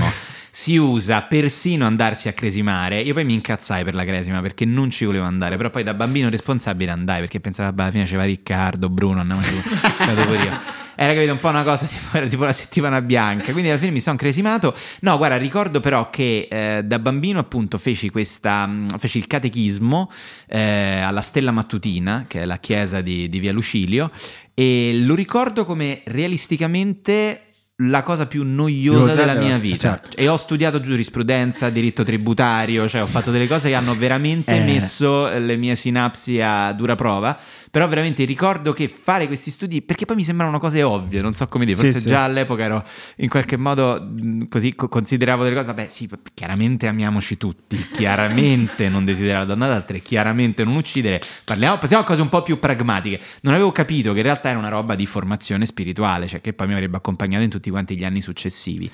si 0.54 0.76
usa 0.76 1.22
persino 1.24 1.86
andarsi 1.86 2.28
a 2.28 2.34
cresimare, 2.34 3.00
io 3.00 3.14
poi 3.14 3.24
mi 3.24 3.34
incazzai 3.34 3.86
per 3.86 3.96
la 3.96 4.04
cresima 4.04 4.42
perché 4.42 4.66
non 4.66 4.92
ci 4.92 5.06
volevo 5.06 5.24
andare, 5.24 5.56
però 5.56 5.70
poi 5.70 5.84
da 5.84 5.94
bambino 5.94 6.30
responsabile 6.30 6.92
andai 6.92 7.22
perché 7.22 7.40
pensavo, 7.40 7.82
alla 7.82 7.90
fine 7.90 8.04
c'era 8.04 8.26
Riccardo, 8.26 8.90
Bruno, 8.90 9.26
pure 9.26 10.44
io. 10.44 10.60
Era 10.94 11.14
capito 11.14 11.32
un 11.32 11.40
po' 11.40 11.48
una 11.48 11.64
cosa 11.64 11.88
tipo, 11.88 12.16
era 12.16 12.28
tipo 12.28 12.44
la 12.44 12.54
settimana 12.54 13.02
bianca, 13.02 13.54
quindi 13.54 13.70
alla 13.70 13.80
fine 13.80 13.92
mi 13.92 14.02
sono 14.02 14.18
cresimato. 14.18 14.76
No, 15.00 15.18
guarda, 15.18 15.38
ricordo 15.38 15.80
però 15.80 16.12
che 16.12 16.48
eh, 16.48 16.84
da 16.84 17.00
bambino 17.00 17.40
appunto 17.40 17.80
feci 17.80 18.12
questa 18.12 18.68
mh, 18.68 19.00
feci 19.00 19.18
il 19.18 19.26
catechismo 19.26 20.12
eh, 20.48 21.00
alla 21.00 21.22
Stella 21.22 21.50
Mattutina, 21.50 22.26
che 22.28 22.42
è 22.42 22.46
la 22.46 22.58
chiesa 22.58 23.02
di, 23.02 23.30
di 23.30 23.40
Via 23.40 23.52
Lucilio, 23.52 24.12
e 24.54 25.00
lo 25.04 25.16
ricordo 25.16 25.66
come 25.66 26.04
realisticamente 26.06 27.51
la 27.88 28.04
cosa 28.04 28.26
più 28.28 28.44
noiosa 28.44 29.14
della 29.16 29.36
mia 29.36 29.58
vita. 29.58 29.90
certo. 29.98 30.18
E 30.18 30.28
ho 30.28 30.38
studiato 30.38 30.80
giurisprudenza, 30.80 31.70
diritto 31.70 32.04
tributario, 32.04 32.88
cioè 32.88 33.02
ho 33.02 33.08
fatto 33.08 33.32
delle 33.32 33.48
cose 33.48 33.70
che 33.70 33.76
hanno 33.76 33.96
veramente 33.96 34.56
Eh. 34.56 34.64
messo 34.64 35.28
le 35.38 35.56
mie 35.58 35.76
sinapsi 35.76 36.40
a 36.42 36.72
dura 36.74 36.96
prova. 36.96 37.38
Però 37.72 37.88
veramente 37.88 38.26
ricordo 38.26 38.74
che 38.74 38.90
fare 38.90 39.28
questi 39.28 39.50
studi, 39.50 39.82
perché 39.82 40.06
poi 40.06 40.18
mi 40.18 40.24
sembravano 40.26 40.60
cose 40.60 40.84
ovvie, 40.84 41.22
non 41.22 41.34
so 41.34 41.48
come 41.48 41.64
dire, 41.66 41.78
Sì, 41.78 41.84
forse 41.86 42.00
sì. 42.00 42.08
già 42.10 42.26
all'epoca 42.26 42.64
ero 42.64 42.84
in 43.18 43.30
qualche 43.30 43.56
modo 43.56 44.02
mh, 44.02 44.48
così 44.50 44.76
co- 44.76 44.90
consideravo 44.90 45.44
delle 45.44 45.56
cose, 45.56 45.68
vabbè 45.68 45.88
sì, 45.90 46.10
chiaramente 46.34 46.88
amiamoci 46.88 47.38
tutti, 47.38 47.78
chiaramente 47.92 48.90
non 48.90 49.06
desiderare 49.06 49.46
la 49.46 49.54
donna 49.54 49.68
d'altra 49.68 49.96
e 49.96 50.02
chiaramente 50.02 50.64
non 50.66 50.76
uccidere, 50.76 51.22
parliamo, 51.46 51.78
passiamo 51.78 52.04
a 52.04 52.06
cose 52.06 52.22
un 52.22 52.28
po' 52.30 52.42
più 52.44 52.60
pragmatiche. 52.60 53.22
Non 53.44 53.54
avevo 53.54 53.72
capito 53.72 54.12
che 54.12 54.18
in 54.18 54.24
realtà 54.24 54.50
era 54.50 54.60
una 54.60 54.68
roba 54.70 54.96
di 54.96 55.06
formazione 55.06 55.66
spirituale, 55.66 56.28
cioè 56.28 56.42
che 56.42 56.52
poi 56.54 56.68
mi 56.68 56.74
avrebbe 56.74 56.98
accompagnato 56.98 57.44
in 57.44 57.50
tutti 57.50 57.70
quanti 57.72 57.98
gli 57.98 58.04
anni 58.04 58.22
successivi. 58.22 58.90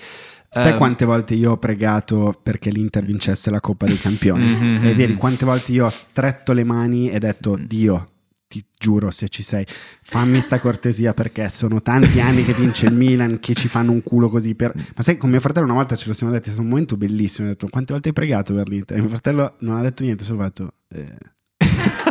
Sai 0.50 0.72
Ehm, 0.72 0.78
quante 0.78 1.04
volte 1.04 1.34
io 1.34 1.52
ho 1.52 1.58
pregato 1.58 2.40
perché 2.42 2.70
l'Inter 2.70 3.04
vincesse 3.04 3.50
la 3.50 3.60
Coppa 3.60 3.86
dei 3.86 4.00
Campioni? 4.00 4.46
Mhm. 4.56 4.86
E 4.88 4.94
vedi 4.94 5.16
quante 5.16 5.44
volte 5.46 5.74
io 5.74 5.86
ho 5.86 5.90
stretto 5.90 6.54
le 6.54 6.64
mani 6.64 7.10
e 7.10 7.20
detto 7.20 7.58
Dio, 7.60 8.08
ti 8.48 8.64
giuro 8.80 9.12
se 9.12 9.28
ci 9.28 9.44
sei, 9.44 9.66
fammi 10.02 10.40
sta 10.40 10.58
cortesia 10.60 11.14
perché 11.14 11.50
sono 11.50 11.82
tanti 11.82 12.22
anni 12.22 12.46
che 12.46 12.54
vince 12.54 12.86
il 12.86 12.94
Milan 12.94 13.40
che 13.42 13.54
ci 13.56 13.68
fanno 13.68 13.92
un 13.92 14.02
culo 14.04 14.30
così 14.30 14.56
per... 14.56 14.72
Ma 14.74 15.04
sai, 15.04 15.18
con 15.18 15.30
mio 15.30 15.42
fratello 15.42 15.66
una 15.66 15.76
volta 15.76 15.98
ce 15.98 16.08
lo 16.08 16.14
siamo 16.14 16.32
detti, 16.32 16.48
è 16.48 16.52
stato 16.52 16.64
un 16.64 16.70
momento 16.70 16.96
bellissimo, 16.96 17.48
ho 17.48 17.52
detto 17.52 17.68
quante 17.68 17.92
volte 17.92 18.08
hai 18.08 18.14
pregato 18.14 18.54
per 18.54 18.70
l'Inter? 18.70 18.96
E 18.98 19.02
mio 19.02 19.10
fratello 19.10 19.56
non 19.60 19.76
ha 19.76 19.82
detto 19.82 20.04
niente, 20.04 20.24
solo 20.24 20.40
fatto... 20.40 20.74
eh. 20.94 21.14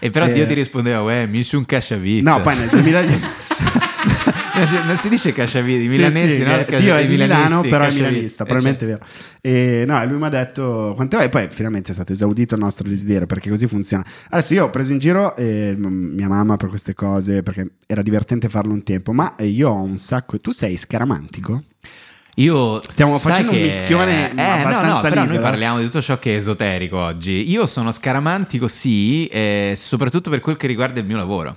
E 0.00 0.10
però 0.10 0.26
Eh. 0.26 0.32
Dio 0.32 0.46
ti 0.46 0.54
rispondeva, 0.54 1.02
uè, 1.02 1.26
mi 1.26 1.42
su 1.44 1.58
un 1.58 1.64
casciavite. 1.64 2.22
No, 2.28 2.40
poi 2.40 2.56
nel 2.58 2.68
2010... 2.68 3.20
non, 4.84 4.96
si, 4.98 5.08
dice 5.08 5.32
casciavite, 5.32 5.82
i 5.84 5.88
Sì, 5.90 5.96
milanesi, 5.96 6.34
sì, 6.36 6.42
no? 6.42 6.54
eh, 6.58 6.64
cascia- 6.64 6.78
Dio 6.78 6.96
è 6.96 7.06
di 7.06 7.16
Milano, 7.16 7.60
però 7.62 7.84
è 7.84 7.92
milanista, 7.92 8.44
Eh, 8.44 8.46
probabilmente 8.46 8.86
è 8.86 8.88
certo. 8.88 9.04
vero. 9.42 9.80
E 9.80 9.84
no, 9.86 10.04
lui 10.06 10.18
mi 10.18 10.24
ha 10.24 10.28
detto 10.28 10.92
quante 10.96 11.16
volte, 11.16 11.30
poi 11.30 11.48
finalmente 11.50 11.90
è 11.90 11.94
stato 11.94 12.12
esaudito 12.12 12.54
il 12.54 12.60
nostro 12.60 12.88
desiderio, 12.88 13.26
perché 13.26 13.50
così 13.50 13.66
funziona. 13.66 14.04
Adesso 14.30 14.54
io 14.54 14.64
ho 14.64 14.70
preso 14.70 14.92
in 14.92 14.98
giro 14.98 15.36
eh, 15.36 15.74
mia 15.76 16.28
mamma 16.28 16.56
per 16.56 16.68
queste 16.68 16.94
cose, 16.94 17.42
perché 17.42 17.72
era 17.86 18.02
divertente 18.02 18.48
farlo 18.48 18.72
un 18.72 18.82
tempo, 18.82 19.12
ma 19.12 19.34
eh, 19.36 19.46
io 19.46 19.68
ho 19.70 19.82
un 19.82 19.98
sacco... 19.98 20.40
Tu 20.40 20.50
sei 20.52 20.76
scaramantico? 20.76 21.62
Io 22.38 22.82
Stiamo 22.86 23.18
facendo 23.18 23.50
un 23.50 23.56
che- 23.56 23.62
mischione 23.62 24.30
Eh, 24.30 24.64
no, 24.64 24.82
no, 24.82 25.00
però 25.00 25.14
noi 25.22 25.26
libero. 25.28 25.40
parliamo 25.40 25.78
di 25.78 25.84
tutto 25.84 26.02
ciò 26.02 26.18
che 26.18 26.34
è 26.34 26.36
esoterico 26.36 26.98
oggi. 26.98 27.50
Io 27.50 27.66
sono 27.66 27.90
scaramantico, 27.90 28.68
sì, 28.68 29.26
eh, 29.28 29.72
soprattutto 29.74 30.28
per 30.28 30.40
quel 30.40 30.56
che 30.58 30.66
riguarda 30.66 31.00
il 31.00 31.06
mio 31.06 31.16
lavoro. 31.16 31.56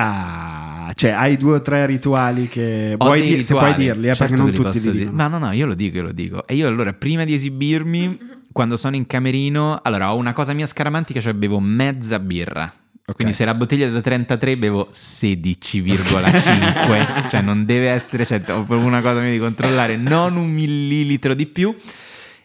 Ah, 0.00 0.92
cioè 0.94 1.10
hai 1.10 1.36
due 1.36 1.56
o 1.56 1.60
tre 1.60 1.84
rituali 1.86 2.48
che... 2.48 2.96
Dir- 2.96 3.40
se 3.40 3.46
rituali, 3.54 3.74
puoi 3.74 3.84
dirli, 3.84 4.08
eh, 4.08 4.14
certo 4.14 4.36
perché 4.36 4.58
non 4.58 4.64
tutti 4.64 4.80
li 4.80 4.98
dicono. 4.98 5.16
Ma 5.16 5.26
no, 5.26 5.38
no, 5.38 5.50
io 5.50 5.66
lo 5.66 5.74
dico, 5.74 5.96
io 5.96 6.04
lo 6.04 6.12
dico. 6.12 6.46
E 6.46 6.54
io 6.54 6.68
allora, 6.68 6.92
prima 6.92 7.24
di 7.24 7.34
esibirmi, 7.34 8.18
quando 8.52 8.76
sono 8.76 8.94
in 8.94 9.06
camerino, 9.06 9.80
allora 9.82 10.14
ho 10.14 10.16
una 10.16 10.32
cosa 10.32 10.52
mia 10.52 10.66
scaramantica, 10.66 11.20
cioè 11.20 11.34
bevo 11.34 11.58
mezza 11.58 12.20
birra. 12.20 12.72
Ok. 13.06 13.16
Quindi 13.16 13.32
se 13.32 13.44
la 13.44 13.54
bottiglia 13.54 13.86
è 13.86 13.90
da 13.90 14.00
33 14.00 14.56
bevo 14.56 14.88
16,5, 14.92 17.26
cioè 17.28 17.40
non 17.40 17.64
deve 17.64 17.88
essere, 17.88 18.24
cioè 18.24 18.38
ho 18.50 18.64
proprio 18.64 18.84
una 18.84 19.00
cosa 19.00 19.20
mia 19.20 19.32
di 19.32 19.38
controllare, 19.38 19.96
non 19.96 20.36
un 20.36 20.48
millilitro 20.48 21.34
di 21.34 21.46
più. 21.46 21.74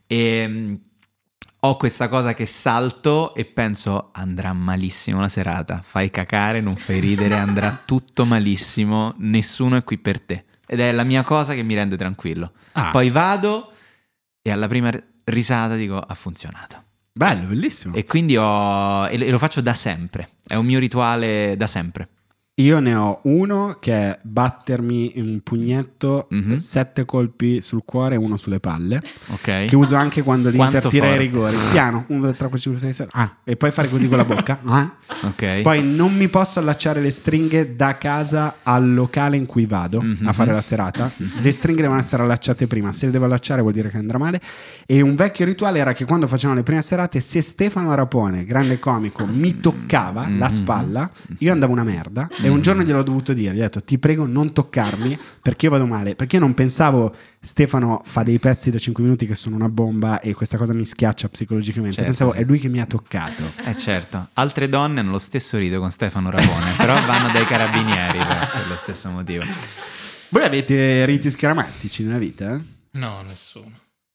E 0.08 0.46
mm, 0.48 0.74
ho 1.66 1.78
questa 1.78 2.10
cosa 2.10 2.34
che 2.34 2.46
salto 2.46 3.34
e 3.34 3.46
penso 3.46 4.10
andrà 4.12 4.52
malissimo 4.52 5.22
la 5.22 5.30
serata, 5.30 5.82
fai 5.82 6.10
cacare, 6.10 6.60
non 6.60 6.76
fai 6.76 7.00
ridere, 7.00 7.38
andrà 7.38 7.72
tutto 7.86 8.26
malissimo, 8.26 9.14
nessuno 9.20 9.78
è 9.78 9.84
qui 9.84 9.98
per 9.98 10.20
te. 10.20 10.46
Ed 10.68 10.82
è 10.82 10.92
la 10.92 11.04
mia 11.04 11.24
cosa 11.24 11.54
che 11.54 11.64
mi 11.64 11.74
rende 11.74 11.96
tranquillo. 11.96 12.52
Ah. 12.74 12.90
Poi 12.90 13.10
vado 13.10 13.72
e 14.42 14.52
alla 14.52 14.68
prima 14.68 14.92
risata 15.26 15.76
dico 15.76 15.98
ha 15.98 16.14
funzionato. 16.16 16.84
Bello, 17.14 17.48
bellissimo. 17.48 17.96
E 17.96 18.04
quindi 18.04 18.36
ho, 18.36 19.08
e 19.08 19.18
lo- 19.18 19.30
lo 19.30 19.38
faccio 19.38 19.62
da 19.62 19.74
sempre, 19.74 20.30
è 20.46 20.56
un 20.56 20.66
mio 20.66 20.80
rituale 20.80 21.56
da 21.56 21.68
sempre. 21.68 22.10
Io 22.58 22.80
ne 22.80 22.94
ho 22.94 23.20
uno 23.24 23.78
che 23.80 23.94
è 23.94 24.20
battermi 24.22 25.14
un 25.16 25.40
pugnetto, 25.42 26.28
Mhm. 26.30 26.58
sette 26.58 27.04
colpi 27.04 27.62
sul 27.62 27.82
cuore 27.84 28.14
e 28.14 28.18
uno 28.20 28.38
sulle 28.38 28.60
palle. 28.60 29.02
Ok. 29.30 29.66
Che 29.66 29.76
uso 29.76 29.96
anche 29.96 30.22
quando 30.22 30.50
l'Inter 30.50 30.86
tira 30.86 31.16
i 31.16 31.18
rigori. 31.18 31.56
Piano, 31.72 32.06
1, 32.10 32.20
2, 32.20 32.30
3, 32.36 32.50
4, 32.50 32.60
5, 32.60 32.80
6, 32.80 32.94
7. 32.94 33.10
Ah, 33.16 33.38
e 33.44 33.56
poi 33.56 33.72
fare 33.72 33.90
così 33.90 34.08
con 34.08 34.18
la 34.18 34.26
bocca. 34.26 34.60
Ah. 34.70 34.94
Ok. 35.24 35.62
Poi 35.62 35.84
non 35.84 36.16
mi 36.16 36.28
posso 36.28 36.60
allacciare 36.60 37.02
le 37.02 37.10
stringhe 37.10 37.76
da 37.76 37.98
casa 37.98 38.58
al 38.62 38.94
locale 38.94 39.36
in 39.36 39.48
cui 39.48 39.66
vado 39.66 40.00
Mhm. 40.04 40.28
a 40.28 40.32
fare 40.34 40.52
la 40.52 40.62
serata. 40.62 41.12
Le 41.42 41.52
stringhe 41.52 41.82
devono 41.82 42.00
essere 42.00 42.22
allacciate 42.22 42.68
prima. 42.68 42.94
Se 42.94 43.08
le 43.08 43.12
devo 43.14 43.26
allacciare 43.26 43.62
vuol 43.62 43.74
dire 43.74 43.90
che 43.90 43.98
andrà 43.98 44.20
male. 44.20 44.40
E 44.86 45.02
un 45.02 45.16
vecchio 45.16 45.44
rituale 45.46 45.80
era 45.80 45.94
che 45.94 46.06
quando 46.06 46.28
facevano 46.28 46.60
le 46.60 46.64
prime 46.64 46.84
serate, 46.84 47.20
se 47.20 47.42
Stefano 47.42 47.96
Rapone, 47.96 48.44
grande 48.44 48.78
comico, 48.78 49.26
mi 49.26 49.56
toccava 49.60 50.28
Mhm. 50.28 50.38
la 50.38 50.50
spalla, 50.50 51.10
io 51.40 51.52
andavo 51.52 51.72
una 51.72 51.84
merda. 51.84 52.30
E 52.44 52.50
un 52.50 52.62
giorno 52.62 52.84
gliel'ho 52.84 53.04
dovuto 53.04 53.34
dire: 53.34 53.54
gli 53.54 53.60
ho 53.60 53.62
detto, 53.62 53.82
ti 53.82 53.98
prego, 53.98 54.26
non 54.26 54.54
toccarmi 54.54 55.18
perché 55.42 55.66
io 55.66 55.72
vado 55.72 55.86
male. 55.86 56.16
Perché 56.16 56.36
io 56.38 56.42
non 56.42 56.54
pensavo. 56.54 57.14
Stefano 57.40 58.02
fa 58.06 58.24
dei 58.24 58.40
pezzi 58.40 58.70
da 58.72 58.78
5 58.78 59.04
minuti 59.04 59.26
che 59.26 59.36
sono 59.36 59.56
una 59.56 59.68
bomba 59.68 60.20
e 60.22 60.34
questa 60.34 60.58
cosa 60.58 60.74
mi 60.74 60.86
schiaccia 60.86 61.28
psicologicamente. 61.28 61.96
Certo, 61.96 62.10
Pensavo 62.10 62.32
sì. 62.32 62.38
è 62.40 62.44
lui 62.46 62.58
che 62.60 62.70
mi 62.70 62.80
ha 62.80 62.86
toccato. 62.86 63.44
Eh 63.66 63.78
certo, 63.78 64.30
altre 64.34 64.70
donne 64.70 65.02
hanno 65.02 65.12
lo 65.12 65.20
stesso 65.20 65.58
rito 65.58 65.80
con 65.80 65.92
Stefano 65.92 66.30
Rapone, 66.30 66.72
però 66.78 66.94
vanno 67.06 67.32
dai 67.32 67.46
carabinieri 67.46 68.18
per, 68.18 68.50
per 68.54 68.68
lo 68.70 68.76
stesso 68.78 69.10
motivo. 69.10 69.44
Voi 70.30 70.44
avete 70.44 71.06
riti 71.06 71.30
scaramantici 71.30 72.04
nella 72.04 72.18
vita? 72.18 72.56
eh? 72.56 72.60
No, 72.92 73.22
nessuno. 73.28 73.66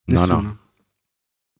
No, 0.05 0.19
Nessuno. 0.19 0.41
no. 0.41 0.57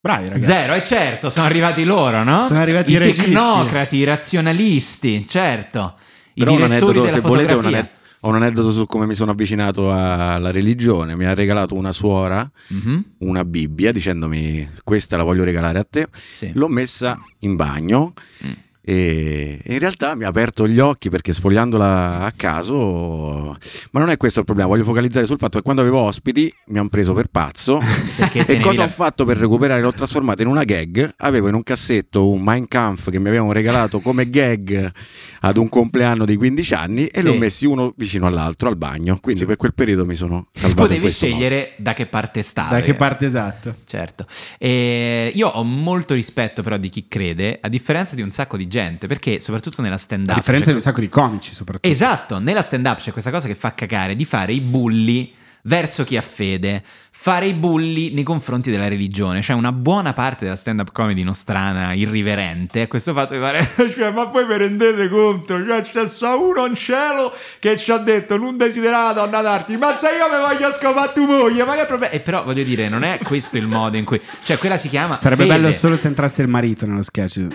Bravi 0.01 0.29
ragazzi. 0.29 0.51
Zero, 0.51 0.73
e 0.73 0.83
certo, 0.83 1.29
sono 1.29 1.45
arrivati 1.45 1.83
loro, 1.83 2.23
no? 2.23 2.45
Sono 2.47 2.59
arrivati 2.61 2.93
I 2.93 2.95
i 2.95 3.13
tecnocrati, 3.13 3.97
i 3.97 4.03
razionalisti, 4.05 5.27
certo. 5.27 5.93
Però 6.39 6.55
un 6.55 6.63
aneddoto, 6.63 7.07
se 7.07 7.19
volete, 7.19 7.53
un 7.53 7.87
ho 8.21 8.27
un 8.27 8.35
aneddoto 8.35 8.71
su 8.73 8.85
come 8.85 9.05
mi 9.05 9.13
sono 9.15 9.31
avvicinato 9.31 9.91
alla 9.93 10.51
religione. 10.51 11.15
Mi 11.15 11.23
ha 11.25 11.33
regalato 11.33 11.75
una 11.75 11.91
suora 11.93 12.49
Mhm, 12.67 13.03
una 13.19 13.45
Bibbia 13.45 13.91
dicendomi 13.93 14.67
questa 14.83 15.15
la 15.15 15.23
voglio 15.23 15.43
regalare 15.45 15.79
a 15.79 15.85
te. 15.89 16.07
sì. 16.31 16.51
L'ho 16.53 16.67
messa 16.67 17.17
in 17.39 17.55
bagno 17.55 18.13
Mm. 18.45 18.51
E 18.93 19.59
in 19.63 19.77
realtà 19.77 20.15
mi 20.15 20.23
ha 20.23 20.27
aperto 20.29 20.67
gli 20.67 20.79
occhi 20.79 21.09
perché 21.09 21.31
sfogliandola 21.31 22.21
a 22.21 22.31
caso, 22.35 23.55
ma 23.91 23.99
non 23.99 24.09
è 24.09 24.17
questo 24.17 24.39
il 24.39 24.45
problema, 24.45 24.67
voglio 24.69 24.83
focalizzare 24.83 25.27
sul 25.27 25.37
fatto 25.37 25.57
che 25.57 25.63
quando 25.63 25.81
avevo 25.81 25.99
ospiti 25.99 26.51
mi 26.67 26.79
hanno 26.79 26.89
preso 26.89 27.13
per 27.13 27.27
pazzo 27.27 27.79
e 28.33 28.59
cosa 28.59 28.79
la- 28.81 28.85
ho 28.85 28.89
fatto 28.89 29.25
per 29.25 29.37
recuperare? 29.37 29.81
L'ho 29.81 29.93
trasformata 29.93 30.41
in 30.41 30.47
una 30.47 30.63
gag, 30.63 31.13
avevo 31.17 31.49
in 31.49 31.53
un 31.53 31.61
cassetto 31.63 32.27
un 32.29 32.41
Mein 32.41 32.67
Kampf 32.67 33.11
che 33.11 33.19
mi 33.19 33.27
avevano 33.27 33.51
regalato 33.51 33.99
come 33.99 34.27
gag 34.27 34.91
ad 35.41 35.57
un 35.57 35.69
compleanno 35.69 36.25
di 36.25 36.35
15 36.35 36.73
anni 36.73 37.05
e 37.05 37.19
Sì. 37.19 37.25
li 37.27 37.35
ho 37.35 37.37
messi 37.37 37.65
uno 37.67 37.93
vicino 37.95 38.25
all'altro 38.25 38.69
al 38.69 38.75
bagno, 38.75 39.19
quindi 39.21 39.45
per 39.45 39.55
quel 39.57 39.73
periodo 39.75 40.05
mi 40.05 40.15
sono 40.15 40.47
salvato 40.51 40.81
Potevi 40.81 41.01
questo 41.01 41.25
modo. 41.27 41.37
scegliere 41.37 41.73
da 41.77 41.93
che 41.93 42.07
parte 42.07 42.41
stavi. 42.41 42.69
Da 42.71 42.81
che 42.81 42.93
parte 42.95 43.25
esatto? 43.27 43.75
Certo. 43.85 44.25
E 44.57 45.31
io 45.33 45.47
ho 45.47 45.63
molto 45.63 46.13
rispetto 46.15 46.63
però 46.63 46.77
di 46.77 46.89
chi 46.89 47.05
crede, 47.07 47.57
a 47.61 47.69
differenza 47.69 48.15
di 48.15 48.21
un 48.23 48.31
sacco 48.31 48.57
di 48.57 48.65
gente, 48.65 48.77
perché 49.07 49.39
soprattutto 49.39 49.81
nella 49.81 49.97
stand-up... 49.97 50.35
A 50.35 50.39
differenza 50.39 50.69
di 50.69 50.75
un 50.75 50.81
sacco 50.81 50.99
di 50.99 51.09
comici, 51.09 51.53
soprattutto. 51.53 51.87
Esatto, 51.87 52.39
nella 52.39 52.61
stand 52.61 52.85
up 52.85 52.99
c'è 52.99 53.11
questa 53.11 53.31
cosa 53.31 53.47
che 53.47 53.55
fa 53.55 53.73
cagare 53.73 54.15
di 54.15 54.25
fare 54.25 54.53
i 54.53 54.59
bulli 54.59 55.33
verso 55.63 56.03
chi 56.03 56.17
ha 56.17 56.21
fede, 56.21 56.83
fare 57.11 57.47
i 57.47 57.53
bulli 57.53 58.11
nei 58.13 58.23
confronti 58.23 58.71
della 58.71 58.87
religione. 58.87 59.41
Cioè 59.41 59.55
una 59.55 59.71
buona 59.71 60.13
parte 60.13 60.45
della 60.45 60.55
stand 60.55 60.79
up 60.79 60.91
comedy 60.91 61.23
nostrana 61.23 61.93
irriverente 61.93 62.83
è 62.83 62.87
questo 62.87 63.13
fatto 63.13 63.33
di 63.33 63.39
fare, 63.39 63.67
cioè, 63.95 64.11
ma 64.11 64.27
poi 64.27 64.45
vi 64.45 64.57
rendete 64.57 65.09
conto, 65.09 65.63
cioè 65.65 65.81
c'è 65.81 66.07
sta 66.07 66.35
uno 66.35 66.65
in 66.65 66.75
cielo 66.75 67.33
che 67.59 67.77
ci 67.77 67.91
ha 67.91 67.97
detto 67.97 68.37
non 68.37 68.57
desiderava 68.57 69.13
donna 69.13 69.41
d'arti, 69.41 69.75
ma 69.77 69.95
se 69.95 70.07
io 70.07 70.29
mi 70.29 70.39
voglio 70.41 70.71
scopare 70.71 71.11
tu 71.13 71.25
moglie, 71.25 71.65
ma 71.65 71.75
che 71.75 71.85
problema? 71.85 72.13
E 72.13 72.19
però 72.19 72.43
voglio 72.43 72.63
dire, 72.63 72.87
non 72.89 73.03
è 73.03 73.19
questo 73.23 73.57
il 73.57 73.67
modo 73.67 73.97
in 73.97 74.05
cui, 74.05 74.21
cioè 74.43 74.57
quella 74.57 74.77
si 74.77 74.87
chiama... 74.87 75.15
Sarebbe 75.15 75.43
fede. 75.43 75.55
bello 75.55 75.71
solo 75.73 75.97
se 75.97 76.07
entrasse 76.07 76.41
il 76.41 76.47
marito 76.47 76.85
nello 76.85 77.03
sketch. 77.03 77.47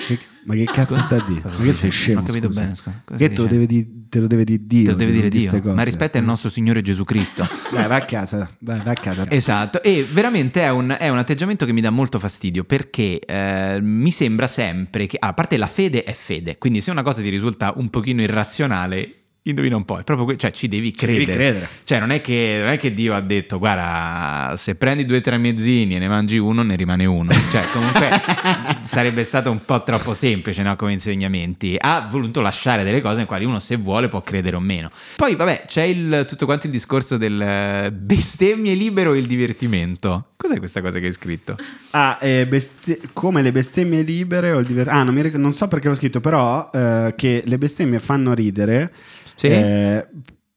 Ma 0.45 0.55
che 0.55 0.65
cazzo 0.65 1.01
sta 1.01 1.17
a 1.17 1.25
dire? 1.25 1.41
Ma 1.43 1.65
che 1.65 1.73
sei 1.73 1.91
scemo? 1.91 2.21
Non 2.21 2.25
ho 2.25 2.27
capito 2.27 2.47
scusa? 2.49 2.61
bene, 2.61 2.75
scusa. 2.75 2.91
Che 2.91 3.15
stai 3.17 3.17
te 3.17 3.25
lo, 3.25 3.29
dicendo? 3.29 3.47
deve 3.47 3.67
di- 3.67 3.94
te 4.15 4.21
lo 4.21 4.27
deve 4.29 4.45
dire 4.45 4.63
Dio. 4.65 4.85
Te 4.85 4.91
lo 4.93 4.97
deve 4.97 5.11
di 5.11 5.17
dire 5.17 5.29
Dio, 5.29 5.51
ma 5.53 5.61
cose. 5.61 5.85
rispetta 5.85 6.19
il 6.19 6.25
nostro 6.25 6.49
Signore 6.49 6.83
Gesù 6.83 7.03
Cristo. 7.05 7.47
Dai, 7.73 7.89
vai 7.89 8.01
a 8.01 8.05
casa. 8.05 8.49
Dai, 8.59 8.79
vai 8.79 8.95
a 8.95 9.01
casa. 9.01 9.29
Esatto, 9.29 9.83
e 9.83 10.07
veramente 10.09 10.63
è 10.63 10.71
un, 10.71 10.95
è 10.97 11.09
un 11.09 11.19
atteggiamento 11.19 11.67
che 11.67 11.73
mi 11.73 11.81
dà 11.81 11.91
molto 11.91 12.21
fastidio 12.21 12.63
perché 12.63 13.19
eh, 13.19 13.79
mi 13.81 14.13
sembra 14.13 14.47
sempre 14.47 15.07
che, 15.07 15.17
a 15.19 15.33
parte 15.33 15.57
la 15.57 15.67
fede 15.67 16.05
è 16.05 16.13
fede, 16.13 16.59
quindi 16.59 16.81
se 16.81 16.93
una 16.93 17.03
cosa 17.03 17.23
ti 17.23 17.29
risulta 17.29 17.73
un 17.77 17.91
pochino 17.91 18.23
irrazionale, 18.23 19.23
indovina 19.47 19.77
un 19.77 19.85
po', 19.85 19.99
è 19.99 20.05
proprio 20.05 20.27
que- 20.27 20.37
cioè 20.39 20.51
ci 20.53 20.69
devi 20.69 20.91
devi 20.91 20.97
credere. 20.97 21.33
credere. 21.35 21.69
Cioè 21.85 21.99
non 22.01 22.11
è, 22.11 22.21
che, 22.23 22.57
non 22.61 22.69
è 22.71 22.79
che 22.79 22.95
Dio 22.95 23.13
ha 23.15 23.21
detto, 23.21 23.59
guarda, 23.59 24.57
se 24.57 24.75
prendi 24.75 25.05
due 25.05 25.21
tramezzini 25.21 25.97
e 25.97 25.99
ne 25.99 26.09
mangi 26.09 26.39
uno, 26.39 26.63
ne 26.63 26.75
rimane 26.77 27.05
uno. 27.05 27.31
Cioè 27.33 27.63
comunque 27.73 28.09
sarebbe 28.83 29.23
stato 29.25 29.51
un 29.51 29.63
po' 29.65 29.83
troppo 29.83 30.15
semplice 30.15 30.63
no, 30.63 30.75
come 30.77 30.93
insegnamenti. 30.93 31.77
Ha 31.79 32.07
voluto 32.11 32.41
lasciare 32.41 32.85
delle 32.85 33.03
cose 33.03 33.21
in 33.21 33.27
quali 33.27 33.45
uno 33.45 33.59
se 33.59 33.77
vuole 33.77 34.09
può 34.09 34.23
credere 34.23 34.57
o 34.57 34.61
meno. 34.61 34.91
Poi 35.17 35.37
vabbè, 35.37 35.65
c'è 35.67 35.83
il, 35.83 36.25
tutto 36.27 36.47
quanto 36.47 36.67
il 36.67 36.73
discorso 36.73 37.19
del 37.19 37.41
eh, 37.41 37.93
bestemmie 37.93 38.75
libero 38.75 39.13
e 39.13 39.19
il 39.19 39.27
divertimento. 39.27 40.29
Cos'è 40.37 40.59
questa 40.59 40.81
cosa 40.81 40.99
che 41.01 41.07
hai 41.07 41.13
scritto? 41.13 41.57
Ah, 41.91 42.19
eh, 42.21 42.47
beste- 42.47 42.99
come 43.13 43.43
le 43.43 43.53
bestemmie 43.53 44.03
libere 44.03 44.53
o 44.53 44.59
il 44.59 44.67
diver- 44.67 44.89
Ah, 44.89 45.03
non, 45.03 45.13
mi 45.15 45.21
ric- 45.23 45.37
non 45.37 45.53
so 45.53 45.69
perché 45.69 45.89
l'ho 45.89 45.95
scritto, 45.95 46.21
però 46.21 46.71
eh, 46.73 47.13
che 47.17 47.43
le 47.45 47.59
bestemmie 47.59 47.99
fanno 47.99 48.33
ridere. 48.33 48.91
Sì? 49.35 49.49
eh, 49.49 50.07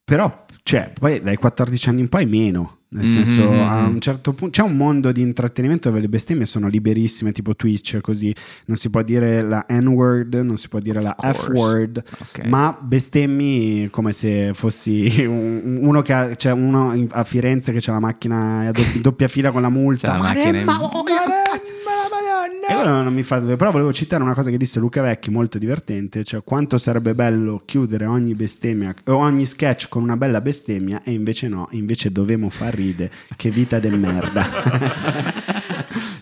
però, 0.03 0.45
cioè, 0.63 0.91
poi 0.97 1.21
dai 1.21 1.35
14 1.35 1.89
anni 1.89 2.01
in 2.01 2.09
poi 2.09 2.25
meno. 2.25 2.73
Nel 2.89 3.05
Mhm, 3.05 3.11
senso, 3.13 3.41
mhm. 3.43 3.59
a 3.67 3.85
un 3.85 3.99
certo 3.99 4.31
punto 4.31 4.61
c'è 4.61 4.65
un 4.65 4.77
mondo 4.77 5.11
di 5.11 5.19
intrattenimento 5.21 5.89
dove 5.89 5.99
le 5.99 6.07
bestemmie 6.07 6.45
sono 6.45 6.69
liberissime, 6.69 7.33
tipo 7.33 7.53
Twitch, 7.53 7.99
così 7.99 8.33
non 8.67 8.77
si 8.77 8.89
può 8.89 9.01
dire 9.01 9.41
la 9.41 9.65
N-word, 9.67 10.35
non 10.35 10.55
si 10.55 10.69
può 10.69 10.79
dire 10.79 10.99
Of 10.99 11.03
la 11.03 11.13
course. 11.17 11.41
F-word, 11.51 12.03
Ok. 12.19 12.45
ma 12.45 12.77
bestemmi 12.81 13.89
come 13.91 14.13
se 14.13 14.51
fossi 14.53 15.05
un- 15.27 15.79
uno 15.81 16.01
che 16.01 16.13
ha, 16.13 16.27
c'è 16.35 16.51
uno 16.53 16.95
a 17.09 17.23
Firenze 17.25 17.73
che 17.73 17.79
c'ha 17.81 17.91
la 17.91 17.99
macchina 17.99 18.69
a 18.69 18.71
doppia, 19.01 19.27
fila 19.27 19.51
con 19.51 19.63
la 19.63 19.69
multa. 19.69 20.07
C'ha 20.11 20.17
la 20.17 20.23
macchina 20.23 20.57
in- 20.57 20.63
Maremma, 20.63 20.81
oh, 20.85 21.03
e 22.69 22.73
quello 22.73 23.01
non 23.01 23.13
mi 23.13 23.23
fa 23.23 23.39
però 23.39 23.71
volevo 23.71 23.93
citare 23.93 24.23
una 24.23 24.33
cosa 24.33 24.49
che 24.49 24.57
disse 24.57 24.79
Luca 24.79 25.01
Vecchi 25.01 25.29
molto 25.29 25.57
divertente 25.57 26.23
cioè 26.23 26.43
quanto 26.43 26.77
sarebbe 26.77 27.13
bello 27.13 27.61
chiudere 27.65 28.05
ogni 28.05 28.33
bestemmia 28.35 28.93
o 29.05 29.15
ogni 29.15 29.45
sketch 29.45 29.87
con 29.89 30.03
una 30.03 30.17
bella 30.17 30.41
bestemmia 30.41 31.01
e 31.03 31.11
invece 31.11 31.47
no 31.47 31.67
invece 31.71 32.11
dovemo 32.11 32.49
far 32.49 32.73
ride 32.73 33.09
che 33.35 33.49
vita 33.49 33.79
del 33.79 33.97
merda 33.97 35.55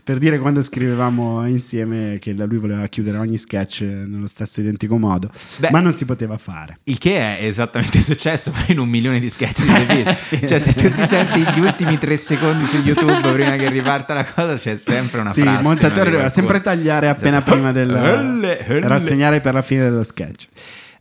per 0.05 0.19
dire 0.19 0.37
quando 0.37 0.61
scrivevamo 0.61 1.47
insieme 1.47 2.19
che 2.21 2.31
lui 2.33 2.57
voleva 2.57 2.85
chiudere 2.85 3.17
ogni 3.17 3.37
sketch 3.37 3.81
nello 3.81 4.27
stesso 4.27 4.61
identico 4.61 4.99
modo 4.99 5.31
Beh. 5.57 5.71
ma 5.71 5.79
non 5.79 5.93
si 5.93 6.05
poteva 6.05 6.37
fare 6.37 6.77
Il 6.83 6.99
che 6.99 7.17
è 7.39 7.43
esattamente 7.43 7.99
successo 8.05 8.53
in 8.67 8.77
un 8.77 8.87
milione 8.87 9.19
di 9.19 9.27
sketch 9.29 9.63
di 9.63 9.73
The 9.73 9.85
Beatles. 9.85 10.39
Cioè, 10.47 10.59
se 10.59 10.73
tu 10.75 10.91
ti 10.91 11.07
senti 11.07 11.43
gli 11.55 11.59
ultimi 11.59 11.97
tre 11.97 12.17
secondi 12.17 12.63
su 12.65 12.77
YouTube 12.83 13.31
prima 13.31 13.55
che 13.55 13.67
riparta 13.71 14.13
la 14.13 14.23
cosa, 14.25 14.59
c'è 14.59 14.77
sempre 14.77 15.21
una 15.21 15.31
sì, 15.31 15.41
frase. 15.41 15.57
il 15.57 15.63
montatore 15.63 16.11
doveva 16.11 16.29
sempre 16.29 16.61
tagliare 16.61 17.09
appena 17.09 17.37
Esatto. 17.37 17.51
prima 17.51 17.71
del 17.71 17.89
rassegnare 18.87 19.39
per 19.39 19.55
la 19.55 19.63
fine 19.63 19.81
dello 19.81 20.03
sketch 20.03 20.47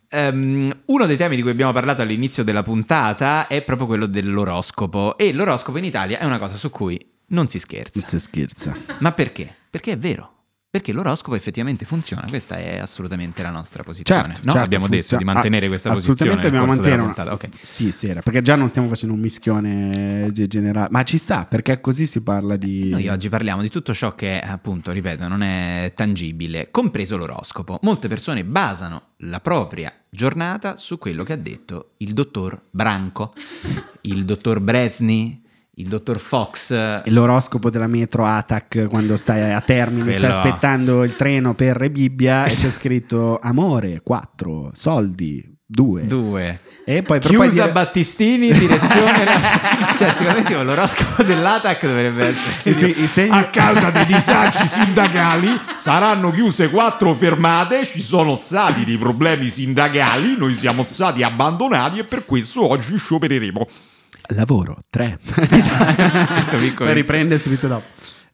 Ehm, 0.09 0.71
uno 0.85 1.05
dei 1.05 1.17
temi 1.17 1.35
di 1.35 1.41
cui 1.41 1.51
abbiamo 1.51 1.71
parlato 1.73 2.01
all'inizio 2.01 2.43
della 2.43 2.63
puntata 2.63 3.47
è 3.47 3.61
proprio 3.61 3.87
quello 3.87 4.05
dell'oroscopo. 4.05 5.17
E 5.17 5.33
l'oroscopo 5.33 5.77
in 5.77 5.83
Italia 5.83 6.19
è 6.19 6.25
una 6.25 6.39
cosa 6.39 6.55
su 6.55 6.69
cui 6.69 6.99
non 7.27 7.47
si 7.47 7.59
scherza. 7.59 8.01
si 8.01 8.19
scherza 8.19 8.75
Ma 8.99 9.11
perché? 9.11 9.53
Perché 9.69 9.93
è 9.93 9.97
vero. 9.97 10.31
Perché 10.75 10.91
l'oroscopo 10.91 11.35
effettivamente 11.35 11.85
funziona, 11.85 12.25
questa 12.27 12.57
è 12.57 12.79
assolutamente 12.79 13.41
la 13.41 13.49
nostra 13.49 13.81
posizione. 13.83 14.23
Certo, 14.25 14.41
no? 14.43 14.51
certo, 14.51 14.65
Abbiamo 14.65 14.87
detto 14.89 14.97
funziona. 15.15 15.23
di 15.23 15.29
mantenere 15.31 15.65
Ah, 15.67 15.69
questa 15.69 15.89
assolutamente 15.91 16.35
posizione. 16.35 16.41
nel 16.41 16.51
dobbiamo 16.51 16.73
mantenere 16.73 17.01
puntata. 17.01 17.33
Ok. 17.33 17.65
Sì, 17.65 17.91
sì, 17.93 18.07
era, 18.09 18.21
perché 18.21 18.41
già 18.41 18.55
non 18.57 18.67
stiamo 18.67 18.89
facendo 18.89 19.13
un 19.15 19.21
mischione 19.21 20.27
ge- 20.33 20.47
generale, 20.47 20.89
ma 20.91 21.03
ci 21.03 21.17
sta, 21.17 21.45
perché 21.45 21.79
così 21.79 22.05
si 22.05 22.21
parla 22.23 22.57
di... 22.57 22.89
Noi 22.89 23.07
oggi 23.07 23.29
parliamo 23.29 23.61
di 23.61 23.69
tutto 23.69 23.93
ciò 23.93 24.15
che, 24.15 24.37
appunto, 24.37 24.91
ripeto, 24.91 25.29
non 25.29 25.43
è 25.43 25.93
tangibile, 25.95 26.67
compreso 26.71 27.15
l'oroscopo. 27.15 27.79
Molte 27.83 28.09
persone 28.09 28.43
basano 28.43 29.11
la 29.19 29.39
propria 29.39 29.93
giornata 30.09 30.75
su 30.75 30.97
quello 30.97 31.23
che 31.23 31.31
ha 31.31 31.37
detto 31.37 31.91
il 31.99 32.11
dottor 32.11 32.61
Branco, 32.69 33.33
il 34.01 34.25
dottor 34.25 34.59
Brezny, 34.59 35.41
il 35.75 35.87
dottor 35.87 36.19
Fox. 36.19 37.03
L'oroscopo 37.05 37.69
della 37.69 37.87
metro 37.87 38.25
Atac 38.25 38.87
quando 38.87 39.17
stai 39.17 39.51
a 39.51 39.61
Termini, 39.61 40.13
stai 40.13 40.29
Quello- 40.29 40.35
aspettando 40.35 41.03
il 41.03 41.15
treno 41.15 41.53
per 41.53 41.89
Bibbia 41.89 42.45
e 42.45 42.49
c'è 42.49 42.69
scritto 42.69 43.37
amore, 43.41 44.01
4, 44.03 44.69
soldi, 44.73 45.53
Due. 45.67 46.05
Due. 46.05 46.59
E 46.85 47.01
poi 47.01 47.19
per 47.19 47.35
poi 47.35 47.47
Chiusa 47.47 47.61
dire- 47.63 47.71
Battistini, 47.71 48.53
direzione... 48.53 49.25
cioè, 49.97 50.11
sicuramente 50.11 50.61
l'oroscopo 50.61 51.23
dell'ATAC 51.23 51.87
dovrebbe 51.87 52.27
essere... 52.27 52.73
Sì, 52.75 53.01
i 53.01 53.07
segni- 53.07 53.35
A 53.35 53.45
causa 53.45 53.89
dei 53.89 54.05
disagi 54.05 54.67
sindacali 54.67 55.49
saranno 55.73 56.29
chiuse 56.29 56.69
quattro 56.69 57.15
fermate, 57.15 57.83
ci 57.83 57.99
sono 57.99 58.35
stati 58.35 58.85
dei 58.85 58.97
problemi 58.97 59.49
sindacali, 59.49 60.37
noi 60.37 60.53
siamo 60.53 60.83
stati 60.83 61.23
abbandonati 61.23 61.97
e 61.97 62.03
per 62.03 62.25
questo 62.25 62.69
oggi 62.69 62.95
sciopereremo. 62.95 63.67
Lavoro, 64.29 64.75
tre. 64.89 65.17
Questo 65.23 66.57
piccolo 66.57 66.89
per 66.89 66.95
riprendersi 66.95 67.43
subito 67.43 67.67
dopo. 67.67 67.85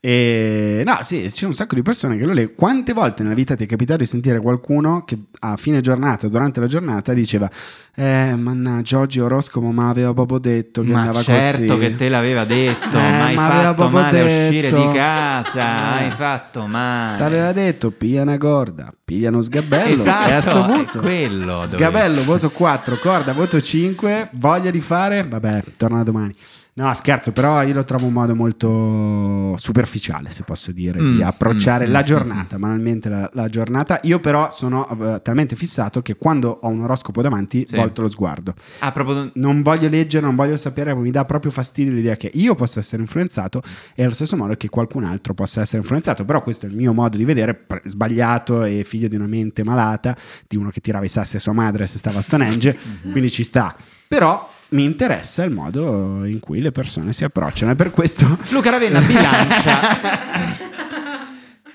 E, 0.04 0.82
no, 0.84 0.98
sì, 1.04 1.30
c'è 1.32 1.46
un 1.46 1.54
sacco 1.54 1.76
di 1.76 1.84
persone 1.84 2.18
che 2.18 2.26
lo 2.26 2.34
leggono. 2.34 2.56
Quante 2.58 2.92
volte 2.92 3.22
nella 3.22 3.36
vita 3.36 3.54
ti 3.56 3.66
è 3.66 3.68
capitato 3.68 4.00
di 4.00 4.08
sentire 4.08 4.40
qualcuno 4.40 5.04
che 5.06 5.16
a 5.42 5.56
fine 5.58 5.80
giornata, 5.80 6.28
durante 6.28 6.60
la 6.60 6.66
giornata, 6.66 7.14
diceva: 7.14 7.48
Eh, 7.94 8.34
mannaggia, 8.36 8.98
oggi 8.98 9.20
oroscopo, 9.20 9.70
ma 9.70 9.90
aveva 9.90 10.12
proprio 10.16 10.40
detto 10.40 10.82
che 10.82 10.90
Ma 10.92 11.02
andava 11.02 11.22
certo 11.22 11.76
così. 11.76 11.80
che 11.88 11.96
te 11.96 12.10
l'aveva 12.10 12.46
detto, 12.46 12.98
Eh, 12.98 13.00
ma 13.02 13.26
hai 13.26 13.36
ma 13.36 13.48
fatto 13.50 13.90
male 13.90 14.24
detto. 14.24 14.48
uscire 14.50 14.72
di 14.72 14.90
casa, 14.98 16.00
Eh. 16.00 16.04
hai 16.06 16.12
fatto 16.12 16.66
male. 16.66 17.18
T'aveva 17.20 17.52
detto, 17.52 17.92
piglia 17.92 18.24
una 18.24 18.38
corda, 18.40 18.92
piglia 19.06 19.30
uno 19.30 19.44
sgabello. 19.44 19.94
Esatto, 19.94 20.30
e 20.30 20.34
a 20.34 20.42
sto 20.42 20.66
punto, 20.66 21.00
quello 21.00 21.54
dove- 21.58 21.68
Sgabello, 21.68 22.24
voto 22.24 22.50
4, 22.50 22.98
corda, 22.98 23.34
voto 23.34 23.62
5, 23.62 24.30
voglia 24.32 24.72
di 24.72 24.82
fare, 24.82 25.24
vabbè, 25.30 25.62
torna 25.78 26.02
domani. 26.02 26.34
No, 26.74 26.94
scherzo, 26.94 27.34
però 27.34 27.62
io 27.64 27.74
lo 27.74 27.84
trovo 27.84 28.06
un 28.06 28.14
modo 28.14 28.34
molto 28.34 29.58
superficiale, 29.58 30.32
se 30.32 30.44
posso 30.44 30.72
dire, 30.72 31.00
di 31.00 31.18
Mm, 31.18 31.22
approcciare 31.22 31.86
mm, 31.86 31.92
la 31.92 32.00
mm, 32.00 32.04
giornata, 32.04 32.58
banalmente 32.58 33.10
la, 33.10 33.30
la 33.34 33.50
giornata. 33.50 34.00
Io 34.04 34.20
però 34.22 34.50
sono 34.52 34.88
eh, 34.88 35.22
talmente 35.22 35.58
fissato 35.58 36.02
che 36.02 36.16
quando 36.16 36.60
ho 36.62 36.68
un 36.70 36.82
oroscopo 36.84 37.22
davanti 37.22 37.66
Sì. 37.68 37.76
volto 37.76 38.02
lo 38.04 38.10
sguardo. 38.10 38.54
Ah, 38.80 38.92
proprio... 38.94 39.32
Non 39.36 39.62
voglio 39.62 39.90
leggere, 39.90 40.26
non 40.26 40.36
voglio 40.36 40.56
sapere, 40.56 40.96
mi 40.96 41.12
dà 41.12 41.26
proprio 41.26 41.52
fastidio 41.52 41.92
l'idea 41.94 42.16
che 42.16 42.32
io 42.34 42.56
possa 42.56 42.80
essere 42.80 43.02
influenzato 43.02 43.62
e 43.94 44.04
allo 44.04 44.14
stesso 44.14 44.38
modo 44.38 44.56
che 44.56 44.70
qualcun 44.70 45.04
altro 45.04 45.34
possa 45.34 45.60
essere 45.62 45.80
influenzato. 45.80 46.24
Però 46.24 46.42
questo 46.42 46.68
è 46.68 46.70
il 46.70 46.76
mio 46.76 46.94
modo 46.94 47.18
di 47.18 47.26
vedere, 47.26 47.54
pre- 47.54 47.82
sbagliato 47.84 48.64
e 48.64 48.84
figlio 48.86 49.10
di 49.10 49.16
una 49.18 49.28
mente 49.28 49.64
malata, 49.66 50.16
di 50.48 50.56
uno 50.56 50.70
che 50.70 50.80
tirava 50.80 51.04
i 51.04 51.10
sassi 51.10 51.36
a 51.36 51.40
sua 51.40 51.54
madre 51.54 51.86
se 51.86 51.98
stava 51.98 52.20
a 52.20 52.22
Stonehenge, 52.22 52.78
quindi 53.12 53.30
ci 53.30 53.44
sta. 53.44 53.76
Però 54.08 54.50
mi 54.72 54.84
interessa 54.84 55.44
il 55.44 55.52
modo 55.52 56.24
in 56.26 56.40
cui 56.40 56.62
le 56.62 56.72
persone 56.72 57.12
si 57.12 57.24
approcciano 57.24 57.72
e 57.72 57.76
per 57.76 57.92
questo... 57.92 58.38
Luca 58.52 58.70
Ravenna 58.70 59.02
bilancia. 59.02 60.70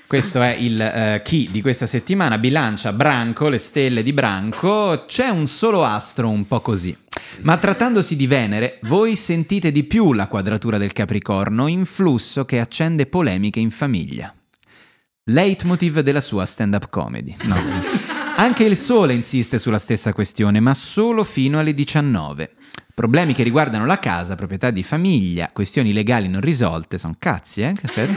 Questo 0.07 0.41
è 0.41 0.55
il 0.55 0.81
eh, 0.81 1.21
chi 1.25 1.49
di 1.51 1.61
questa 1.61 1.85
settimana. 1.85 2.39
Bilancia 2.39 2.93
Branco, 2.93 3.49
le 3.49 3.59
stelle 3.59 4.05
di 4.05 4.13
Branco. 4.13 5.05
C'è 5.05 5.27
un 5.29 5.49
solo 5.49 5.85
astro 5.85 6.29
un 6.29 6.47
po' 6.47 6.61
così. 6.61 6.97
Ma 7.41 7.57
trattandosi 7.57 8.15
di 8.15 8.29
Venere, 8.29 8.79
voi 8.83 9.17
sentite 9.17 9.73
di 9.73 9.83
più 9.83 10.13
la 10.13 10.29
quadratura 10.29 10.79
del 10.79 10.93
Capricorno, 10.93 11.67
influsso 11.67 12.45
che 12.45 12.61
accende 12.61 13.07
polemiche 13.07 13.59
in 13.59 13.73
famiglia. 13.73 14.33
Leitmotiv 15.25 15.99
della 16.01 16.21
sua 16.21 16.47
stand-up 16.47 16.89
comedy. 16.89 17.35
No. 17.43 17.57
Anche 18.39 18.63
il 18.63 18.77
Sole 18.77 19.13
insiste 19.13 19.59
sulla 19.59 19.81
stessa 19.81 20.13
questione, 20.13 20.61
ma 20.61 20.73
solo 20.73 21.25
fino 21.25 21.59
alle 21.59 21.75
19. 21.75 22.53
Problemi 22.97 23.35
che 23.35 23.43
riguardano 23.43 23.85
la 23.85 23.99
casa, 23.99 24.37
proprietà 24.37 24.71
di 24.71 24.83
famiglia, 24.83 25.51
questioni 25.53 25.93
legali 25.93 26.29
non 26.29 26.41
risolte, 26.41 26.97
sono 26.97 27.15
cazzi, 27.19 27.61
eh? 27.61 27.75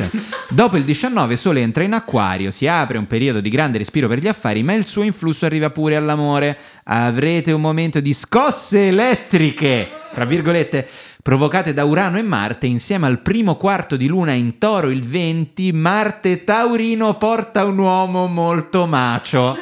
Dopo 0.47 0.77
il 0.77 0.85
19 0.85 1.35
Sole 1.35 1.59
entra 1.59 1.83
in 1.83 1.91
acquario, 1.91 2.49
si 2.49 2.65
apre 2.65 2.97
un 2.97 3.05
periodo 3.05 3.41
di 3.41 3.49
grande 3.49 3.77
respiro 3.77 4.07
per 4.07 4.19
gli 4.19 4.29
affari, 4.29 4.63
ma 4.63 4.71
il 4.71 4.85
suo 4.85 5.03
influsso 5.03 5.45
arriva 5.45 5.69
pure 5.69 5.97
all'amore. 5.97 6.57
Avrete 6.85 7.51
un 7.51 7.59
momento 7.59 7.99
di 7.99 8.13
scosse 8.13 8.87
elettriche, 8.87 9.85
fra 10.13 10.23
virgolette, 10.23 10.87
provocate 11.21 11.73
da 11.73 11.83
Urano 11.83 12.17
e 12.17 12.21
Marte 12.21 12.65
insieme 12.65 13.05
al 13.05 13.19
primo 13.19 13.57
quarto 13.57 13.97
di 13.97 14.07
luna 14.07 14.31
in 14.31 14.59
toro 14.59 14.89
il 14.89 15.03
20, 15.03 15.73
Marte 15.73 16.45
Taurino 16.45 17.17
porta 17.17 17.65
un 17.65 17.79
uomo 17.79 18.27
molto 18.27 18.85
macio. 18.85 19.57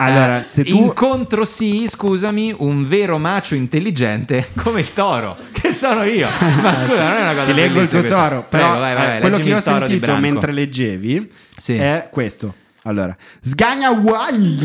Allora, 0.00 0.40
Eh, 0.40 0.42
se 0.44 0.64
tu... 0.64 0.76
Incontro 0.76 1.44
sì, 1.44 1.86
scusami, 1.88 2.54
un 2.58 2.86
vero 2.86 3.18
macio 3.18 3.54
intelligente 3.56 4.48
come 4.62 4.80
il 4.80 4.92
toro, 4.92 5.36
che 5.52 5.72
sono 5.72 6.04
io. 6.04 6.28
Ma 6.62 6.74
scusa, 6.74 7.08
non 7.08 7.16
è 7.16 7.20
una 7.22 7.34
cosa 7.34 7.46
Ti 7.46 7.54
leggo 7.54 7.80
il 7.80 7.88
tuo 7.88 7.98
questa. 8.00 8.16
toro, 8.16 8.46
Prego, 8.48 8.66
però 8.68 8.78
vai, 8.78 8.94
vai, 8.94 9.16
eh, 9.16 9.20
quello 9.20 9.38
che 9.38 9.54
ho 9.54 9.60
sentito 9.60 10.16
mentre 10.16 10.52
leggevi 10.52 11.30
Sì. 11.56 11.74
è 11.76 12.08
questo. 12.10 12.54
Allora, 12.84 13.14
sgagna 13.42 13.92
guagni. 13.92 14.56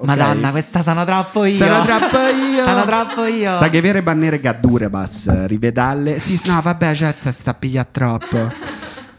Madonna, 0.00 0.50
questa 0.52 0.82
sono 0.82 1.04
troppo 1.04 1.44
io. 1.44 1.56
Sono 1.56 1.84
troppo 1.84 2.18
io. 2.18 2.64
Sono 2.64 2.84
troppo 2.86 3.24
io. 3.24 3.50
Sa 3.50 3.68
che 3.68 3.80
vere 3.82 4.02
bannere 4.02 4.40
Gaddurebas, 4.40 5.46
rivedalle. 5.46 6.18
Sì, 6.18 6.40
no, 6.46 6.60
vabbè, 6.62 6.92
Jazza 6.92 7.30
sta 7.32 7.52
piglia 7.52 7.84
troppo. 7.90 8.50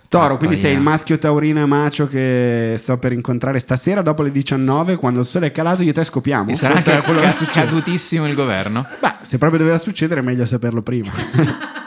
Toro, 0.10 0.38
quindi 0.38 0.56
sei 0.56 0.74
il 0.74 0.80
maschio 0.80 1.18
taurino 1.18 1.62
e 1.62 1.66
macio 1.66 2.08
che 2.08 2.76
sto 2.78 2.98
per 2.98 3.12
incontrare 3.12 3.60
stasera 3.60 4.02
dopo 4.02 4.24
le 4.24 4.32
19, 4.32 4.96
quando 4.96 5.20
il 5.20 5.26
sole 5.26 5.48
è 5.48 5.52
calato, 5.52 5.84
io 5.84 5.90
e 5.90 5.94
te 5.94 6.04
scopiamo. 6.06 6.50
E 6.52 6.56
sarà 6.56 6.74
Questo 6.74 6.92
anche 6.92 7.04
quello 7.04 7.20
che 7.20 7.32
succede. 7.34 7.66
cadutissimo 7.68 8.26
il 8.28 8.34
governo. 8.34 8.88
Beh, 9.02 9.16
se 9.22 9.38
proprio 9.38 9.60
doveva 9.60 9.78
succedere, 9.78 10.22
è 10.22 10.24
meglio 10.24 10.46
saperlo 10.46 10.82
prima. 10.82 11.12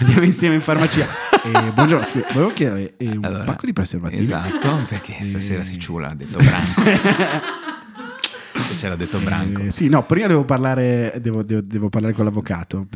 Andiamo 0.00 0.22
insieme 0.24 0.54
in 0.56 0.60
farmacia. 0.60 1.06
Eh, 1.44 1.72
buongiorno, 1.74 2.06
scusi, 2.06 2.24
volevo 2.32 2.54
chiedere 2.54 2.94
eh, 2.96 3.10
un 3.10 3.22
Allora, 3.22 3.44
pacco 3.44 3.66
di 3.66 3.74
preservativi. 3.74 4.22
Esatto, 4.22 4.78
perché 4.88 5.22
stasera 5.22 5.62
si 5.62 5.78
ciula, 5.78 6.08
ha 6.08 6.14
detto 6.14 6.38
Branco. 6.38 6.82
C'era 8.80 8.96
detto 8.96 9.18
Branco. 9.18 9.60
Eh, 9.60 9.70
sì, 9.70 9.90
no, 9.90 10.04
prima 10.04 10.26
devo 10.26 10.44
parlare, 10.44 11.12
devo, 11.20 11.42
devo- 11.42 11.60
devo 11.62 11.88
parlare 11.90 12.14
con 12.14 12.24
l'avvocato, 12.24 12.86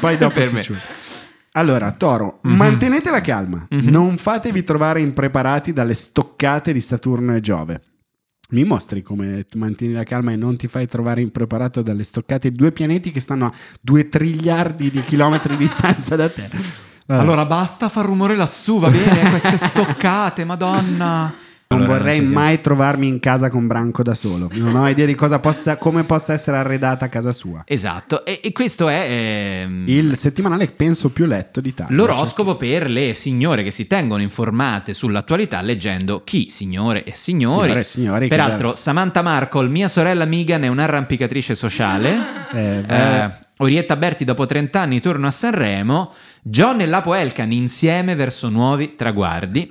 poi 0.00 0.16
dopo 0.16 0.34
Per 0.34 0.48
si 0.48 0.54
me. 0.54 0.62
ciula. 0.62 0.78
Allora, 1.52 1.90
Toro, 1.92 2.40
Mhm. 2.42 2.54
mantenete 2.56 3.10
la 3.10 3.20
calma, 3.20 3.66
non 3.70 4.16
fatevi 4.16 4.62
trovare 4.64 5.00
impreparati 5.00 5.72
dalle 5.72 5.94
stoccate 5.94 6.72
di 6.72 6.80
Saturno 6.80 7.34
e 7.34 7.40
Giove. 7.40 7.82
Mi 8.50 8.64
mostri 8.64 9.02
come 9.02 9.44
ti 9.44 9.58
mantieni 9.58 9.92
la 9.92 10.04
calma 10.04 10.32
e 10.32 10.36
non 10.36 10.56
ti 10.56 10.68
fai 10.68 10.86
trovare 10.86 11.20
impreparato 11.20 11.82
dalle 11.82 12.04
stoccate 12.04 12.50
di 12.50 12.56
due 12.56 12.72
pianeti 12.72 13.10
che 13.10 13.20
stanno 13.20 13.46
a 13.46 13.52
due 13.80 14.08
triliardi 14.08 14.90
di 14.90 15.02
chilometri 15.02 15.50
di 15.56 15.64
distanza 15.64 16.16
da 16.16 16.30
te. 16.30 16.48
Vabbè. 17.06 17.20
Allora 17.20 17.44
basta 17.44 17.88
far 17.88 18.04
rumore 18.06 18.36
lassù, 18.36 18.78
va 18.78 18.90
bene? 18.90 19.28
Queste 19.30 19.56
stoccate, 19.58 20.44
madonna. 20.44 21.34
Non 21.70 21.82
Allora, 21.82 21.98
vorrei 21.98 22.22
mai 22.22 22.62
trovarmi 22.62 23.08
in 23.08 23.20
casa 23.20 23.50
con 23.50 23.66
Branco 23.66 24.02
da 24.02 24.14
solo. 24.14 24.48
Non 24.54 24.74
ho 24.74 24.88
idea 24.88 25.04
di 25.04 25.14
cosa 25.14 25.38
possa, 25.38 25.76
come 25.76 26.02
possa 26.04 26.32
essere 26.32 26.56
arredata 26.56 27.04
a 27.04 27.08
casa 27.10 27.30
sua. 27.30 27.62
Esatto, 27.66 28.24
e, 28.24 28.40
e 28.42 28.52
questo 28.52 28.88
è 28.88 29.06
ehm, 29.66 29.84
Il 29.86 30.16
settimanale 30.16 30.66
penso 30.68 31.10
più 31.10 31.26
letto 31.26 31.60
d'Italia. 31.60 31.94
l'oroscopo 31.94 32.56
per 32.56 32.88
le 32.88 33.12
signore 33.12 33.62
che 33.62 33.70
si 33.70 33.86
tengono 33.86 34.22
informate 34.22 34.94
sull'attualità 34.94 35.60
leggendo 35.60 36.22
chi, 36.24 36.48
signore 36.48 37.04
e 37.04 37.12
signori. 37.14 37.60
Signore 37.64 37.80
e 37.80 37.84
signori, 37.84 38.28
che 38.28 38.34
Peraltro, 38.34 38.74
Samantha 38.74 39.20
Markle, 39.20 39.68
mia 39.68 39.88
sorella 39.88 40.24
Megan, 40.24 40.62
è 40.62 40.68
un'arrampicatrice 40.68 41.54
sociale. 41.54 42.16
Eh, 42.50 42.84
Eh, 42.88 43.30
Orietta 43.58 43.96
Berti 43.96 44.24
dopo 44.24 44.46
30 44.46 44.80
anni 44.80 45.00
torna 45.00 45.26
a 45.26 45.30
Sanremo, 45.32 46.14
John 46.40 46.80
e 46.80 46.86
Lapo 46.86 47.12
Elkan 47.12 47.52
insieme 47.52 48.14
verso 48.14 48.48
nuovi 48.48 48.94
traguardi. 48.96 49.70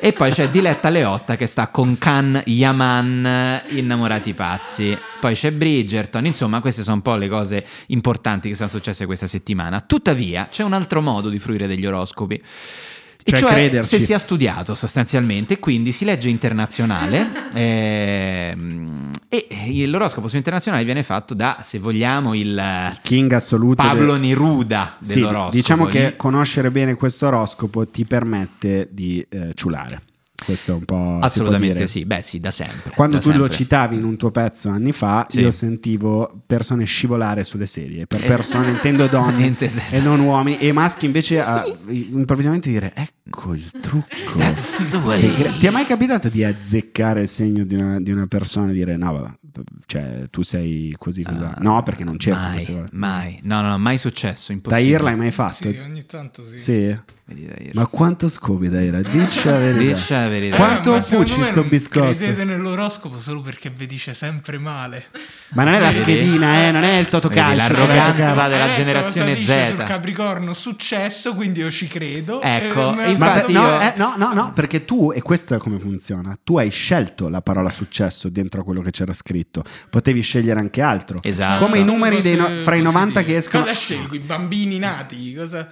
E 0.00 0.12
poi 0.12 0.30
c'è 0.30 0.48
Diletta 0.48 0.90
Leotta 0.90 1.34
che 1.34 1.46
sta 1.46 1.68
con 1.68 1.98
Khan 1.98 2.40
Yaman, 2.46 3.62
innamorati 3.70 4.32
pazzi. 4.32 4.96
Poi 5.20 5.34
c'è 5.34 5.50
Bridgerton, 5.50 6.24
insomma 6.24 6.60
queste 6.60 6.82
sono 6.82 6.96
un 6.96 7.02
po' 7.02 7.16
le 7.16 7.28
cose 7.28 7.66
importanti 7.88 8.48
che 8.48 8.54
sono 8.54 8.68
successe 8.68 9.06
questa 9.06 9.26
settimana. 9.26 9.80
Tuttavia 9.80 10.46
c'è 10.48 10.62
un 10.62 10.72
altro 10.72 11.02
modo 11.02 11.28
di 11.28 11.40
fruire 11.40 11.66
degli 11.66 11.84
oroscopi. 11.84 12.40
Cioè 13.22 13.38
cioè, 13.40 13.50
crederci. 13.50 13.98
se 13.98 14.04
si 14.04 14.14
ha 14.14 14.18
studiato 14.18 14.74
sostanzialmente, 14.74 15.58
quindi 15.58 15.92
si 15.92 16.04
legge 16.06 16.28
internazionale 16.30 17.50
ehm, 17.52 19.10
e 19.28 19.86
l'oroscopo 19.86 20.28
su 20.28 20.36
internazionale 20.36 20.84
viene 20.84 21.02
fatto 21.02 21.34
da, 21.34 21.60
se 21.62 21.78
vogliamo, 21.78 22.34
il 22.34 22.60
King 23.02 23.30
assoluto. 23.32 23.82
Pablo 23.82 24.12
del- 24.12 24.22
Neruda 24.22 24.96
Sì, 25.00 25.14
dell'oroscopo. 25.14 25.50
diciamo 25.56 25.84
che 25.86 26.14
conoscere 26.16 26.70
bene 26.70 26.94
questo 26.94 27.26
oroscopo 27.26 27.86
ti 27.86 28.06
permette 28.06 28.88
di 28.90 29.24
eh, 29.28 29.50
ciulare. 29.54 30.02
Questo 30.48 30.70
è 30.72 30.74
un 30.76 30.84
po'. 30.86 31.18
Assolutamente 31.20 31.86
sì, 31.86 32.06
beh 32.06 32.22
sì, 32.22 32.38
da 32.38 32.50
sempre. 32.50 32.92
Quando 32.94 33.16
da 33.16 33.20
tu 33.22 33.28
lo 33.32 33.34
sempre. 33.40 33.54
citavi 33.56 33.96
in 33.96 34.04
un 34.04 34.16
tuo 34.16 34.30
pezzo 34.30 34.70
anni 34.70 34.92
fa, 34.92 35.26
Sì. 35.28 35.40
io 35.40 35.50
sentivo 35.50 36.40
persone 36.46 36.84
scivolare 36.86 37.44
sulle 37.44 37.66
sedie. 37.66 38.06
Per 38.06 38.24
persone 38.24 38.70
intendo 38.70 39.06
donne 39.08 39.44
Intende- 39.46 39.82
e 39.90 40.00
non 40.00 40.20
uomini, 40.20 40.56
e 40.58 40.72
maschi 40.72 41.04
invece 41.04 41.38
a, 41.40 41.62
improvvisamente 41.88 42.70
dire: 42.70 42.94
Ecco 42.94 43.52
il 43.52 43.70
trucco. 43.78 44.06
Ti 45.58 45.66
è 45.66 45.70
mai 45.70 45.84
capitato 45.84 46.30
di 46.30 46.42
azzeccare 46.44 47.20
il 47.22 47.28
segno 47.28 47.64
di 47.64 47.74
una, 47.74 48.00
di 48.00 48.10
una 48.10 48.26
persona 48.26 48.70
e 48.70 48.72
dire: 48.74 48.96
No, 48.96 49.12
vabbè, 49.12 49.30
cioè 49.84 50.28
tu 50.30 50.40
sei 50.42 50.94
così, 50.98 51.22
così. 51.24 51.38
no, 51.58 51.82
perché 51.82 52.04
non 52.04 52.18
cerchi 52.18 52.40
mai, 52.40 52.52
queste 52.52 52.72
cose. 52.72 52.88
mai, 52.92 53.38
no, 53.42 53.60
no, 53.60 53.68
no, 53.68 53.78
mai 53.78 53.98
successo, 53.98 54.46
Da 54.48 54.54
impossibile. 54.54 54.90
Irla 54.94 55.10
hai 55.10 55.16
mai 55.16 55.30
fatto? 55.30 55.70
Sì, 55.70 55.76
ogni 55.76 56.06
tanto 56.06 56.42
sì. 56.46 56.56
Sì. 56.56 56.98
Ma 57.74 57.86
quanto 57.86 58.26
scopi 58.30 58.70
Daira? 58.70 59.02
Dici 59.02 59.46
la 59.46 59.58
verità. 59.58 59.94
Dici 59.94 60.12
la 60.14 60.28
verità. 60.28 60.56
Quanto 60.56 60.92
ma 60.92 61.00
secondo 61.02 61.24
pucci 61.26 61.40
me 61.40 61.46
sto 61.50 61.62
biscotto? 61.62 62.04
Credete 62.16 62.44
nell'oroscopo 62.44 63.20
solo 63.20 63.42
perché 63.42 63.68
vi 63.68 63.86
dice 63.86 64.14
sempre 64.14 64.56
male. 64.56 65.06
Ma 65.50 65.64
non 65.64 65.74
è 65.74 65.78
la 65.78 65.92
schedina, 65.92 66.66
eh, 66.66 66.70
non 66.70 66.84
è 66.84 66.96
il 66.96 67.08
totocalcio. 67.08 67.56
L'arroganza 67.74 68.48
della 68.48 68.70
generazione 68.74 69.30
cosa 69.32 69.40
dice 69.40 69.64
Z. 69.64 69.68
sul 69.68 69.84
Capricorno 69.84 70.54
successo, 70.54 71.34
quindi 71.34 71.60
io 71.60 71.70
ci 71.70 71.86
credo. 71.86 72.40
Ecco, 72.40 72.92
e 72.92 72.96
la 72.96 73.06
infatti 73.06 73.16
Ma 73.18 73.32
per- 73.42 73.48
no, 73.50 73.60
io- 73.60 73.80
eh, 73.80 73.92
no, 73.96 74.14
no, 74.16 74.32
no, 74.32 74.52
perché 74.54 74.86
tu, 74.86 75.12
e 75.14 75.20
questo 75.20 75.54
è 75.54 75.58
come 75.58 75.78
funziona, 75.78 76.34
tu 76.42 76.56
hai 76.56 76.70
scelto 76.70 77.28
la 77.28 77.42
parola 77.42 77.68
successo 77.68 78.30
dentro 78.30 78.62
a 78.62 78.64
quello 78.64 78.80
che 78.80 78.90
c'era 78.90 79.12
scritto, 79.12 79.62
potevi 79.90 80.22
scegliere 80.22 80.58
anche 80.60 80.80
altro. 80.80 81.20
Esatto. 81.22 81.62
Come 81.64 81.78
i 81.78 81.84
numeri 81.84 82.22
dei 82.22 82.36
no- 82.36 82.48
fra 82.60 82.74
i 82.74 82.80
90 82.82 83.22
che 83.22 83.36
escono... 83.36 83.64
Cosa 83.64 83.74
scelgo? 83.74 84.14
I 84.14 84.20
bambini 84.20 84.78
nati? 84.78 85.34
Cosa... 85.34 85.68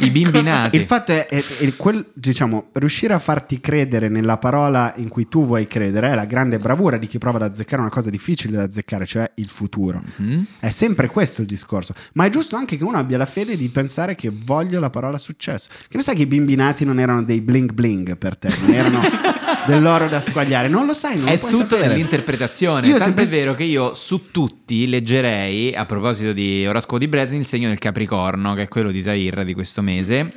I 0.00 0.10
bimbi 0.10 0.42
nati. 0.42 0.72
Il 0.76 0.84
fatto 0.84 1.12
è, 1.12 1.26
è- 1.26 1.42
è 1.58 1.76
quel- 1.76 2.06
diciamo, 2.12 2.68
riuscire 2.72 3.14
a 3.14 3.18
farti 3.18 3.60
credere 3.60 4.08
nella 4.08 4.36
parola 4.38 4.92
in 4.96 5.08
cui 5.08 5.28
tu 5.28 5.46
vuoi 5.46 5.66
credere 5.66 6.10
è 6.10 6.14
la 6.14 6.24
grande 6.24 6.58
bravura 6.58 6.96
di 6.96 7.06
chi 7.06 7.18
prova 7.18 7.36
ad 7.38 7.50
azzeccare 7.52 7.80
una 7.80 7.90
cosa 7.90 8.10
difficile 8.10 8.56
da 8.56 8.62
azzeccare, 8.64 9.06
cioè 9.06 9.30
il 9.36 9.48
futuro. 9.48 10.02
Mhm. 10.16 10.46
È 10.60 10.70
sempre 10.70 11.06
questo 11.08 11.40
il 11.42 11.46
discorso. 11.46 11.94
Ma 12.14 12.24
è 12.26 12.28
giusto 12.30 12.56
anche 12.56 12.76
che 12.76 12.84
uno 12.84 12.98
abbia 12.98 13.16
la 13.18 13.26
fede 13.26 13.56
di 13.56 13.68
pensare 13.68 14.14
che 14.14 14.30
voglio 14.32 14.80
la 14.80 14.90
parola 14.90 15.18
successo. 15.18 15.68
Che 15.88 15.96
ne 15.96 16.02
sai 16.02 16.14
che 16.16 16.22
i 16.22 16.26
bimbi 16.26 16.54
nati 16.54 16.84
non 16.84 16.98
erano 17.00 17.22
dei 17.22 17.40
bling 17.40 17.72
bling 17.72 18.16
per 18.16 18.36
te, 18.36 18.48
non 18.60 18.74
erano 18.74 19.00
dell'oro 19.66 20.08
da 20.08 20.20
squagliare. 20.20 20.68
Non 20.68 20.86
lo 20.86 20.94
sai, 20.94 21.18
non 21.18 21.28
È 21.28 21.38
tutto 21.38 21.56
sapere. 21.76 21.88
nell'interpretazione. 21.88 22.86
Io 22.86 22.98
Tanto 22.98 23.04
sempre- 23.20 23.24
è 23.24 23.26
vero 23.28 23.54
che 23.54 23.64
io 23.64 23.94
su 23.94 24.30
tutti 24.30 24.86
leggerei, 24.88 25.74
a 25.74 25.86
proposito 25.86 26.32
di 26.32 26.66
oroscopo 26.66 26.98
di 26.98 27.08
Bresni, 27.08 27.38
il 27.38 27.46
segno 27.46 27.68
del 27.68 27.78
Capricorno, 27.78 28.54
che 28.54 28.62
è 28.62 28.68
quello 28.68 28.90
di 28.90 29.02
Tahir 29.02 29.44
di 29.44 29.54
questo 29.54 29.82
mese. 29.82 30.32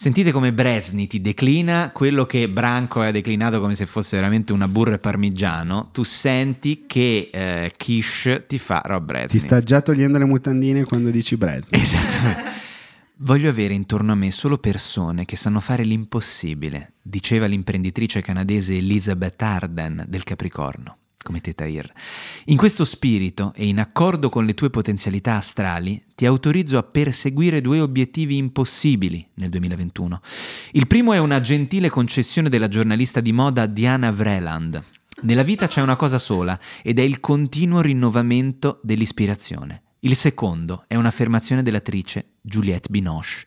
Sentite 0.00 0.32
come 0.32 0.54
Bresni 0.54 1.06
ti 1.06 1.20
declina 1.20 1.90
quello 1.92 2.24
che 2.24 2.48
Branco 2.48 3.02
ha 3.02 3.10
declinato 3.10 3.60
come 3.60 3.74
se 3.74 3.84
fosse 3.84 4.16
veramente 4.16 4.54
una 4.54 4.66
burra 4.66 4.94
e 4.94 4.98
parmigiano. 4.98 5.90
Tu 5.92 6.04
senti 6.04 6.84
che 6.86 7.28
eh, 7.30 7.70
Kish 7.76 8.44
ti 8.46 8.56
fa 8.56 8.80
Rob 8.82 9.04
Bresni. 9.04 9.38
Ti 9.38 9.38
sta 9.38 9.60
già 9.60 9.82
togliendo 9.82 10.16
le 10.16 10.24
mutandine 10.24 10.84
quando 10.84 11.10
dici 11.10 11.36
Bresni. 11.36 11.76
Esattamente. 11.78 12.42
Voglio 13.16 13.50
avere 13.50 13.74
intorno 13.74 14.12
a 14.12 14.14
me 14.14 14.30
solo 14.30 14.56
persone 14.56 15.26
che 15.26 15.36
sanno 15.36 15.60
fare 15.60 15.82
l'impossibile, 15.82 16.94
diceva 17.02 17.44
l'imprenditrice 17.44 18.22
canadese 18.22 18.78
Elizabeth 18.78 19.42
Arden 19.42 20.06
del 20.08 20.24
Capricorno, 20.24 20.96
come 21.30 21.40
te 21.40 21.54
Tahir. 21.54 21.90
In 22.46 22.56
questo 22.56 22.84
spirito 22.84 23.52
e 23.54 23.66
in 23.66 23.78
accordo 23.78 24.28
con 24.28 24.44
le 24.44 24.54
tue 24.54 24.68
potenzialità 24.68 25.36
astrali, 25.36 26.02
ti 26.16 26.26
autorizzo 26.26 26.76
a 26.76 26.82
perseguire 26.82 27.60
due 27.60 27.80
obiettivi 27.80 28.36
impossibili 28.36 29.24
nel 29.34 29.48
2021. 29.48 30.20
Il 30.72 30.88
primo 30.88 31.12
è 31.12 31.18
una 31.18 31.40
gentile 31.40 31.88
concessione 31.88 32.48
della 32.48 32.66
giornalista 32.66 33.20
di 33.20 33.30
moda 33.30 33.66
Diana 33.66 34.10
Vreeland. 34.10 34.82
Nella 35.22 35.44
vita 35.44 35.68
c'è 35.68 35.80
una 35.80 35.96
cosa 35.96 36.18
sola 36.18 36.58
ed 36.82 36.98
è 36.98 37.02
il 37.02 37.20
continuo 37.20 37.80
rinnovamento 37.80 38.80
dell'ispirazione. 38.82 39.82
Il 40.00 40.16
secondo 40.16 40.84
è 40.88 40.96
un'affermazione 40.96 41.62
dell'attrice 41.62 42.30
Juliette 42.42 42.88
Binoche. 42.90 43.46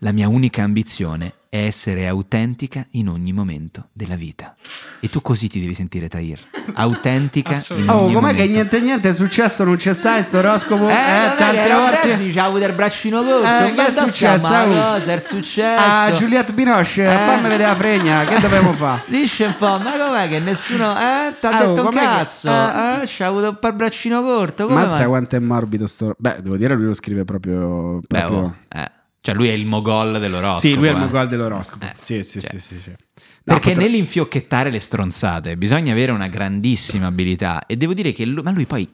La 0.00 0.12
mia 0.12 0.28
unica 0.28 0.62
ambizione 0.62 1.34
è 1.50 1.64
essere 1.64 2.06
autentica 2.06 2.86
in 2.92 3.08
ogni 3.08 3.32
momento 3.32 3.88
della 3.92 4.14
vita. 4.14 4.54
E 5.00 5.08
tu 5.10 5.20
così 5.20 5.48
ti 5.48 5.60
devi 5.60 5.74
sentire, 5.74 6.08
Tahir. 6.08 6.38
Autentica 6.74 7.52
in 7.52 7.58
Assolutamente. 7.58 7.92
Oh, 8.00 8.04
ogni 8.04 8.14
com'è 8.14 8.26
momento. 8.28 8.42
che 8.42 8.48
niente 8.48 8.80
niente 8.80 9.08
è 9.10 9.14
successo, 9.14 9.64
non 9.64 9.76
c'è 9.76 9.92
sta 9.92 10.22
sto 10.22 10.38
oroscopo? 10.38 10.88
Eh, 10.88 10.92
è 10.92 11.34
tante 11.36 11.68
volte. 11.72 11.98
Bresni 12.08 12.32
c'ha 12.32 12.44
avuto 12.44 12.64
il 12.64 12.72
braccino 12.72 13.22
corto. 13.22 13.46
Eh, 13.64 13.74
che 13.74 13.86
è 13.86 13.92
successo? 13.92 14.48
ma 14.48 14.64
cosa 14.64 15.12
è 15.12 15.18
successo? 15.22 15.80
Ah, 15.82 16.12
Giuliette 16.12 16.52
Binoche, 16.52 17.02
Eh. 17.02 17.06
fammi 17.16 17.42
vedere 17.42 17.64
la 17.64 17.76
fregna, 17.76 18.24
che 18.24 18.40
dobbiamo 18.40 18.72
fare? 18.72 19.02
Dice 19.10 19.44
un 19.46 19.54
po', 19.58 19.78
ma 19.80 19.90
com'è 19.96 20.28
che 20.28 20.38
nessuno 20.38 20.92
eh, 20.92 21.34
ti 21.40 21.46
ha 21.46 21.50
Ah, 21.50 21.56
oh, 21.64 21.68
detto 21.74 21.80
un 21.80 21.86
com'è 21.88 22.00
che- 22.00 22.06
cazzo? 22.06 22.48
eh. 22.48 23.02
Eh, 23.02 23.06
c'ha 23.06 23.26
avuto 23.26 23.48
un 23.48 23.58
po' 23.58 23.66
il 23.68 23.74
braccino 23.74 24.22
corto. 24.22 24.66
Come 24.66 24.80
Mazza 24.82 24.98
mai? 24.98 25.06
quanto 25.08 25.36
è 25.36 25.38
morbido 25.40 25.86
sto... 25.88 26.14
Beh, 26.16 26.36
devo 26.42 26.56
dire 26.56 26.74
lui 26.74 26.84
lo 26.86 26.94
scrive 26.94 27.24
proprio... 27.24 28.00
Beh, 28.08 28.26
oh, 28.34 28.56
eh. 28.68 28.90
Cioè 29.22 29.34
lui 29.34 29.48
è 29.48 29.52
il 29.52 29.66
mogol 29.66 30.18
dell'oroscopo. 30.18 30.66
sì, 30.66 30.74
lui 30.74 30.88
è 30.88 30.90
il 30.90 30.96
eh. 30.96 31.00
mogol 31.00 31.28
dell'oroscopo. 31.28 31.84
Eh, 31.84 31.94
sì, 31.98 32.22
sì, 32.22 32.40
cioè. 32.40 32.50
sì, 32.50 32.58
sì, 32.58 32.80
sì. 32.80 32.90
No, 32.90 32.96
Perché 33.54 33.72
potrà- 33.72 33.84
nell'infiocchettare 33.84 34.70
le 34.70 34.80
stronzate 34.80 35.56
bisogna 35.56 35.92
avere 35.92 36.12
una 36.12 36.28
grandissima 36.28 37.06
abilità 37.06 37.66
e 37.66 37.76
devo 37.76 37.94
dire 37.94 38.12
che 38.12 38.24
lui, 38.24 38.42
ma 38.42 38.50
lui 38.50 38.64
poi 38.64 38.88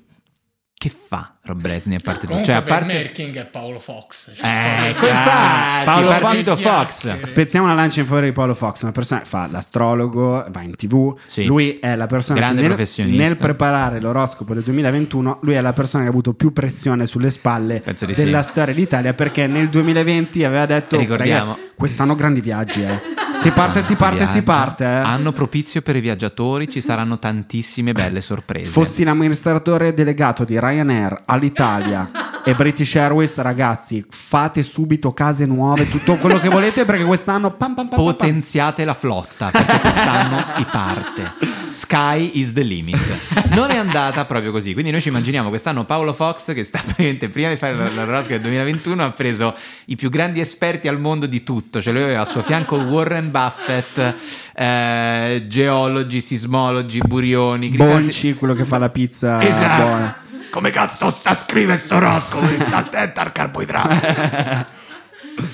che 0.75 0.89
fa 0.89 1.36
Rob 1.47 1.61
Bresni 1.61 1.95
a 1.95 2.01
parte 2.01 2.27
tutto? 2.27 2.33
Comunque 2.41 2.53
Cioè 2.53 2.61
a 2.61 2.63
per 2.63 2.79
parte 2.79 2.93
me 2.93 3.01
il 3.01 3.13
King 3.13 3.37
è 3.39 3.45
Paolo 3.47 3.79
Fox. 3.79 4.31
Cioè, 4.35 4.89
Eh, 4.91 4.95
come 4.95 5.11
fa? 5.13 5.83
Paolo 5.85 6.09
partito 6.21 6.57
Fox- 6.57 7.07
Fox. 7.07 7.23
Spezziamo 7.23 7.65
una 7.67 7.75
lancia 7.75 8.01
in 8.01 8.07
favore 8.07 8.27
di 8.27 8.33
Paolo 8.33 8.55
Fox, 8.55 8.83
una 8.83 8.93
persona 8.93 9.21
che 9.21 9.27
fa 9.27 9.47
l'astrologo, 9.51 10.45
va 10.51 10.63
in 10.63 10.75
tv, 10.77 11.17
Sì. 11.27 11.45
lui 11.45 11.79
è 11.81 11.95
la 11.95 12.07
persona 12.07 12.39
Grande 12.39 12.57
che 12.57 12.67
nel, 12.67 12.77
professionista. 12.77 13.23
nel 13.23 13.37
preparare 13.37 14.01
l'oroscopo 14.01 14.55
del 14.55 14.63
2021, 14.65 15.39
lui 15.43 15.55
è 15.55 15.61
la 15.61 15.73
persona 15.73 16.03
che 16.03 16.09
ha 16.09 16.13
avuto 16.13 16.35
più 16.35 16.53
pressione 16.53 17.07
sulle 17.07 17.31
spalle 17.31 17.83
della 18.15 18.43
sì. 18.43 18.51
storia 18.51 18.75
d'Italia 18.75 19.15
perché 19.15 19.47
nel 19.47 19.69
2020 19.69 20.45
aveva 20.45 20.67
detto 20.67 20.99
Ricordiamo. 20.99 21.53
"Raga, 21.53 21.69
quest'anno 21.77 22.15
grandi 22.15 22.41
viaggi, 22.41 22.83
eh. 22.83 23.01
si 23.35 23.51
parte, 23.51 23.83
si 23.83 23.95
parte, 23.95 24.27
si 24.27 24.43
parte. 24.43 24.85
Eh. 24.85 24.89
Anno 24.89 25.33
propizio 25.33 25.83
per 25.83 25.95
i 25.97 26.01
viaggiatori, 26.01 26.69
ci 26.69 26.81
saranno 26.81 27.19
tantissime 27.19 27.93
belle 27.93 28.21
sorprese. 28.21 28.71
Fossi 28.71 29.05
l'amministratore 29.05 29.93
delegato 29.95 30.45
di 30.45 30.59
Ryanair 30.59 31.23
all'Italia 31.37 32.11
e 32.45 32.55
British 32.55 32.95
Airways, 32.97 33.37
ragazzi, 33.39 34.05
fate 34.09 34.63
subito 34.63 35.13
case 35.13 35.47
nuove, 35.47 35.89
tutto 35.89 36.15
quello 36.17 36.39
che 36.39 36.49
volete 36.49 36.85
perché 36.85 37.05
quest'anno 37.05 37.53
pam, 37.53 37.75
pam, 37.75 37.89
pam. 37.89 37.99
Potenziate 37.99 38.85
la 38.85 38.95
flotta 38.95 39.51
perché 39.51 39.81
quest'anno 39.81 40.43
si 40.43 40.65
parte. 40.71 41.33
Sky 41.69 42.31
is 42.35 42.53
the 42.53 42.63
limit. 42.63 43.49
Non 43.51 43.71
è 43.71 43.77
andata 43.77 44.25
proprio 44.25 44.53
così. 44.53 44.73
Quindi 44.73 44.91
noi 44.93 45.01
ci 45.01 45.09
immaginiamo 45.09 45.49
quest'anno 45.49 45.85
Paolo 45.85 46.13
Fox 46.13 46.55
che 46.55 46.63
sta 46.63 46.79
praticamente 46.79 47.29
prima 47.29 47.49
di 47.49 47.57
fare 47.57 47.75
la- 47.75 47.89
l'oroscopo 47.91 48.33
del 48.35 48.41
2021 48.43 49.05
ha 49.05 49.11
preso 49.11 49.55
i 49.87 49.97
più 49.97 50.09
grandi 50.09 50.39
esperti 50.41 50.87
al 50.89 51.01
mondo 51.01 51.27
di 51.27 51.43
tutto. 51.43 51.83
Cioè 51.83 51.93
lui 51.93 52.03
aveva 52.05 52.21
al 52.21 52.29
suo 52.29 52.43
fianco 52.43 52.77
Warren 52.77 53.31
Buffett, 53.33 54.15
eh, 54.55 55.45
geologi, 55.49 56.21
sismologi, 56.21 56.99
burioni, 57.01 57.69
crisanti- 57.71 58.03
Bonci, 58.03 58.35
quello 58.35 58.55
che 58.55 58.65
fa 58.65 58.79
la 58.79 58.89
pizza 58.89 59.41
Esatto. 59.43 59.83
buona. 59.85 60.17
Come 60.51 60.71
cazzo 60.71 61.11
sta 61.11 61.31
a 61.31 61.35
scrivere 61.35 61.77
sto 61.77 61.97
oroscopo? 61.97 62.47
Sta 62.57 62.79
attento 62.79 63.21
al 63.21 63.33
carboidrato. 63.33 64.85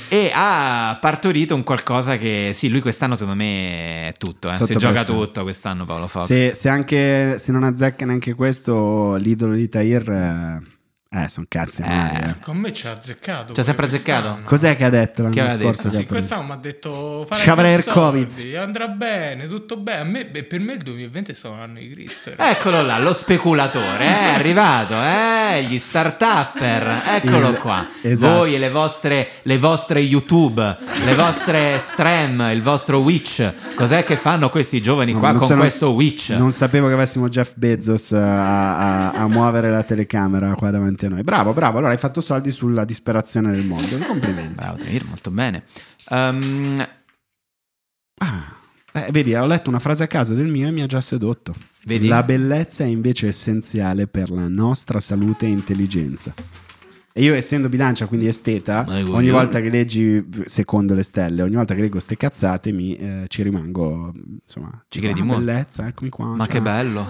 E 0.09 0.30
ha 0.32 0.97
partorito 1.01 1.57
un 1.57 1.64
qualcosa 1.64 2.16
che 2.16 2.53
sì, 2.55 2.68
lui 2.68 2.80
quest'anno 2.80 3.16
secondo 3.16 3.43
me 3.43 4.09
è 4.09 4.12
tutto, 4.16 4.49
eh. 4.49 4.53
Si 4.53 4.76
gioca 4.76 5.05
tutto 5.05 5.43
quest'anno 5.43 5.84
Paolo 5.84 6.07
Fox. 6.07 6.26
Se, 6.26 6.55
se 6.55 6.68
anche 6.68 7.38
se 7.38 7.51
non 7.51 7.64
azzecca 7.64 8.05
neanche 8.05 8.34
questo, 8.34 9.16
l'idolo 9.16 9.55
di 9.55 9.68
Tahir, 9.68 10.11
eh, 10.11 10.62
eh 11.12 11.28
sono 11.28 11.46
cazzi. 11.48 11.82
Eh. 11.82 12.34
Con 12.40 12.56
me 12.56 12.72
ci 12.72 12.86
ha 12.86 12.92
azzeccato. 12.92 13.52
Ci 13.52 13.60
ha 13.60 13.62
sempre 13.62 13.86
azzeccato? 13.86 14.20
quest'anno. 14.28 14.46
Cos'è 14.48 14.76
che 14.76 14.84
ha 14.84 14.88
detto 14.90 15.22
l'anno 15.22 15.34
Che 15.34 15.48
scorso? 15.60 15.88
detto? 15.88 16.00
Sì, 16.00 16.06
quest'anno 16.06 16.42
mi 16.44 16.52
ha 16.52 16.56
detto 16.56 17.26
Ci 17.34 17.50
avrai 17.50 17.74
il 17.74 17.84
Covid. 17.84 18.30
andrà 18.56 18.88
bene, 18.88 19.46
tutto 19.46 19.76
bene. 19.76 20.00
A 20.00 20.04
me, 20.04 20.26
beh, 20.26 20.44
per 20.44 20.60
me 20.60 20.72
il 20.74 20.80
2020 20.82 21.30
è 21.32 21.34
stato 21.34 21.54
un 21.54 21.60
anno 21.60 21.78
di 21.78 21.90
Cristo. 21.90 22.30
Eh, 22.30 22.34
Eccolo 22.38 22.82
là, 22.82 22.98
lo 22.98 23.12
speculatore, 23.12 24.04
eh, 24.04 24.08
è 24.30 24.34
arrivato, 24.34 24.94
eh, 24.94 25.64
gli 25.64 25.78
start-upper, 25.78 27.02
eccolo 27.16 27.48
Il- 27.50 27.56
qua. 27.58 27.86
esatto. 28.00 28.32
Voi 28.38 28.54
e 28.54 28.58
le 28.58 28.70
vostre, 28.70 29.28
le 29.42 29.58
vostre 29.58 30.00
YouTube, 30.00 30.76
le 31.04 31.14
vostre 31.14 31.78
Stream, 31.80 32.40
il 32.52 32.62
vostro 32.62 32.98
Witch, 33.00 33.52
cos'è 33.74 34.04
che 34.04 34.16
fanno 34.16 34.48
questi 34.48 34.80
giovani 34.80 35.12
qua 35.12 35.30
Non 35.30 35.38
con 35.38 35.48
sono- 35.48 35.60
questo 35.60 35.90
Witch? 35.92 36.30
Non 36.30 36.52
sapevo 36.52 36.86
che 36.88 36.94
avessimo 36.94 37.28
Jeff 37.28 37.52
Bezos 37.56 38.12
eh, 38.12 38.16
a, 38.18 38.76
a- 38.76 39.10
a 39.12 39.28
muovere 39.28 39.70
la 39.70 39.82
telecamera 39.82 40.54
qua 40.54 40.70
davanti 40.70 41.01
a 41.07 41.09
noi. 41.11 41.22
Bravo, 41.22 41.53
bravo. 41.53 41.78
Allora 41.78 41.92
hai 41.92 41.98
fatto 41.98 42.20
soldi 42.20 42.50
sulla 42.50 42.84
disperazione 42.84 43.50
del 43.53 43.64
mondo. 43.64 43.96
Complimenti. 43.98 44.55
Bravo, 44.55 44.76
Tahir, 44.78 45.05
molto 45.07 45.30
bene. 45.30 45.64
Ehm, 46.11 46.86
Ah, 48.18 48.55
eh, 48.92 49.09
vedi, 49.11 49.34
ho 49.34 49.46
letto 49.46 49.68
una 49.68 49.78
frase 49.80 50.05
a 50.05 50.07
caso 50.07 50.34
del 50.34 50.46
mio 50.46 50.68
e 50.68 50.70
mi 50.70 50.80
ha 50.82 50.86
già 50.86 51.00
sedotto. 51.00 51.55
Vedi? 51.84 52.07
La 52.07 52.22
bellezza 52.22 52.84
è 52.84 52.86
invece 52.86 53.26
essenziale 53.28 54.07
per 54.07 54.30
la 54.30 54.46
nostra 54.46 55.00
salute 55.00 55.46
e 55.46 55.48
intelligenza. 55.48 56.32
E 57.14 57.22
io, 57.22 57.34
essendo 57.34 57.68
bilancia, 57.68 58.07
quindi 58.07 58.26
esteta, 58.26 58.86
ogni 58.88 59.28
volta 59.30 59.61
che 59.61 59.68
leggi 59.68 60.24
secondo 60.44 60.94
le 60.94 61.03
stelle, 61.03 61.42
ogni 61.42 61.57
volta 61.57 61.74
che 61.74 61.80
leggo 61.82 61.98
ste 62.00 62.16
cazzate, 62.16 62.70
mi, 62.72 62.96
eh, 62.96 63.24
ci 63.28 63.42
rimango. 63.42 64.12
Insomma, 64.44 64.82
Ci 64.88 65.00
credi 65.00 65.20
ah, 65.20 65.24
molto? 65.24 65.44
bellezza, 65.44 65.86
eccomi 65.88 66.09
qua. 66.09 66.26
ma 66.26 66.44
ciao. 66.44 66.46
che 66.46 66.62
bello. 66.62 67.07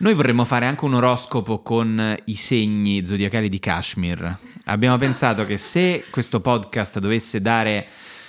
Noi 0.00 0.14
vorremmo 0.14 0.44
fare 0.44 0.64
anche 0.66 0.84
un 0.84 0.94
oroscopo 0.94 1.60
con 1.60 1.98
eh, 1.98 2.20
i 2.26 2.36
segni 2.36 3.04
zodiacali 3.04 3.48
di 3.48 3.58
Kashmir. 3.58 4.38
Abbiamo 4.66 4.96
pensato 4.96 5.44
che 5.44 5.56
se 5.56 6.04
questo 6.08 6.40
podcast 6.40 7.00
dovesse 7.00 7.40
dare 7.40 7.88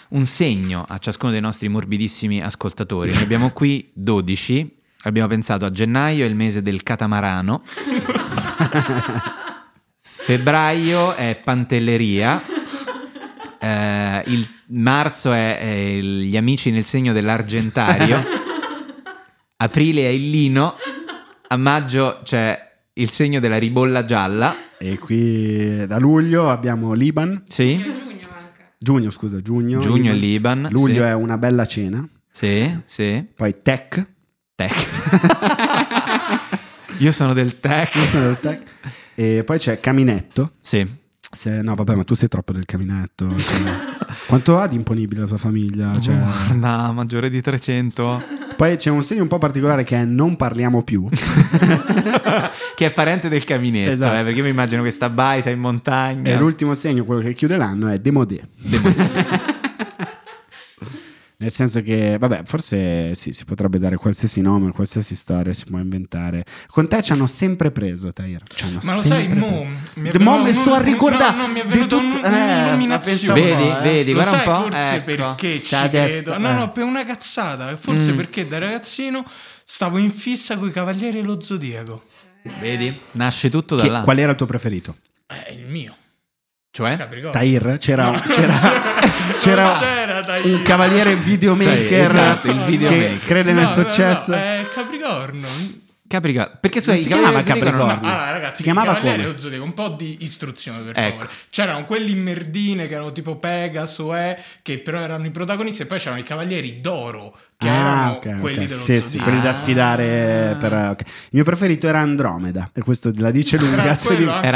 un 0.09 0.25
segno 0.25 0.83
a 0.87 0.97
ciascuno 0.97 1.31
dei 1.31 1.41
nostri 1.41 1.67
morbidissimi 1.67 2.41
ascoltatori, 2.41 3.13
ne 3.13 3.21
abbiamo 3.21 3.51
qui 3.51 3.91
12. 3.93 4.77
Abbiamo 5.03 5.27
pensato 5.27 5.65
a 5.65 5.69
gennaio 5.69 6.25
è 6.25 6.27
il 6.27 6.33
mese 6.33 6.63
del 6.63 6.81
catamarano. 6.81 7.61
Febbraio 10.01 11.13
è 11.13 11.39
pantelleria. 11.43 12.41
Eh, 13.59 14.23
il 14.25 14.49
marzo 14.69 15.31
è, 15.31 15.59
è 15.59 15.99
gli 15.99 16.35
amici 16.35 16.71
nel 16.71 16.85
segno 16.85 17.13
dell'argentario. 17.13 18.25
Aprile 19.57 20.01
è 20.01 20.09
il 20.09 20.31
lino. 20.31 20.75
A 21.51 21.57
maggio 21.57 22.19
c'è 22.23 22.73
il 22.93 23.09
segno 23.09 23.39
della 23.39 23.57
ribolla 23.57 24.05
gialla. 24.05 24.55
E 24.77 24.99
qui 24.99 25.83
da 25.87 25.97
luglio 25.97 26.47
abbiamo 26.47 26.93
Liban. 26.93 27.43
Sì. 27.47 27.75
Giugno. 27.81 28.19
Giugno, 28.77 29.09
scusa, 29.09 29.41
giugno. 29.41 29.79
Giugno 29.79 30.11
è 30.11 30.13
Liban. 30.13 30.67
Luglio 30.69 31.03
sì. 31.03 31.09
è 31.09 31.13
una 31.13 31.39
bella 31.39 31.65
cena. 31.65 32.07
Sì, 32.29 32.71
sì. 32.85 33.25
Poi 33.35 33.63
tech. 33.63 34.07
Tech. 34.53 34.87
Io 37.01 37.11
sono 37.11 37.33
del 37.33 37.59
tech. 37.59 37.93
Questo 37.93 38.17
è 38.17 38.29
il 38.29 38.39
tech. 38.39 38.61
E 39.15 39.43
poi 39.43 39.57
c'è 39.57 39.79
caminetto. 39.79 40.51
Sì. 40.61 40.87
Se- 41.31 41.63
no, 41.63 41.73
vabbè, 41.73 41.95
ma 41.95 42.03
tu 42.03 42.13
sei 42.13 42.27
troppo 42.27 42.53
del 42.53 42.65
caminetto. 42.65 43.35
cioè. 43.39 43.57
quanto 44.27 44.59
ha 44.59 44.67
di 44.67 44.75
imponibile 44.75 45.21
la 45.21 45.27
tua 45.27 45.37
famiglia? 45.37 45.99
Cioè, 45.99 46.15
Guarda, 46.15 46.91
maggiore 46.91 47.31
di 47.31 47.41
300. 47.41 48.48
Poi 48.59 48.75
c'è 48.75 48.89
un 48.89 49.01
segno 49.01 49.21
un 49.21 49.29
po' 49.29 49.37
particolare 49.37 49.85
che 49.85 49.95
è 49.95 50.03
non 50.03 50.35
parliamo 50.35 50.83
più. 50.83 51.07
che 52.75 52.85
è 52.87 52.91
parente 52.91 53.29
del 53.29 53.45
caminetto, 53.45 53.91
Esatto. 53.93 54.17
eh, 54.17 54.23
perché 54.23 54.39
io 54.39 54.43
mi 54.43 54.49
immagino 54.49 54.81
questa 54.81 55.09
baita 55.09 55.49
in 55.49 55.59
montagna. 55.59 56.29
e 56.29 56.35
l'ultimo 56.37 56.73
segno, 56.73 57.05
quello 57.05 57.21
che 57.21 57.33
chiude 57.35 57.55
l'anno, 57.55 57.87
è 57.87 57.99
demodé. 57.99 58.41
Nel 61.41 61.53
senso 61.53 61.81
che, 61.81 62.17
vabbè, 62.19 62.41
forse 62.43 63.15
sì, 63.15 63.31
si 63.31 63.45
potrebbe 63.45 63.79
dare 63.79 63.95
qualsiasi 63.95 64.41
nome, 64.41 64.71
qualsiasi 64.73 65.15
storia 65.15 65.53
si 65.53 65.63
può 65.63 65.77
inventare. 65.77 66.43
Con 66.67 66.89
te 66.89 67.01
ci 67.01 67.13
hanno 67.13 67.27
sempre 67.27 67.71
preso, 67.71 68.11
hanno 68.13 68.79
Ma 68.83 68.95
lo 68.95 69.01
sai, 69.01 69.29
mo, 69.29 69.65
mi 69.95 70.09
è 70.09 70.11
De- 70.11 70.19
mo 70.19 70.31
venuto 70.31 70.43
mi 70.43 70.49
un- 70.49 70.53
sto 70.53 70.73
a 70.73 70.77
un- 70.79 70.83
ricordare 70.83 71.37
no, 71.37 71.47
no, 71.47 71.53
mi 71.53 71.61
è 71.61 71.65
venuto 71.65 71.97
tut- 71.97 72.03
un- 72.25 72.25
eh, 72.25 72.59
un'illuminazione. 72.61 73.39
Vedi, 73.41 73.69
eh. 73.69 73.79
vedi, 73.81 74.11
Lo 74.11 74.21
guarda 74.21 74.31
un 74.31 74.37
sai 74.37 74.45
po'. 74.45 74.61
forse 74.63 74.95
ecco. 74.95 75.05
perché 75.05 75.59
ci 75.59 75.67
credo? 75.69 75.87
destra, 75.91 76.37
No, 76.39 76.49
eh. 76.49 76.53
no, 76.55 76.71
per 76.73 76.83
una 76.83 77.05
cazzata. 77.05 77.77
Forse 77.77 78.11
Mm. 78.11 78.15
perché 78.17 78.45
da 78.45 78.57
ragazzino 78.57 79.23
stavo 79.63 79.97
in 79.97 80.11
fissa 80.11 80.57
con 80.57 80.67
i 80.67 80.71
Cavalieri 80.71 81.21
dello 81.21 81.39
Zodiaco. 81.39 82.03
Vedi? 82.59 82.93
Nasce 83.11 83.49
tutto 83.49 83.77
da 83.77 83.83
Chi- 83.83 83.89
là. 83.89 84.01
qual 84.01 84.19
era 84.19 84.31
il 84.31 84.37
tuo 84.37 84.45
preferito? 84.45 84.97
È 85.25 85.51
il 85.57 85.65
mio. 85.67 85.95
Cioè? 86.71 86.97
Capricorno. 86.97 87.31
Tahir? 87.31 87.77
C'era, 87.79 88.11
No. 88.11 88.19
c'era, 88.29 88.53
c'era 89.39 89.77
c'era 89.79 90.21
Tahir. 90.23 90.55
un 90.55 90.61
cavaliere 90.61 91.15
videomaker 91.15 92.01
Esatto, 92.09 92.47
il 92.51 92.57
che 92.59 92.65
videomaker. 92.65 93.19
crede 93.25 93.53
nel 93.53 93.63
No, 93.63 93.69
successo. 93.69 94.31
no, 94.31 94.37
è 94.37 94.67
Capricorno. 94.71 95.47
Capricorno. 96.07 96.57
Perché 96.59 96.79
i 96.79 96.81
si 96.81 97.07
chiamava 97.07 97.41
Capricorno. 97.41 97.83
Allora, 98.01 98.31
ragazzi, 98.31 98.55
Si 98.57 98.63
chiamava 98.63 98.95
come? 98.95 99.33
Zodiaco, 99.37 99.63
un 99.63 99.73
po' 99.75 99.89
di 99.89 100.17
istruzione 100.21 100.79
per 100.81 100.97
Ecco. 100.97 101.09
favore. 101.17 101.29
C'erano 101.51 101.85
quelli 101.85 102.11
in 102.11 102.21
merdine 102.21 102.87
che 102.87 102.95
erano 102.95 103.11
tipo 103.11 103.35
Pegaso, 103.37 104.15
eh, 104.15 104.35
che 104.63 104.79
però 104.79 104.99
erano 105.01 105.25
i 105.25 105.29
protagonisti, 105.31 105.83
e 105.83 105.85
poi 105.85 105.99
c'erano 105.99 106.19
i 106.19 106.23
Cavalieri 106.23 106.79
d'oro, 106.81 107.37
che 107.61 107.67
Ah, 107.67 107.73
erano 107.73 108.11
ok, 108.13 108.39
quelli 108.39 108.59
ok. 108.59 108.67
dello 108.69 108.81
sì, 108.81 109.01
sì, 109.01 109.17
quelli 109.17 109.41
da 109.41 109.49
Ah. 109.49 109.53
sfidare 109.53 110.55
per, 110.61 110.71
ok. 110.91 111.01
il 111.01 111.29
mio 111.31 111.43
preferito 111.43 111.87
era 111.87 111.99
Andromeda 111.99 112.69
e 112.73 112.79
questo 112.79 113.11
la 113.17 113.31
dice 113.31 113.57
lunga 113.59 113.83
Era 113.83 113.93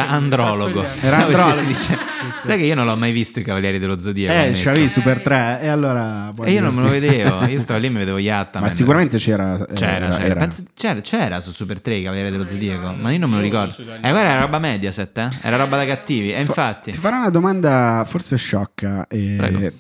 tra 0.06 0.08
andrologo. 0.08 0.86
Era 1.02 1.16
Sai, 1.20 1.24
andrologo. 1.26 1.54
si 1.54 1.66
dice- 1.66 1.98
Sai 2.46 2.58
che 2.60 2.64
io 2.64 2.76
non 2.76 2.86
l'ho 2.86 2.96
mai 2.96 3.12
visto 3.12 3.42
i 3.42 3.44
Cavalieri 3.44 3.78
dello 3.78 4.00
Zodiaco. 4.00 4.34
eh 4.48 4.54
c'avevi 4.56 4.88
Super 4.88 5.22
3 5.22 5.60
e 5.64 5.68
allora 5.68 6.32
E 6.46 6.52
io 6.54 6.62
non 6.62 6.74
me 6.74 6.82
lo 6.84 6.88
vedevo. 6.88 7.44
Io 7.44 7.60
stavo 7.60 7.78
lì 7.82 7.88
e 7.88 7.90
mi 7.90 7.98
vedevo 7.98 8.20
Yatta. 8.20 8.62
ma 8.62 8.70
sicuramente 8.70 9.18
c'era 9.18 9.58
eh, 9.58 9.74
C'era, 9.74 10.08
c'era. 10.08 10.24
era- 10.24 10.36
Penso- 10.40 10.64
c'era, 10.74 11.02
c'era 11.02 11.42
su 11.42 11.52
Super 11.52 11.82
3 11.82 11.96
i 11.96 12.04
Cavalieri 12.04 12.32
dello 12.32 12.48
Zodiaco, 12.48 12.94
ma 12.94 13.12
io 13.12 13.20
non 13.20 13.30
me 13.30 13.36
lo 13.36 13.42
ricordo. 13.42 13.74
su 13.74 13.82
Eh, 13.82 13.86
guarda, 14.00 14.22
era 14.22 14.40
roba 14.40 14.60
Mediaset, 14.60 15.18
eh? 15.18 15.28
Era 15.42 15.58
roba 15.58 15.76
da 15.76 15.86
cattivi. 15.86 16.30
E 16.32 16.36
Fa- 16.36 16.40
infatti, 16.40 16.92
ti 16.92 16.98
farò 16.98 17.18
una 17.18 17.30
domanda 17.30 18.04
forse 18.08 18.38
sciocca 18.38 19.08
eh, 19.10 19.74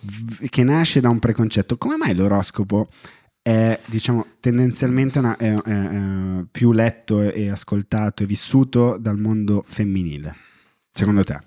che 0.50 0.64
nasce 0.66 1.00
da 1.00 1.08
un 1.08 1.20
preconcetto 1.20 1.78
come 1.78 1.96
mai 1.96 2.14
l'oroscopo 2.14 2.90
è 3.44 3.80
diciamo 3.88 4.26
tendenzialmente 4.40 5.20
una- 5.20 5.38
è- 5.38 5.54
è- 5.54 5.88
è 5.90 6.44
più 6.50 6.72
letto 6.72 7.22
e 7.22 7.50
ascoltato 7.50 8.24
e 8.24 8.26
vissuto 8.26 8.98
dal 8.98 9.20
mondo 9.20 9.62
femminile 9.66 10.34
secondo 10.90 11.24
te? 11.24 11.38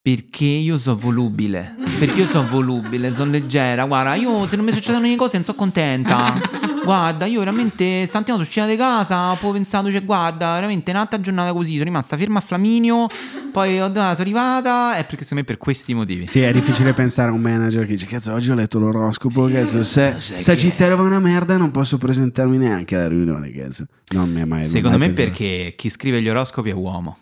Perché 0.00 0.44
io 0.44 0.78
sono 0.78 0.96
volubile. 0.96 1.74
Perché 1.98 2.20
io 2.20 2.26
sono 2.26 2.48
volubile, 2.48 3.12
sono 3.12 3.30
leggera. 3.30 3.84
Guarda, 3.84 4.14
io 4.14 4.46
se 4.46 4.56
non 4.56 4.64
mi 4.64 4.72
succedono 4.72 5.06
le 5.06 5.16
cose 5.16 5.36
non 5.36 5.44
sono 5.44 5.56
contenta. 5.58 6.40
Guarda, 6.82 7.26
io 7.26 7.40
veramente 7.40 8.06
stamattina 8.06 8.36
sono 8.36 8.48
uscita 8.48 8.66
di 8.66 8.76
casa, 8.76 9.34
poi 9.34 9.50
ho 9.50 9.52
pensato, 9.52 9.90
cioè, 9.90 10.02
guarda, 10.02 10.54
veramente 10.54 10.90
un'altra 10.90 11.20
giornata 11.20 11.52
così, 11.52 11.72
sono 11.72 11.84
rimasta 11.84 12.16
ferma 12.16 12.38
a 12.38 12.40
Flaminio, 12.40 13.08
poi 13.52 13.78
ho- 13.78 13.92
sono 13.92 14.14
arrivata, 14.16 14.94
è 14.94 15.04
perché 15.04 15.24
secondo 15.24 15.42
me 15.42 15.44
per 15.44 15.58
questi 15.58 15.92
motivi. 15.92 16.28
Sì, 16.28 16.40
è 16.40 16.50
difficile 16.50 16.94
pensare 16.94 17.28
a 17.30 17.34
un 17.34 17.42
manager 17.42 17.82
che 17.84 17.92
dice: 17.92 18.06
Cazzo, 18.06 18.32
oggi 18.32 18.50
ho 18.50 18.54
letto 18.54 18.78
l'oroscopo. 18.78 19.46
Cazzo, 19.48 19.82
se 19.82 20.16
città 20.56 20.84
era 20.86 20.94
una 20.94 21.18
merda, 21.18 21.58
non 21.58 21.70
posso 21.70 21.98
presentarmi 21.98 22.56
neanche 22.56 22.94
alla 22.96 23.08
riunione. 23.08 23.50
Cazzo, 23.50 23.84
non 24.12 24.32
mi 24.32 24.40
è 24.40 24.44
mai. 24.46 24.62
Secondo 24.62 24.96
mai 24.96 25.08
me 25.08 25.14
pensato. 25.14 25.28
perché 25.36 25.74
chi 25.76 25.90
scrive 25.90 26.22
gli 26.22 26.28
oroscopi 26.30 26.70
è 26.70 26.74
uomo. 26.74 27.18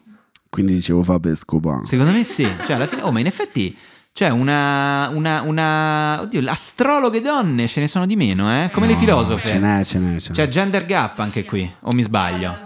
Quindi 0.57 0.73
dicevo 0.73 1.03
Fabio 1.03 1.31
Escobar. 1.33 1.81
Secondo 1.85 2.13
me 2.13 2.25
sì. 2.25 2.49
Cioè, 2.65 2.77
alla 2.77 2.87
fine, 2.87 3.03
oh, 3.03 3.13
ma 3.13 3.21
in 3.21 3.27
effetti, 3.27 3.77
cioè, 4.15 4.31
una, 4.31 5.11
una, 5.13 5.43
una. 5.43 6.19
Oddio, 6.23 6.51
astrologhe 6.51 7.21
donne 7.21 7.67
ce 7.69 7.81
ne 7.81 7.87
sono 7.87 8.07
di 8.07 8.17
meno, 8.17 8.51
eh? 8.51 8.71
Come 8.73 8.87
le 8.87 8.95
No, 8.95 8.99
filosofe. 8.99 9.49
Ce 9.49 9.59
n'è, 9.59 9.85
ce 9.85 9.99
n'è. 9.99 10.19
Ce 10.19 10.31
n'è. 10.31 10.35
C'è 10.35 10.49
gender 10.49 10.87
gap 10.87 11.19
anche 11.19 11.45
qui, 11.45 11.71
o 11.81 11.93
mi 11.93 12.01
sbaglio? 12.01 12.57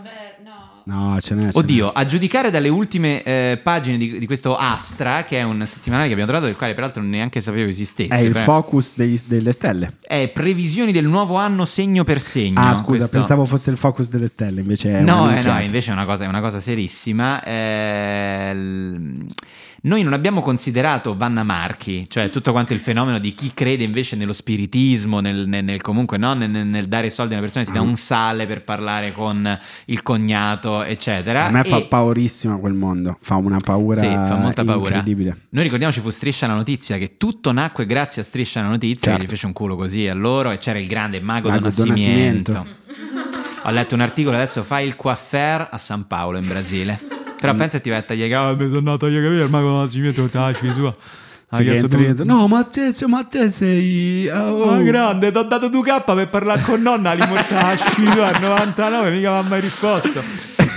No. 0.85 1.19
ce 1.21 1.35
n'è. 1.35 1.51
ce 1.53 1.59
Oddio, 1.59 1.91
a 1.93 2.05
giudicare 2.05 2.51
dalle 2.51 2.69
ultime 2.69 3.23
eh, 3.23 3.61
pagine 3.63 3.97
di, 3.97 4.19
di 4.19 4.27
questo 4.27 4.57
Astra, 4.57 5.25
che 5.25 5.39
è 5.39 5.43
un 5.43 5.65
settimanale 5.67 6.07
che 6.09 6.13
abbiamo 6.15 6.31
trovato, 6.31 6.51
del 6.51 6.59
quale 6.59 6.75
peraltro 6.75 7.03
neanche 7.03 7.41
sapevo 7.41 7.69
esistesse. 7.69 8.09
n'è. 8.15 8.21
È 8.21 8.25
il 8.25 8.33
Beh, 8.33 8.41
focus 8.41 8.93
degli- 8.97 9.21
delle 9.27 9.53
stelle. 9.53 9.95
è 10.07 10.29
previsioni 10.33 10.93
del 10.93 11.07
nuovo 11.07 11.37
anno 11.37 11.65
segno 11.65 12.05
per 12.05 12.21
segno. 12.21 12.61
Ah, 12.61 12.75
scusa, 12.75 12.83
questo. 12.99 13.09
pensavo 13.19 13.45
fosse 13.45 13.71
il 13.71 13.77
focus 13.77 14.11
delle 14.11 14.29
stelle. 14.29 14.61
Invece 14.61 14.99
è 14.99 15.01
No, 15.03 15.31
eh, 15.35 15.43
no, 15.43 15.61
invece 15.61 15.91
è 15.91 15.93
una 15.93 16.05
cosa, 16.05 16.25
è 16.25 16.27
una 16.27 16.41
cosa 16.41 16.61
serissima. 16.61 17.43
Eh, 17.43 18.55
l- 18.55 19.27
noi 19.83 20.03
non 20.03 20.13
abbiamo 20.13 20.41
considerato 20.43 21.17
Vanna 21.17 21.43
Marchi, 21.43 22.05
cioè 22.09 22.29
tutto 22.29 22.53
quanto 22.53 22.75
il 22.75 22.81
fenomeno 22.81 23.19
di 23.19 23.35
chi 23.35 23.53
crede 23.55 23.83
invece 23.85 24.15
nello 24.17 24.33
spiritismo, 24.35 25.21
nel, 25.21 25.47
nel- 25.49 25.65
nel- 25.65 25.81
comunque 25.81 26.19
no, 26.19 26.35
nel, 26.35 26.51
nel 26.51 26.87
dare 26.87 27.09
soldi 27.09 27.33
a 27.35 27.39
una 27.39 27.47
persona, 27.47 27.65
si 27.65 27.73
dà 27.73 27.81
un 27.81 27.95
sale 27.97 28.47
per 28.47 28.63
parlare 28.63 29.13
con 29.13 29.59
il 29.87 30.03
cognato, 30.03 30.83
eccetera. 30.83 31.47
A 31.47 31.51
me 31.51 31.65
fa 31.65 31.79
E- 31.79 31.87
paurissimo 31.87 32.59
quel 32.61 32.75
mondo. 32.75 33.17
Fa 33.21 33.37
una 33.37 33.57
paura, 33.63 34.01
Sì, 34.01 34.07
fa 34.09 34.37
molta 34.37 34.65
paura. 34.65 34.89
incredibile. 34.97 35.37
Noi 35.51 35.63
ricordiamoci 35.65 36.01
fu 36.01 36.11
Striscia 36.11 36.47
la 36.47 36.55
notizia, 36.55 36.99
che 36.99 37.17
tutto 37.17 37.51
nacque 37.53 37.87
grazie 37.87 38.21
a 38.23 38.25
Striscia 38.25 38.61
la 38.61 38.69
notizia, 38.69 39.13
Certo. 39.13 39.21
che 39.21 39.27
gli 39.27 39.29
fece 39.31 39.47
un 39.47 39.53
culo 39.53 39.77
così 39.77 40.07
a 40.07 40.15
loro, 40.15 40.51
e 40.51 40.59
c'era 40.59 40.79
il 40.79 40.87
grande 40.89 41.21
mago, 41.21 41.49
Mago 41.49 41.69
do 41.71 41.75
do 41.75 41.85
Nascimento. 41.87 42.67
Ho 43.65 43.71
letto 43.71 43.95
un 43.95 44.01
articolo 44.01 44.37
adesso, 44.37 44.63
fai 44.63 44.87
il 44.87 44.97
coiffer 44.97 45.69
a 45.71 45.79
San 45.79 46.07
Paolo 46.07 46.39
in 46.39 46.47
Brasile. 46.47 46.99
Però 47.41 47.55
pensa 47.55 47.77
e 47.79 47.81
ti 47.81 47.89
vai 47.91 47.99
a 47.99 48.03
tagliare 48.03 48.29
i 48.29 48.33
capelli, 48.33 48.51
"Ah, 48.53 48.57
mi 48.63 48.67
sono 48.67 48.79
andato 48.79 48.95
a 48.97 49.09
tagliare 49.09 49.21
i 49.21 49.29
capelli, 49.29 49.45
il 49.45 49.51
mago 49.51 49.69
do 49.69 49.77
Nascimento, 49.81 50.27
taci 50.27 50.73
sua. 50.73 50.95
Tu- 51.53 51.65
dentro, 51.97 52.25
No, 52.25 52.47
ma 52.47 52.63
te, 52.63 52.93
ma 53.09 53.25
te 53.25 53.51
sei. 53.51 54.29
oh, 54.29 54.67
Ma 54.67 54.83
grande, 54.83 55.33
ti 55.33 55.39
ho 55.39 55.43
dato 55.43 55.69
2K 55.69 56.15
per 56.15 56.29
parlare 56.29 56.61
con 56.63 56.81
nonna, 56.81 57.13
li 57.13 57.27
mortasci 57.27 58.07
al 58.07 58.41
99, 58.41 59.11
mica 59.11 59.31
mi 59.33 59.37
ha 59.39 59.43
mai 59.43 59.61
risposto. 59.61 60.23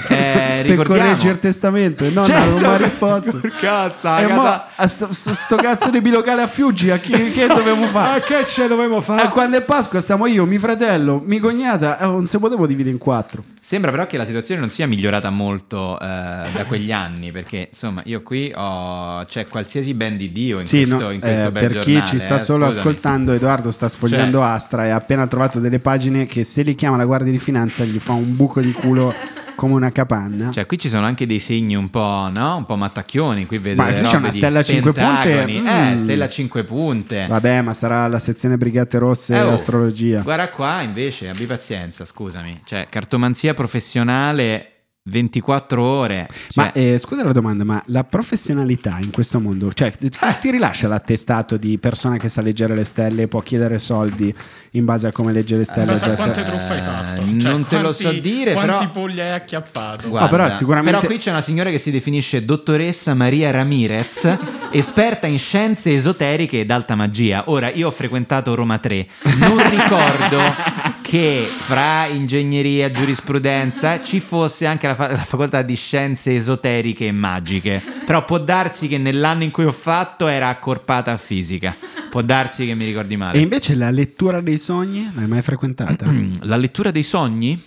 Eh, 0.59 0.61
per 0.63 0.69
ricordiamo- 0.71 1.09
correggere 1.09 1.33
il 1.33 1.39
testamento 1.39 2.03
e 2.05 2.09
non 2.09 2.25
Certo, 2.25 2.49
non 2.49 2.59
mi 2.59 2.65
ha 2.65 2.77
risposto. 2.77 3.37
per 3.41 3.51
cazzo, 3.55 4.07
a 4.07 4.19
E 4.21 4.27
casa- 4.27 4.35
mo, 4.41 4.61
a 4.75 4.87
sto, 4.87 5.07
sto- 5.11 5.55
cazzo 5.55 5.89
di 5.89 6.01
bilocale 6.01 6.41
a 6.41 6.47
Fiuggi, 6.47 6.89
a 6.89 6.97
chi, 6.97 7.11
che 7.11 7.47
dovevamo 7.47 7.81
Ma 7.83 7.87
fare? 7.87 8.21
che 8.21 8.45
ce 8.45 8.67
dovevamo 8.67 9.01
fare? 9.01 9.23
Eh, 9.23 9.29
quando 9.29 9.57
è 9.57 9.61
Pasqua 9.61 9.99
stiamo 9.99 10.25
io, 10.27 10.45
mio 10.45 10.59
fratello, 10.59 11.21
mia 11.23 11.39
cognata, 11.39 11.99
eh, 11.99 12.05
non 12.05 12.25
si 12.25 12.37
potevo 12.39 12.65
dividere 12.67 12.91
in 12.93 12.99
quattro. 12.99 13.43
Sembra 13.65 13.91
però 13.91 14.05
che 14.07 14.17
la 14.17 14.25
situazione 14.25 14.59
non 14.59 14.69
sia 14.69 14.85
migliorata 14.87 15.29
molto 15.29 15.97
eh, 15.99 16.05
da 16.05 16.65
quegli 16.67 16.91
anni, 16.91 17.31
perché 17.31 17.69
insomma 17.71 18.01
io 18.05 18.21
qui 18.21 18.51
ho 18.53 19.23
c'è 19.25 19.47
qualsiasi 19.47 19.93
ben 19.93 20.17
di 20.17 20.31
Dio 20.33 20.59
in 20.59 20.65
Sì, 20.67 20.77
questo, 20.85 20.99
no, 20.99 21.09
in 21.11 21.21
questo 21.21 21.47
eh, 21.47 21.51
per 21.51 21.77
chi 21.77 21.93
giornale, 21.93 22.07
ci 22.09 22.19
sta 22.19 22.35
eh, 22.35 22.39
solo 22.39 22.65
scusami. 22.65 22.79
ascoltando, 22.81 23.31
Edoardo 23.31 23.71
sta 23.71 23.87
sfogliando 23.87 24.39
Cioè. 24.39 24.47
Astra 24.49 24.85
e 24.85 24.89
ha 24.89 24.95
appena 24.95 25.25
trovato 25.27 25.59
delle 25.59 25.79
pagine 25.79 26.25
che 26.25 26.43
se 26.43 26.61
li 26.61 26.75
chiama 26.75 26.97
la 26.97 27.05
Guardia 27.05 27.31
di 27.31 27.39
Finanza 27.39 27.85
gli 27.85 27.99
fa 27.99 28.11
un 28.11 28.35
buco 28.35 28.59
di 28.59 28.73
culo 28.73 29.13
come 29.55 29.73
una 29.73 29.91
capanna. 29.91 30.51
Cioè, 30.51 30.65
qui 30.65 30.77
ci 30.77 30.89
sono 30.89 31.05
anche 31.05 31.25
dei 31.25 31.39
segni 31.39 31.75
un 31.75 31.89
po', 31.89 32.29
no? 32.33 32.57
Un 32.57 32.65
po' 32.65 32.75
mattacchioni. 32.75 33.45
Qui 33.45 33.57
vedo 33.57 33.81
Ma 33.81 33.91
qui 33.91 34.01
c'è 34.03 34.15
una 34.17 34.31
stella 34.31 34.59
a 34.59 34.63
cinque 34.63 34.91
pentagoni. 34.91 35.55
punte? 35.55 35.69
Eh, 35.71 35.95
Mm. 35.95 36.03
stella 36.03 36.25
a 36.25 36.29
cinque 36.29 36.63
punte. 36.63 37.25
Vabbè, 37.29 37.61
ma 37.61 37.73
sarà 37.73 38.07
la 38.07 38.19
sezione 38.19 38.57
Brigate 38.57 38.97
Rosse 38.97 39.33
Eh, 39.33 39.37
e 39.37 39.41
oh, 39.41 39.53
astrologia. 39.53 40.21
Guarda 40.21 40.49
qua, 40.49 40.81
invece, 40.81 41.29
abbi 41.29 41.45
pazienza, 41.45 42.05
scusami. 42.05 42.61
Cioè, 42.65 42.87
cartomanzia 42.89 43.53
professionale 43.53 44.72
24 45.05 45.83
ore. 45.83 46.27
Ma 46.55 46.71
Cioè, 46.71 46.93
eh, 46.93 46.97
scusa 46.97 47.25
la 47.25 47.33
domanda, 47.33 47.65
ma 47.65 47.81
la 47.87 48.05
professionalità 48.05 48.97
in 49.01 49.11
questo 49.11 49.39
mondo, 49.41 49.71
cioè 49.73 49.91
ti, 49.91 50.09
ti 50.39 50.49
rilascia 50.51 50.87
l'attestato 50.87 51.57
di 51.57 51.77
persona 51.77 52.15
che 52.17 52.29
sa 52.29 52.41
leggere 52.41 52.73
le 52.73 52.85
stelle 52.85 53.23
e 53.23 53.27
può 53.27 53.41
chiedere 53.41 53.79
soldi 53.79 54.33
in 54.71 54.85
base 54.85 55.07
a 55.07 55.11
come 55.11 55.33
legge 55.33 55.57
le 55.57 55.65
stelle? 55.65 55.87
Ma 55.87 55.91
Oggetto- 55.93 56.15
quante 56.15 56.43
truffe 56.43 56.73
hai 56.73 56.81
fatto? 56.81 57.21
Eh, 57.21 57.25
non 57.25 57.65
te 57.67 57.81
lo 57.81 57.91
so 57.91 58.03
quanti- 58.03 58.19
dire, 58.21 58.53
quanti 58.53 58.71
però- 58.77 58.91
polli 58.91 59.19
hai 59.19 59.31
acchiappato? 59.31 60.07
guarda, 60.07 60.29
però 60.29 60.49
sicuramente- 60.49 60.97
però 60.99 61.05
qui 61.11 61.17
c'è 61.21 61.31
una 61.31 61.41
signora 61.41 61.69
che 61.69 61.77
si 61.79 61.91
definisce 61.91 62.45
dottoressa 62.45 63.13
Maria 63.13 63.51
Ramirez, 63.51 64.37
esperta 64.71 65.27
in 65.27 65.37
scienze 65.37 65.93
esoteriche 65.93 66.61
ed 66.61 66.71
alta 66.71 66.95
magia. 66.95 67.43
Ora, 67.47 67.69
io 67.69 67.87
ho 67.87 67.91
frequentato 67.91 68.55
Roma 68.55 68.77
3, 68.77 69.05
non 69.35 69.57
ricordo 69.69 70.39
che 71.03 71.45
fra 71.45 72.05
ingegneria 72.05 72.89
giurisprudenza 72.89 74.01
ci 74.01 74.21
fosse 74.21 74.65
anche 74.65 74.87
la, 74.87 74.92
fa- 74.95 75.11
la 75.11 75.17
facoltà 75.17 75.61
di 75.61 75.75
scienze 75.75 76.35
esoteriche 76.35 77.07
e 77.07 77.11
magiche. 77.11 77.81
Però 78.05 78.23
può 78.25 78.37
darsi 78.39 78.87
che 78.87 78.97
nell'anno 78.97 79.43
in 79.43 79.51
cui 79.51 79.65
ho 79.65 79.71
fatto 79.71 80.27
era 80.27 80.49
accorpata 80.49 81.11
a 81.11 81.17
fisica. 81.17 81.75
Può 82.09 82.21
darsi 82.21 82.65
che 82.65 82.75
mi 82.75 82.85
ricordi 82.85 83.17
male. 83.17 83.37
E 83.37 83.41
invece 83.41 83.75
la 83.75 83.89
lettura 83.89 84.41
dei 84.41 84.57
sogni 84.57 85.11
l'hai 85.15 85.27
mai 85.27 85.41
frequentata? 85.41 86.05
La 86.41 86.57
lettura 86.57 86.91
dei 86.91 87.03
sogni? 87.03 87.59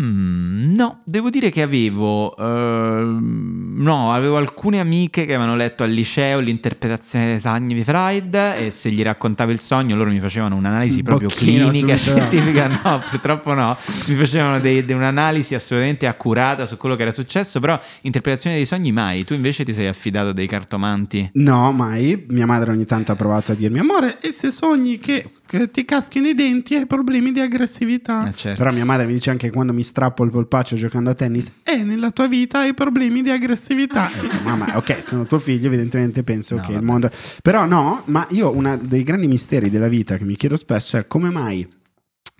Mm, 0.00 0.74
no, 0.74 1.00
devo 1.04 1.28
dire 1.28 1.50
che 1.50 1.60
avevo, 1.60 2.34
ehm, 2.36 3.74
no, 3.76 4.12
avevo 4.12 4.36
alcune 4.38 4.80
amiche 4.80 5.26
che 5.26 5.34
avevano 5.34 5.54
letto 5.54 5.82
al 5.82 5.90
liceo 5.90 6.40
l'interpretazione 6.40 7.26
dei 7.26 7.40
sogni 7.40 7.74
di 7.74 7.84
Freud 7.84 8.34
e 8.34 8.70
se 8.70 8.90
gli 8.90 9.02
raccontavo 9.02 9.50
il 9.50 9.60
sogno 9.60 9.94
loro 9.94 10.10
mi 10.10 10.20
facevano 10.20 10.56
un'analisi 10.56 10.98
Un 10.98 11.02
proprio 11.04 11.28
clinica, 11.28 11.94
scientifica, 11.96 12.68
no, 12.68 13.02
purtroppo 13.10 13.52
no, 13.52 13.76
mi 14.06 14.14
facevano 14.14 14.60
dei- 14.60 14.82
de- 14.84 14.94
un'analisi 14.94 15.54
assolutamente 15.54 16.06
accurata 16.06 16.64
su 16.64 16.76
quello 16.78 16.96
che 16.96 17.02
era 17.02 17.12
successo, 17.12 17.60
però 17.60 17.78
interpretazione 18.02 18.56
dei 18.56 18.64
sogni 18.66 18.92
mai, 18.92 19.24
tu 19.24 19.34
invece 19.34 19.62
ti 19.64 19.74
sei 19.74 19.88
affidato 19.88 20.32
dei 20.32 20.46
cartomanti? 20.46 21.30
No, 21.34 21.70
mai. 21.72 22.24
Mia 22.28 22.46
madre 22.46 22.70
ogni 22.72 22.86
tanto 22.86 23.12
ha 23.12 23.16
provato 23.16 23.52
a 23.52 23.54
dirmi, 23.54 23.78
amore, 23.78 24.18
e 24.20 24.32
se 24.32 24.50
sogni 24.50 24.98
che, 24.98 25.24
che 25.46 25.70
ti 25.70 25.84
caschino 25.84 26.28
i 26.28 26.34
denti 26.34 26.74
hai 26.74 26.86
problemi 26.86 27.32
di 27.32 27.40
aggressività? 27.40 28.28
Eh, 28.28 28.32
certo. 28.32 28.62
Però 28.62 28.74
mia 28.74 28.84
madre 28.84 29.06
mi 29.06 29.12
dice 29.12 29.30
anche 29.30 29.50
quando 29.50 29.72
mi 29.72 29.82
strappo 29.82 30.24
il 30.24 30.30
polpaccio 30.30 30.76
giocando 30.76 31.10
a 31.10 31.14
tennis, 31.14 31.52
e 31.62 31.82
nella 31.82 32.10
tua 32.10 32.26
vita 32.26 32.60
hai 32.60 32.74
problemi 32.74 33.22
di 33.22 33.30
aggressività. 33.30 34.10
E 34.10 34.18
ho 34.18 34.22
detto, 34.22 34.42
Mamma, 34.42 34.76
ok, 34.76 35.04
sono 35.04 35.26
tuo 35.26 35.38
figlio, 35.38 35.66
evidentemente 35.66 36.22
penso 36.22 36.56
No, 36.56 36.62
che 36.62 36.72
il 36.72 36.82
mondo... 36.82 37.10
Però 37.42 37.66
no, 37.66 38.02
ma 38.06 38.26
io 38.30 38.54
uno 38.54 38.76
dei 38.76 39.02
grandi 39.02 39.26
misteri 39.26 39.70
della 39.70 39.88
vita 39.88 40.16
che 40.16 40.24
mi 40.24 40.36
chiedo 40.36 40.56
spesso 40.56 40.96
è 40.96 41.06
come 41.06 41.30
mai... 41.30 41.80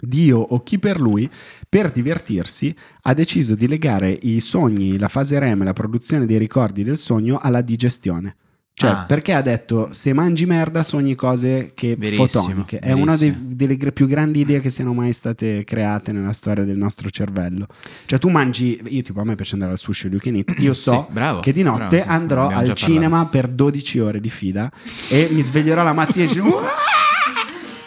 Dio 0.05 0.39
o 0.39 0.65
chi 0.65 0.81
per 0.81 1.01
lui, 1.01 1.31
per 1.69 1.93
divertirsi, 1.93 2.75
ha 3.03 3.15
deciso 3.15 3.55
di 3.55 3.69
legare 3.69 4.19
i 4.23 4.41
sogni, 4.41 4.99
la 4.99 5.07
fase 5.07 5.39
REM, 5.39 5.63
la 5.63 5.73
produzione 5.73 6.27
dei 6.27 6.39
ricordi 6.39 6.83
del 6.83 6.99
sogno 6.99 7.39
alla 7.39 7.61
digestione. 7.61 8.35
Cioè, 8.75 8.91
Ah. 8.91 9.05
perché 9.07 9.35
ha 9.35 9.43
detto 9.43 9.89
se 9.93 10.13
mangi 10.15 10.47
merda 10.47 10.83
sogni 10.83 11.15
cose 11.15 11.73
che 11.75 11.95
Verissimo, 11.97 12.27
fotoniche. 12.27 12.79
È 12.79 12.93
una 12.93 13.17
dei- 13.17 13.31
verissimo. 13.31 13.55
delle 13.55 13.93
più 13.93 14.07
grandi 14.07 14.41
idee 14.41 14.61
che 14.61 14.71
siano 14.71 14.93
mai 14.95 15.13
state 15.13 15.63
create 15.65 16.11
nella 16.11 16.33
storia 16.33 16.65
del 16.65 16.79
nostro 16.79 17.11
cervello. 17.11 17.67
Cioè, 18.07 18.19
tu 18.19 18.29
mangi, 18.31 18.81
io 18.89 19.03
tipo 19.03 19.21
a 19.21 19.25
me 19.25 19.35
piace 19.35 19.55
andare 19.55 19.73
al 19.73 19.79
sushi 19.79 20.07
all 20.07 20.13
you 20.13 20.21
can 20.21 20.35
eat, 20.37 20.55
io 20.59 20.73
so 20.73 21.05
Sì, 21.07 21.13
bravo, 21.13 21.41
che 21.41 21.53
di 21.53 21.63
notte 21.63 21.85
bravo, 21.99 22.03
sì, 22.03 22.09
andrò 22.09 22.49
al 22.49 22.73
cinema 22.73 23.27
per 23.27 23.49
12 23.49 23.99
ore 24.01 24.21
di 24.21 24.31
fila 24.31 24.71
e 25.11 25.29
mi 25.31 25.43
sveglierò 25.43 25.83
la 25.83 25.93
mattina 25.93 26.25
e 26.25 26.33
dico! 26.33 26.61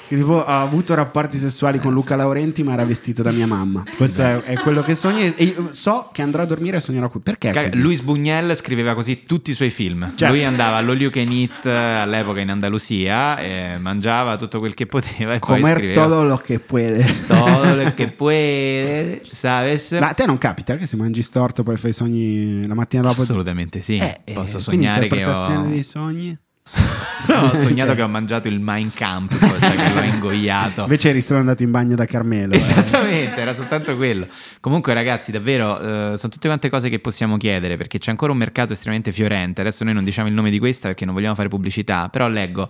Che 0.08 0.16
tipo 0.16 0.34
ho 0.34 0.46
avuto 0.46 0.94
rapporti 0.94 1.38
sessuali 1.38 1.80
con 1.80 1.92
Luca 1.92 2.16
Laurenti 2.16 2.62
ma 2.64 2.74
era 2.74 2.86
vestito 2.86 3.24
da 3.24 3.32
mia 3.32 3.48
mamma 3.48 3.84
questo 3.98 4.22
è, 4.22 4.42
è 4.42 4.60
quello 4.60 4.84
che 4.84 4.94
sogno 4.94 5.34
e 5.36 5.44
io 5.44 5.70
so 5.72 6.10
che 6.12 6.22
andrò 6.22 6.44
a 6.44 6.46
dormire 6.46 6.78
e 6.78 6.80
sognerò 6.80 7.10
qui 7.10 7.22
perché 7.22 7.50
è 7.50 7.54
Caga- 7.54 7.70
così? 7.70 7.82
Luis 7.82 8.02
Buñuel 8.02 8.56
scriveva 8.56 8.94
così 8.94 9.24
tutti 9.26 9.52
i 9.52 9.54
suoi 9.54 9.70
film. 9.70 10.12
Certo. 10.16 10.34
Lui 10.34 10.44
andava 10.44 10.78
all'All 10.78 11.00
You 11.00 11.10
Can 11.10 11.28
Eat 11.32 11.66
eh, 11.66 11.72
all'epoca 11.72 12.42
in 12.42 12.50
Andalusia, 12.50 13.38
e 13.40 13.78
mangiava 13.80 14.38
tutto 14.38 14.60
quel 14.60 14.74
che 14.74 14.86
poteva 14.86 15.34
e 15.34 15.40
poi 15.40 15.60
comer 15.60 15.78
scriveva 15.78 16.04
todo 16.04 16.24
lo 16.24 16.38
che 16.38 16.60
puede 16.60 17.06
todo 17.28 17.76
lo 17.76 17.94
che 17.94 18.12
puede, 18.12 19.22
sabes? 19.32 19.92
Ma 19.94 20.10
a 20.10 20.14
te 20.14 20.26
non 20.26 20.38
capita 20.38 20.76
che 20.76 20.86
se 20.86 20.96
mangi 20.98 21.22
storto 21.22 21.64
poi 21.64 21.78
fai 21.78 21.90
i 21.92 21.94
sogni 21.94 22.68
la 22.68 22.74
mattina 22.74 23.02
dopo? 23.02 23.22
Assolutamente 23.22 23.82
sì. 23.82 23.98
Eh, 23.98 24.22
eh, 24.24 24.34
Posso 24.34 24.60
quindi 24.66 24.86
sognare 24.86 25.08
che 25.08 25.14
ho... 25.14 25.18
interpretazione 25.18 25.70
dei 25.70 25.84
sogni? 25.84 26.38
No, 27.28 27.40
ho 27.42 27.60
sognato 27.60 27.88
Cioè- 27.88 27.96
che 27.96 28.02
ho 28.04 28.08
mangiato 28.08 28.48
il 28.48 28.60
Mein 28.60 28.92
Kampf, 28.94 29.40
cioè 29.60 29.76
che 29.76 29.94
l'ho 29.94 30.02
ingoiato. 30.14 30.82
Invece 30.84 31.10
eri 31.10 31.22
solo 31.22 31.40
andato 31.40 31.64
in 31.64 31.72
bagno 31.72 31.96
da 31.96 32.06
Carmelo. 32.06 32.54
eh. 32.54 32.58
Esattamente, 32.58 33.42
era 33.42 33.52
soltanto 33.54 33.96
quello. 33.96 34.28
Comunque, 34.60 34.94
ragazzi, 34.94 35.32
davvero 35.32 35.80
eh, 36.14 36.18
sono 36.18 36.32
tutte 36.32 36.48
quante 36.48 36.70
cose 36.70 36.90
che 36.90 37.00
possiamo 37.00 37.38
chiedere 37.38 37.78
perché 37.78 37.98
c'è 37.98 38.12
ancora 38.12 38.32
un 38.32 38.38
mercato 38.38 38.74
estremamente 38.74 39.12
fiorente. 39.12 39.62
Adesso 39.62 39.84
noi 39.84 39.94
non 39.96 40.04
diciamo 40.04 40.28
il 40.28 40.36
nome 40.36 40.52
di 40.52 40.60
questa 40.60 40.88
perché 40.88 41.06
non 41.06 41.16
vogliamo 41.16 41.34
fare 41.34 41.48
pubblicità, 41.50 42.10
però 42.10 42.28
leggo. 42.28 42.70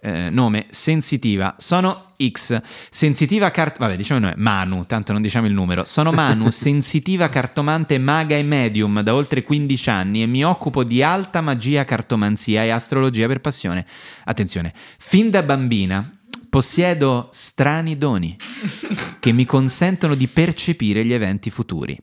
Eh, 0.00 0.30
nome 0.30 0.66
sensitiva. 0.70 1.54
Sono 1.58 2.06
X. 2.22 2.60
Sensitiva 2.90 3.50
cart 3.50 3.78
vabbè 3.78 3.96
diciamo 3.96 4.20
nome 4.20 4.34
Manu 4.36 4.84
tanto 4.86 5.12
non 5.12 5.22
diciamo 5.22 5.46
il 5.46 5.52
numero. 5.52 5.84
Sono 5.84 6.10
Manu 6.12 6.50
sensitiva 6.52 7.28
cartomante 7.28 7.98
maga 7.98 8.36
e 8.36 8.42
medium 8.42 9.00
da 9.02 9.14
oltre 9.14 9.42
15 9.42 9.90
anni 9.90 10.22
e 10.22 10.26
mi 10.26 10.44
occupo 10.44 10.84
di 10.84 11.02
alta 11.02 11.40
magia 11.40 11.84
cartomanzia 11.84 12.64
e 12.64 12.70
astrologia 12.70 13.26
per 13.26 13.40
passione. 13.40 13.84
Attenzione 14.24 14.72
fin 14.98 15.30
da 15.30 15.42
bambina 15.42 16.18
possiedo 16.50 17.28
strani 17.32 17.96
doni 17.96 18.36
che 19.20 19.32
mi 19.32 19.44
consentono 19.46 20.14
di 20.14 20.26
percepire 20.26 21.04
gli 21.04 21.12
eventi 21.12 21.48
futuri. 21.48 21.98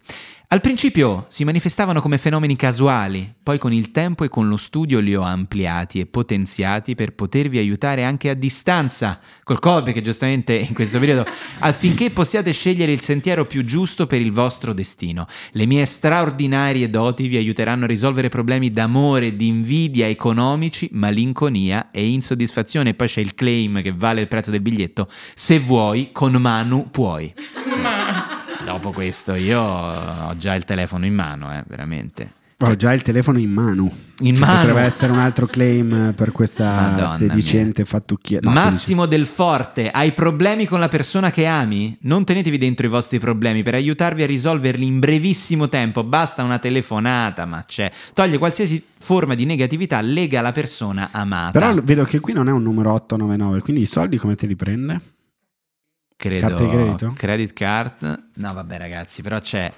Al 0.49 0.61
principio 0.61 1.25
si 1.27 1.43
manifestavano 1.43 1.99
come 1.99 2.17
fenomeni 2.17 2.55
casuali, 2.55 3.33
poi 3.43 3.57
con 3.57 3.73
il 3.73 3.91
tempo 3.91 4.23
e 4.23 4.29
con 4.29 4.47
lo 4.47 4.55
studio 4.55 4.99
li 4.99 5.13
ho 5.13 5.21
ampliati 5.21 5.99
e 5.99 6.05
potenziati 6.05 6.95
per 6.95 7.15
potervi 7.15 7.57
aiutare 7.57 8.05
anche 8.05 8.29
a 8.29 8.33
distanza, 8.33 9.19
col 9.43 9.59
Covid, 9.59 9.83
perché 9.83 10.01
giustamente 10.01 10.53
in 10.53 10.73
questo 10.73 10.99
periodo, 10.99 11.25
affinché 11.59 12.11
possiate 12.11 12.53
scegliere 12.53 12.93
il 12.93 13.01
sentiero 13.01 13.45
più 13.45 13.65
giusto 13.65 14.07
per 14.07 14.21
il 14.21 14.31
vostro 14.31 14.71
destino. 14.71 15.25
Le 15.51 15.65
mie 15.65 15.83
straordinarie 15.83 16.89
doti 16.89 17.27
vi 17.27 17.35
aiuteranno 17.35 17.83
a 17.83 17.87
risolvere 17.87 18.29
problemi 18.29 18.71
d'amore, 18.71 19.35
di 19.35 19.47
invidia 19.47 20.07
economici, 20.07 20.87
malinconia 20.93 21.91
e 21.91 22.07
insoddisfazione. 22.07 22.91
E 22.91 22.93
poi 22.93 23.09
c'è 23.09 23.19
il 23.19 23.35
claim 23.35 23.81
che 23.81 23.91
vale 23.91 24.21
il 24.21 24.29
prezzo 24.29 24.51
del 24.51 24.61
biglietto. 24.61 25.09
Se 25.35 25.59
vuoi, 25.59 26.13
con 26.13 26.31
Manu 26.35 26.89
puoi. 26.89 27.33
Dopo 28.67 28.91
questo 28.91 29.35
io 29.35 29.61
ho 29.61 30.35
già 30.35 30.53
il 30.53 30.65
telefono 30.65 31.05
in 31.05 31.13
mano, 31.13 31.53
eh, 31.53 31.63
veramente. 31.67 32.33
Ho 32.59 32.75
già 32.75 32.91
il 32.91 33.01
telefono 33.01 33.39
in 33.39 33.49
mano. 33.49 33.89
In 34.19 34.33
Ci 34.33 34.41
mano? 34.41 34.57
Potrebbe 34.57 34.81
essere 34.81 35.13
un 35.13 35.19
altro 35.19 35.45
claim 35.45 36.11
per 36.13 36.33
questa 36.33 36.65
Madonna 36.65 37.07
sedicente 37.07 37.85
fattucchia. 37.85 38.39
no, 38.41 38.51
Massimo 38.51 39.05
del 39.05 39.25
Forte, 39.25 39.89
hai 39.89 40.11
problemi 40.11 40.65
con 40.65 40.81
la 40.81 40.89
persona 40.89 41.31
che 41.31 41.45
ami? 41.45 41.97
Non 42.01 42.25
tenetevi 42.25 42.57
dentro 42.57 42.85
i 42.85 42.89
vostri 42.89 43.19
problemi 43.19 43.63
per 43.63 43.75
aiutarvi 43.75 44.23
a 44.23 44.25
risolverli 44.25 44.85
in 44.85 44.99
brevissimo 44.99 45.69
tempo. 45.69 46.03
Basta 46.03 46.43
una 46.43 46.59
telefonata, 46.59 47.45
ma 47.45 47.63
c'è. 47.65 47.89
Toglie 48.13 48.37
qualsiasi 48.37 48.83
forma 48.99 49.33
di 49.33 49.45
negatività, 49.45 50.01
lega 50.01 50.41
la 50.41 50.51
persona 50.51 51.07
amata. 51.13 51.57
Però 51.57 51.73
vedo 51.81 52.03
che 52.03 52.19
qui 52.19 52.33
non 52.33 52.49
è 52.49 52.51
un 52.51 52.63
numero 52.63 52.91
899, 52.91 53.61
quindi 53.61 53.83
i 53.83 53.85
soldi 53.85 54.17
come 54.17 54.35
te 54.35 54.45
li 54.45 54.57
prende? 54.57 55.15
Credo, 56.17 56.47
Carte 56.47 56.63
di 56.63 56.69
credito? 56.71 57.13
Credit 57.15 57.53
card. 57.53 58.23
No, 58.33 58.53
vabbè, 58.53 58.77
ragazzi, 58.79 59.21
però 59.21 59.39
c'è 59.39 59.71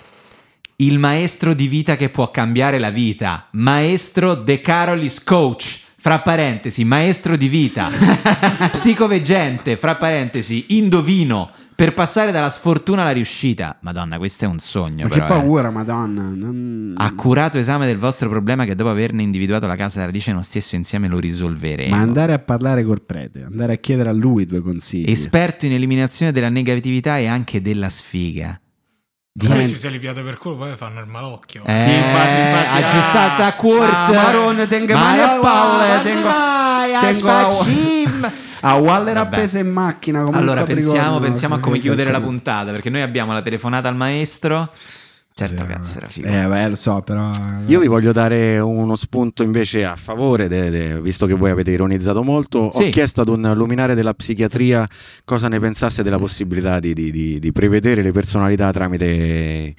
il 0.78 0.98
maestro 0.98 1.54
di 1.54 1.68
vita 1.68 1.98
che 1.98 2.10
può 2.10 2.32
cambiare 2.32 2.80
la 2.80 2.92
vita. 2.92 3.48
Maestro 3.52 4.36
De 4.36 4.62
Carolis 4.62 5.22
Coach. 5.22 5.88
Fra 6.02 6.22
parentesi, 6.22 6.86
maestro 6.86 7.36
di 7.36 7.50
vita, 7.50 7.90
psicoveggente, 8.72 9.76
fra 9.76 9.98
parentesi, 9.98 10.78
indovino, 10.78 11.52
per 11.80 11.94
passare 11.94 12.34
dalla 12.34 12.50
sfortuna 12.50 13.04
alla 13.04 13.12
riuscita. 13.12 13.78
Madonna, 13.84 14.18
questo 14.18 14.44
è 14.44 14.48
un 14.50 14.60
sogno. 14.60 15.08
Ma 15.08 15.14
che 15.16 15.22
eh. 15.22 15.26
paura, 15.26 15.72
madonna. 15.72 16.24
non- 16.24 16.94
Accurato 16.98 17.58
esame 17.58 17.86
del 17.86 17.98
vostro 17.98 18.28
problema 18.28 18.66
che 18.66 18.76
dopo 18.76 18.90
averne 18.90 19.22
individuato 19.22 19.66
la 19.66 19.78
causa 19.78 19.96
e 19.96 20.00
la 20.02 20.06
radice 20.08 20.34
non 20.34 20.44
stesso 20.44 20.76
insieme 20.76 21.08
lo 21.08 21.20
risolveremo. 21.20 21.96
Ma 21.96 22.02
andare 22.02 22.34
a 22.34 22.40
parlare 22.40 22.84
col 22.84 23.02
prete, 23.02 23.44
andare 23.44 23.74
a 23.74 23.78
chiedere 23.78 24.10
a 24.10 24.12
lui 24.12 24.46
due 24.46 24.60
consigli. 24.60 25.10
Esperto 25.10 25.66
in 25.68 25.72
eliminazione 25.72 26.34
della 26.34 26.50
negatività 26.50 27.18
e 27.18 27.28
anche 27.28 27.62
della 27.62 27.88
sfiga. 27.90 28.60
Questi 29.32 29.78
se 29.78 29.90
li 29.90 30.00
piate 30.00 30.22
per 30.22 30.38
culo 30.38 30.58
poi 30.58 30.76
fanno 30.76 31.00
il 31.00 31.08
malocchio. 31.08 31.64
Eh, 31.66 31.82
Sì, 31.82 31.94
infatti, 31.94 32.40
infatti, 32.42 32.82
c'è 32.82 32.98
ah, 32.98 33.02
stata 33.10 33.46
a 33.46 33.54
Kurt. 33.54 33.90
ah, 33.90 34.12
Marone, 34.12 34.68
tengo 34.68 34.94
Ma 34.96 35.00
mani 35.00 35.20
a 35.22 35.40
palle, 35.40 36.02
tengo- 36.04 36.28
mai, 36.28 36.92
tengo 37.00 37.30
a 37.30 37.48
a-. 37.48 38.48
A 38.62 38.76
Waller 38.76 39.16
Vabbè. 39.16 39.36
appesa 39.38 39.60
in 39.60 39.70
macchina. 39.70 40.24
Allora 40.32 40.64
pensiamo, 40.64 41.20
pensiamo 41.20 41.56
a 41.56 41.60
come 41.60 41.80
chiudere 41.80 42.12
la 42.12 42.22
puntata 42.22 42.72
perché 42.72 42.90
noi 42.90 43.02
abbiamo 43.02 43.32
la 43.34 43.42
telefonata 43.42 43.88
al 43.88 43.96
maestro. 43.96 44.70
Certo, 45.34 45.66
cazzo, 45.66 46.00
era 46.00 46.08
figo. 46.08 46.28
Eh, 46.28 46.46
beh, 46.48 46.68
lo 46.68 46.76
so, 46.76 47.02
però. 47.02 47.32
Io 47.68 47.80
vi 47.80 47.88
voglio 47.88 48.12
dare 48.12 48.60
uno 48.60 48.98
spunto 48.98 49.42
invece 49.42 49.86
a 49.86 49.96
favore, 49.96 50.50
de- 50.50 50.70
de- 50.70 51.02
visto 51.02 51.26
che 51.28 51.34
voi 51.34 51.50
avete 51.52 51.72
ironizzato 51.72 52.24
molto. 52.24 52.70
Sì. 52.72 52.84
Ho 52.84 52.90
chiesto 52.90 53.22
ad 53.22 53.30
un 53.30 53.50
luminare 53.56 53.96
della 53.96 54.14
psichiatria 54.14 54.86
cosa 55.24 55.48
ne 55.48 55.58
pensasse 55.62 56.04
della 56.04 56.18
possibilità 56.18 56.82
di, 56.82 56.94
di- 56.94 57.12
di- 57.12 57.40
di 57.40 57.52
prevedere 57.54 58.02
le 58.02 58.12
personalità 58.12 58.70
tramite 58.74 59.06
eh, 59.06 59.76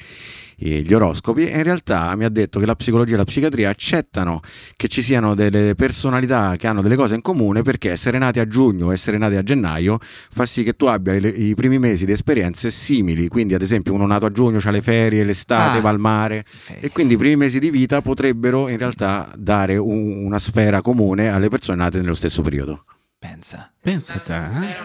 gli 0.60 0.92
oroscopi 0.92 1.46
e 1.46 1.56
in 1.58 1.62
realtà 1.62 2.14
mi 2.16 2.24
ha 2.24 2.28
detto 2.28 2.60
che 2.60 2.66
la 2.66 2.74
psicologia 2.76 3.14
e 3.14 3.16
la 3.16 3.24
psichiatria 3.24 3.70
accettano 3.70 4.40
che 4.76 4.88
ci 4.88 5.02
siano 5.02 5.34
delle 5.34 5.74
personalità 5.74 6.56
che 6.56 6.66
hanno 6.66 6.82
delle 6.82 6.96
cose 6.96 7.14
in 7.14 7.22
comune 7.22 7.62
perché 7.62 7.90
essere 7.90 8.18
nati 8.18 8.38
a 8.40 8.46
giugno 8.46 8.86
o 8.86 8.92
essere 8.92 9.16
nati 9.18 9.36
a 9.36 9.42
gennaio 9.42 9.98
fa 10.00 10.44
sì 10.46 10.62
che 10.62 10.74
tu 10.74 10.84
abbia 10.86 11.14
i 11.14 11.54
primi 11.54 11.78
mesi 11.78 12.04
di 12.04 12.12
esperienze 12.12 12.70
simili, 12.70 13.28
quindi 13.28 13.54
ad 13.54 13.62
esempio 13.62 13.92
uno 13.94 14.06
nato 14.06 14.26
a 14.26 14.30
giugno 14.32 14.58
ha 14.62 14.70
le 14.70 14.82
ferie, 14.82 15.24
l'estate, 15.24 15.78
Ah. 15.78 15.80
va 15.80 15.88
al 15.88 15.98
mare 15.98 16.44
e 16.80 16.90
quindi 16.90 17.14
i 17.14 17.16
primi 17.16 17.36
mesi 17.36 17.58
di 17.58 17.70
vita 17.70 18.02
potrebbero 18.02 18.68
in 18.68 18.76
realtà 18.78 19.32
dare 19.36 19.76
un- 19.76 20.24
una 20.24 20.38
sfera 20.38 20.80
comune 20.82 21.28
alle 21.28 21.48
persone 21.48 21.78
nate 21.78 22.00
nello 22.00 22.14
stesso 22.14 22.42
periodo. 22.42 22.84
Pensa. 23.18 23.70
Pensa 23.80 24.14
a 24.14 24.18
te, 24.18 24.34
eh? 24.34 24.76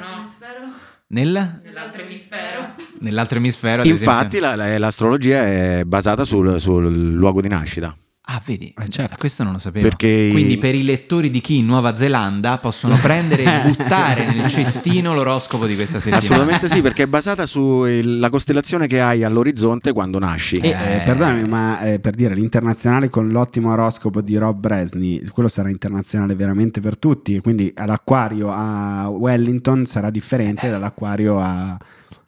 Nel, 1.08 1.62
Nell'altro 1.64 2.02
emisfero. 2.02 2.74
nell'altro 3.02 3.38
emisfero, 3.38 3.82
ad 3.82 3.88
Infatti 3.88 4.40
la- 4.40 4.56
la- 4.56 4.78
l'astrologia 4.80 5.46
è 5.46 5.84
basata 5.86 6.26
sul, 6.26 6.60
sul 6.60 7.14
luogo 7.14 7.42
di 7.42 7.48
nascita. 7.48 7.96
Ah, 8.28 8.42
vedi, 8.44 8.74
Eh, 8.76 8.88
certo. 8.90 9.16
questo 9.20 9.44
non 9.44 9.54
lo 9.54 9.60
sapevo. 9.60 9.88
Perché 9.88 10.30
Quindi 10.32 10.58
per 10.58 10.74
i 10.74 10.84
lettori 10.84 11.30
di 11.30 11.42
chi 11.42 11.58
in 11.58 11.66
Nuova 11.68 11.96
Zelanda 11.96 12.58
possono 12.58 12.98
prendere 12.98 13.44
e 13.44 13.62
buttare 13.70 14.26
nel 14.34 14.48
cestino 14.50 15.14
l'oroscopo 15.14 15.68
di 15.68 15.76
questa 15.76 16.00
settimana. 16.00 16.24
Assolutamente 16.24 16.68
sì, 16.68 16.82
perché 16.82 17.04
è 17.04 17.08
basata 17.08 17.46
sulla 17.46 18.30
costellazione 18.30 18.88
che 18.88 19.00
hai 19.00 19.24
all'orizzonte 19.24 19.94
quando 19.94 20.18
nasci. 20.18 20.56
Eh, 20.56 20.70
Eh. 20.70 21.02
perdonami, 21.06 21.48
ma 21.48 21.80
eh, 21.82 22.00
per 22.00 22.16
dire 22.16 22.34
l'internazionale 22.34 23.10
con 23.10 23.30
l'ottimo 23.30 23.72
oroscopo 23.72 24.22
di 24.22 24.36
Rob 24.38 24.58
Bresney, 24.60 25.24
quello 25.30 25.48
sarà 25.48 25.70
internazionale 25.70 26.34
veramente 26.34 26.82
per 26.82 26.98
tutti. 26.98 27.40
Quindi 27.42 27.72
all'acquario 27.76 28.52
a 28.52 29.08
Wellington 29.08 29.86
sarà 29.86 30.10
differente 30.10 30.70
dall'acquario 30.72 31.40
a 31.40 31.78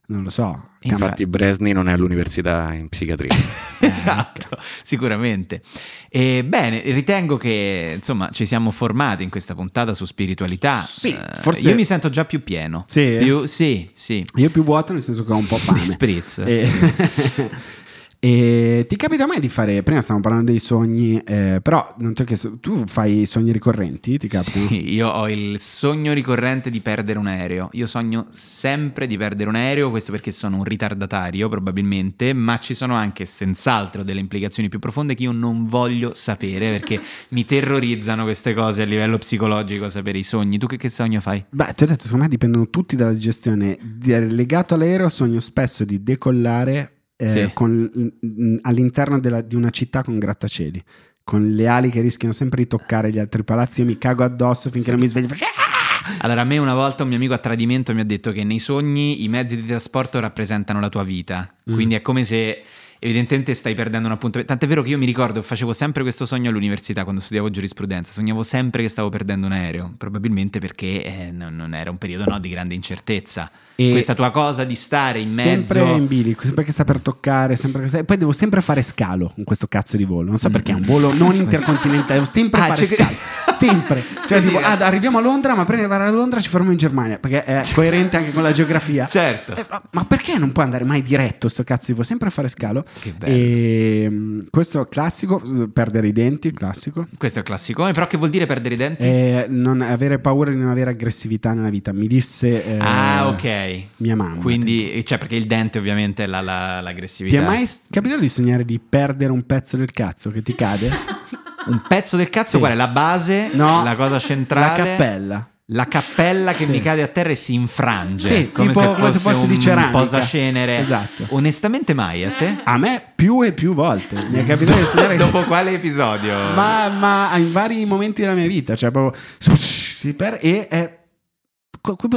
non 0.09 0.23
lo 0.23 0.29
so. 0.29 0.69
Infatti 0.93 1.25
Bresni 1.25 1.71
non 1.71 1.89
è 1.89 1.93
all'università 1.93 2.73
in 2.73 2.89
psichiatria. 2.89 3.35
esatto, 3.79 4.57
sicuramente. 4.83 5.61
E, 6.09 6.43
bene, 6.45 6.81
ritengo 6.85 7.37
che 7.37 7.93
insomma 7.95 8.29
ci 8.31 8.45
siamo 8.45 8.71
formati 8.71 9.23
in 9.23 9.29
questa 9.29 9.53
puntata 9.55 9.93
su 9.93 10.05
spiritualità. 10.05 10.81
Sì, 10.81 11.09
Eh, 11.13 11.35
forse- 11.35 11.69
Io 11.69 11.75
mi 11.75 11.83
sento 11.83 12.09
già 12.09 12.25
più 12.25 12.43
pieno. 12.43 12.85
Sì? 12.87 13.15
Più- 13.19 13.45
sì, 13.45 13.89
sì. 13.93 14.25
Io 14.35 14.49
più 14.49 14.63
vuoto 14.63 14.93
nel 14.93 15.01
senso 15.01 15.23
che 15.25 15.31
ho 15.31 15.37
un 15.37 15.45
po' 15.47 15.57
fame. 15.57 15.79
Di 15.79 15.85
spritz. 15.85 16.37
E, 16.39 16.69
e 18.19 18.85
ti 18.89 18.95
capita 18.95 19.27
mai 19.27 19.39
di 19.39 19.47
fare, 19.47 19.83
prima 19.83 20.01
stavamo 20.01 20.21
parlando 20.21 20.49
dei 20.49 20.59
sogni, 20.59 21.19
eh, 21.19 21.59
però 21.61 21.87
non 21.99 22.15
ti 22.15 22.23
ho 22.23 22.25
chiesto, 22.25 22.57
tu 22.59 22.83
fai 22.87 23.27
sogni 23.27 23.51
ricorrenti? 23.51 24.17
Ti 24.17 24.27
capitano? 24.27 24.67
Sì, 24.67 24.93
io 24.93 25.07
ho 25.07 25.29
il 25.29 25.59
sogno 25.59 26.13
ricorrente 26.13 26.71
di 26.71 26.81
perdere 26.81 27.19
un 27.19 27.27
aereo. 27.27 27.69
Io 27.73 27.85
sogno 27.85 28.25
sempre 28.31 29.05
di 29.05 29.17
perdere 29.17 29.49
un 29.49 29.55
aereo, 29.55 29.91
questo 29.91 30.11
perché 30.11 30.31
sono 30.31 30.57
un 30.57 30.63
ritardatario 30.63 31.47
probabilmente, 31.47 32.33
ma 32.33 32.57
ci 32.57 32.73
sono 32.73 32.95
anche 32.95 33.25
senz'altro 33.25 34.03
delle 34.03 34.19
implicazioni 34.19 34.67
più 34.67 34.79
profonde 34.79 35.13
che 35.13 35.23
io 35.23 35.31
non 35.31 35.67
voglio 35.67 36.13
sapere 36.15 36.71
perché 36.71 36.99
mi 37.29 37.45
terrorizzano 37.45 38.23
queste 38.23 38.55
cose 38.55 38.81
a 38.81 38.85
livello 38.85 39.19
psicologico, 39.19 39.89
sapere 39.89 40.17
i 40.17 40.23
sogni. 40.23 40.57
Tu 40.57 40.65
che, 40.65 40.77
che 40.77 40.89
sogno 40.89 41.21
fai? 41.21 41.45
Beh, 41.47 41.73
ti 41.75 41.83
ho 41.83 41.85
detto, 41.85 42.05
secondo 42.05 42.23
me 42.23 42.29
dipendono 42.29 42.67
tutti 42.71 42.95
dalla 42.95 43.13
gestione. 43.13 43.77
Legato 44.01 44.73
all'aereo 44.73 45.07
sogno 45.07 45.39
spesso 45.39 45.85
di 45.85 46.01
decollare 46.01 46.93
eh, 47.17 47.27
Sì. 47.27 47.49
con- 47.53 48.13
mm, 48.25 48.57
all'interno 48.61 49.19
della- 49.19 49.41
di 49.41 49.55
una 49.55 49.69
città 49.71 50.03
con 50.03 50.17
grattacieli. 50.19 50.81
Con 51.23 51.49
le 51.49 51.67
ali 51.67 51.89
che 51.89 51.99
rischiano 51.99 52.33
sempre 52.33 52.61
di 52.61 52.67
toccare 52.67 53.11
gli 53.11 53.19
altri 53.19 53.43
palazzi, 53.43 53.81
io 53.81 53.87
mi 53.87 53.97
cago 53.97 54.23
addosso 54.23 54.69
finché 54.69 54.91
non 54.91 54.99
mi 55.01 55.07
sveglio. 55.07 55.27
"Ah!" 55.33 56.15
Allora, 56.19 56.41
a 56.41 56.43
me 56.45 56.57
una 56.57 56.73
volta 56.73 57.03
un 57.03 57.09
mio 57.09 57.17
amico 57.17 57.33
a 57.33 57.37
tradimento 57.37 57.93
mi 57.93 57.99
ha 57.99 58.05
detto 58.05 58.31
che 58.31 58.45
nei 58.45 58.59
sogni 58.59 59.23
i 59.25 59.27
mezzi 59.27 59.57
di 59.59 59.65
trasporto 59.67 60.21
rappresentano 60.21 60.79
la 60.79 60.87
tua 60.87 61.03
vita. 61.03 61.53
Quindi 61.65 61.95
è 61.95 62.01
come 62.01 62.23
se 62.23 62.61
evidentemente 62.99 63.53
stai 63.53 63.73
perdendo 63.75 64.07
un 64.07 64.13
appuntamento. 64.13 64.51
Tant'è 64.53 64.67
vero 64.67 64.81
che 64.83 64.89
io 64.89 64.97
mi 64.97 65.05
ricordo, 65.05 65.41
facevo 65.41 65.73
sempre 65.73 66.03
questo 66.03 66.25
sogno 66.25 66.49
all'università 66.49 67.03
quando 67.03 67.21
studiavo 67.21 67.49
giurisprudenza. 67.49 68.11
Sognavo 68.11 68.43
sempre 68.43 68.81
che 68.83 68.89
stavo 68.89 69.09
perdendo 69.09 69.45
un 69.47 69.51
aereo, 69.53 69.93
probabilmente 69.97 70.59
perché 70.59 71.03
eh, 71.03 71.31
non, 71.31 71.55
non 71.55 71.73
era 71.73 71.89
un 71.91 71.97
periodo 71.97 72.25
no, 72.25 72.39
di 72.39 72.49
grande 72.49 72.75
incertezza. 72.75 73.49
E- 73.75 73.91
Questa 73.91 74.15
tua 74.15 74.31
cosa 74.31 74.63
di 74.63 74.73
stare 74.75 75.19
in 75.19 75.29
Sempre 75.29 75.81
mezzo. 75.83 75.95
in 75.97 76.07
bilico, 76.07 76.41
sempre 76.41 76.63
che 76.63 76.71
sta 76.71 76.83
per 76.83 76.99
toccare, 76.99 77.55
sempre 77.55 77.83
che 77.83 77.87
sta- 77.89 78.03
poi 78.03 78.17
devo 78.17 78.31
sempre 78.31 78.61
fare 78.61 78.81
scalo 78.81 79.31
con 79.33 79.43
questo 79.43 79.67
cazzo 79.67 79.97
di 79.97 80.03
volo. 80.03 80.29
Non 80.29 80.37
so 80.39 80.49
perché 80.49 80.71
è 80.71 80.75
un 80.75 80.81
volo 80.83 81.13
non 81.13 81.35
intercontinentale, 81.35 82.13
devo 82.13 82.25
sempre 82.25 82.59
Ah, 82.61 82.65
fare 82.67 82.85
cioè- 82.85 82.95
scalo. 82.97 83.15
Sempre. 83.53 84.03
Cioè, 84.27 84.41
tipo, 84.43 84.57
ah, 84.59 84.73
arriviamo 84.73 85.19
a 85.19 85.21
Londra, 85.21 85.55
ma 85.55 85.63
prima 85.63 85.79
di 85.79 85.87
arrivare 85.87 86.09
a 86.09 86.13
Londra 86.13 86.41
ci 86.41 86.49
fermiamo 86.49 86.73
in 86.73 86.77
Germania, 86.77 87.17
perché 87.17 87.45
è 87.45 87.63
coerente 87.73 88.17
anche 88.17 88.33
con 88.33 88.43
la 88.43 88.51
geografia. 88.51 89.07
Certo. 89.07 89.55
Eh, 89.55 89.65
ma, 89.69 89.81
ma 89.91 90.03
perché 90.05 90.37
non 90.37 90.51
può 90.51 90.63
andare 90.63 90.83
mai 90.83 91.01
diretto 91.01 91.47
sto 91.47 91.63
cazzo 91.63 91.85
di 91.87 91.93
volo? 91.93 92.03
Sempre 92.03 92.27
a 92.27 92.31
fare 92.31 92.49
scalo. 92.49 92.83
Che 93.01 93.13
bello. 93.17 93.33
E, 93.33 94.07
mm, 94.09 94.39
questo 94.49 94.81
è 94.81 94.85
classico, 94.87 95.41
eh, 95.43 95.67
perdere 95.69 96.07
i 96.07 96.11
denti, 96.11 96.51
classico. 96.51 97.07
Questo 97.17 97.39
è 97.39 97.41
il 97.41 97.47
classicone, 97.47 97.91
però 97.91 98.07
che 98.07 98.17
vuol 98.17 98.29
dire 98.29 98.45
perdere 98.45 98.75
i 98.75 98.77
denti? 98.77 99.01
E 99.03 99.45
non 99.49 99.81
avere 99.81 100.19
paura 100.19 100.49
di 100.51 100.57
non 100.57 100.69
avere 100.69 100.91
aggressività 100.91 101.53
nella 101.53 101.69
vita. 101.69 101.91
Mi 101.93 102.07
disse 102.07 102.63
eh, 102.65 102.77
ah, 102.79 103.27
ok. 103.27 103.81
mia 103.97 104.15
mamma. 104.15 104.41
Quindi, 104.41 105.03
cioè, 105.05 105.17
perché 105.17 105.35
il 105.35 105.45
dente 105.45 105.77
ovviamente 105.79 106.23
è 106.23 106.27
la- 106.27 106.41
la- 106.41 106.75
Ti 106.79 106.83
l'aggressività. 106.83 107.37
è 107.41 107.45
mai 107.45 107.67
capitato 107.89 108.21
di 108.21 108.29
sognare 108.29 108.65
di 108.65 108.79
perdere 108.79 109.31
un 109.31 109.45
pezzo 109.45 109.77
del 109.77 109.91
cazzo 109.91 110.29
che 110.31 110.41
ti 110.41 110.55
cade? 110.55 110.89
Un 111.67 111.81
pezzo 111.85 112.15
del 112.15 112.29
cazzo, 112.29 112.51
Sì. 112.51 112.57
qual 112.59 112.71
è? 112.71 112.75
La 112.75 112.87
base, 112.87 113.49
No, 113.53 113.83
la 113.83 113.97
cosa 113.97 114.11
La 114.11 114.19
centrale. 114.19 114.83
cappella. 114.83 115.49
La 115.71 115.85
cappella 115.85 116.53
che 116.53 116.63
Sì. 116.63 116.71
mi 116.71 116.79
cade 116.79 117.01
a 117.01 117.07
terra 117.07 117.29
e 117.31 117.35
si 117.35 117.53
infrange. 117.53 118.25
Sì, 118.27 118.51
come 118.53 118.67
tipo 118.69 118.79
se 118.79 118.85
come 118.95 119.11
se 119.11 119.19
fosse 119.19 119.47
di 119.47 119.59
ceramica. 119.59 119.97
posacenere. 119.99 120.77
Esatto. 120.77 121.25
Onestamente 121.31 121.93
mai 121.93 122.23
a 122.23 122.31
te? 122.31 122.61
A 122.63 122.77
me 122.77 123.11
più 123.13 123.43
e 123.43 123.51
più 123.51 123.73
volte. 123.73 124.15
Mi 124.29 124.39
è 124.39 124.45
capitato 124.45 124.79
di 124.79 124.85
sognare 124.85 125.17
Dopo 125.17 125.43
quale 125.43 125.73
episodio? 125.73 126.33
ma, 126.53 126.87
ma 126.87 127.35
in 127.35 127.51
vari 127.51 127.83
momenti 127.83 128.21
della 128.21 128.33
mia 128.33 128.47
vita, 128.47 128.75
cioè 128.77 128.91
proprio 128.91 129.19
si 129.43 130.13
per 130.13 130.37
e 130.41 130.67
è 130.67 130.95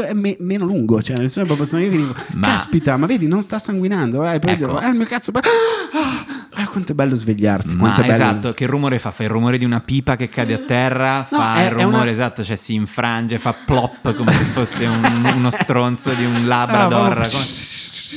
è 0.05 0.13
me- 0.15 0.37
meno 0.41 0.65
lungo, 0.65 1.01
cioè 1.03 1.17
nel 1.17 1.29
senso 1.31 1.45
proprio 1.47 1.65
sono 1.67 1.83
io 1.83 1.91
che 1.91 1.97
dico 1.97 2.15
Ma- 2.35 2.49
caspita, 2.49 2.97
ma 2.97 3.07
vedi 3.07 3.27
non 3.29 3.41
sta 3.43 3.59
sanguinando, 3.61 4.29
eh, 4.29 4.39
poi 4.41 4.51
Ecco. 4.53 4.67
dico, 4.67 4.81
eh, 4.81 4.89
il 4.89 4.95
mio 4.97 5.07
cazzo 5.07 5.31
ah, 5.35 5.41
ah, 5.41 6.27
quanto 6.71 6.93
è 6.93 6.95
bello 6.95 7.15
svegliarsi, 7.15 7.75
Ma 7.75 7.95
è 7.95 8.01
bello. 8.01 8.13
esatto, 8.13 8.55
che 8.55 8.67
rumore 8.67 8.99
fa? 8.99 9.11
Fa 9.11 9.23
il 9.25 9.29
rumore 9.29 9.59
di 9.59 9.65
una 9.65 9.81
pipa 9.81 10.17
che 10.17 10.29
cade 10.29 10.55
a 10.55 10.59
terra, 10.59 11.25
fa 11.29 11.57
è- 11.57 11.65
il 11.65 11.71
rumore 11.73 12.03
una- 12.03 12.11
esatto, 12.11 12.43
cioè 12.43 12.57
si 12.57 12.75
infrange, 12.75 13.39
fa 13.39 13.53
plop 13.53 14.15
come 14.17 14.33
se 14.33 14.45
fosse 14.45 14.87
un- 14.87 15.33
uno 15.35 15.51
stronzo 15.51 16.11
di 16.13 16.25
un 16.25 16.47
labrador. 16.47 17.09
Ah, 17.11 17.15
proprio- 17.15 17.31
Come- 17.31 17.45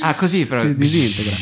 Ah, 0.00 0.14
così 0.14 0.44
però. 0.46 0.62
si 0.62 0.74
disintegra. 0.74 1.32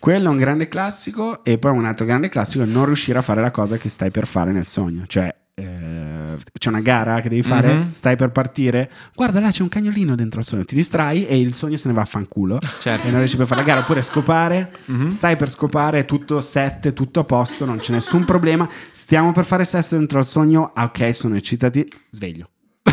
Quello 0.00 0.26
è 0.26 0.30
un 0.30 0.36
grande 0.36 0.66
classico 0.68 1.44
e 1.44 1.58
poi 1.58 1.70
un 1.70 1.84
altro 1.84 2.04
grande 2.04 2.28
classico 2.28 2.64
è 2.64 2.66
non 2.66 2.84
riuscire 2.86 3.18
a 3.18 3.22
fare 3.22 3.40
la 3.40 3.52
cosa 3.52 3.76
che 3.76 3.88
stai 3.88 4.10
per 4.10 4.26
fare 4.26 4.50
nel 4.50 4.64
sogno, 4.64 5.04
cioè 5.06 5.32
eh, 5.54 6.21
c'è 6.58 6.68
una 6.68 6.80
gara 6.80 7.20
che 7.20 7.28
devi 7.28 7.42
fare, 7.42 7.72
Mhm. 7.74 7.92
stai 7.92 8.16
per 8.16 8.30
partire, 8.30 8.90
guarda 9.14 9.40
là 9.40 9.50
c'è 9.50 9.62
un 9.62 9.68
cagnolino 9.68 10.14
dentro 10.14 10.40
al 10.40 10.46
sogno, 10.46 10.64
ti 10.64 10.74
distrai 10.74 11.26
e 11.26 11.38
il 11.38 11.54
sogno 11.54 11.76
se 11.76 11.88
ne 11.88 11.94
va 11.94 12.02
a 12.02 12.04
fanculo 12.06 12.58
Certo. 12.80 13.06
e 13.06 13.10
non 13.10 13.18
riesci 13.18 13.36
più 13.36 13.44
a 13.44 13.46
fare 13.48 13.60
la 13.60 13.66
gara, 13.66 13.80
oppure 13.80 14.02
scopare, 14.02 14.70
Mhm. 14.86 15.10
stai 15.10 15.36
per 15.36 15.48
scopare, 15.48 16.04
tutto 16.04 16.40
set, 16.40 16.92
tutto 16.92 17.20
a 17.20 17.24
posto, 17.24 17.64
non 17.64 17.78
c'è 17.78 17.92
nessun 17.92 18.24
problema, 18.24 18.68
stiamo 18.90 19.32
per 19.32 19.44
fare 19.44 19.64
sesso 19.64 19.96
dentro 19.96 20.18
al 20.18 20.24
sogno, 20.24 20.72
ah, 20.74 20.84
ok 20.84 21.14
sono 21.14 21.34
eccitati, 21.36 21.88
sveglio. 22.10 22.48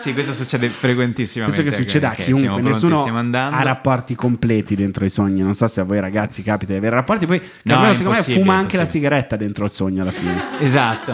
Sì, 0.00 0.14
questo 0.14 0.32
succede 0.32 0.70
frequentissimamente. 0.70 1.60
Questo 1.62 1.76
che 1.76 1.82
succede 1.84 2.06
a 2.06 2.12
chiunque, 2.12 2.62
nessuno 2.62 3.04
ha 3.04 3.62
rapporti 3.62 4.14
completi 4.14 4.74
dentro 4.74 5.04
i 5.04 5.10
sogni. 5.10 5.42
Non 5.42 5.52
so 5.52 5.66
se 5.66 5.82
a 5.82 5.84
voi 5.84 6.00
ragazzi 6.00 6.40
capita 6.42 6.72
di 6.72 6.78
avere 6.78 6.96
rapporti. 6.96 7.26
Poi 7.26 7.38
No, 7.64 7.74
Carmelo, 7.74 7.92
è 7.92 7.96
secondo 7.96 8.18
me 8.18 8.22
fuma 8.34 8.54
anche 8.54 8.78
la 8.78 8.86
sigaretta 8.86 9.36
dentro 9.36 9.64
il 9.64 9.70
sogno 9.70 10.00
alla 10.00 10.10
fine. 10.10 10.40
Esatto. 10.60 11.12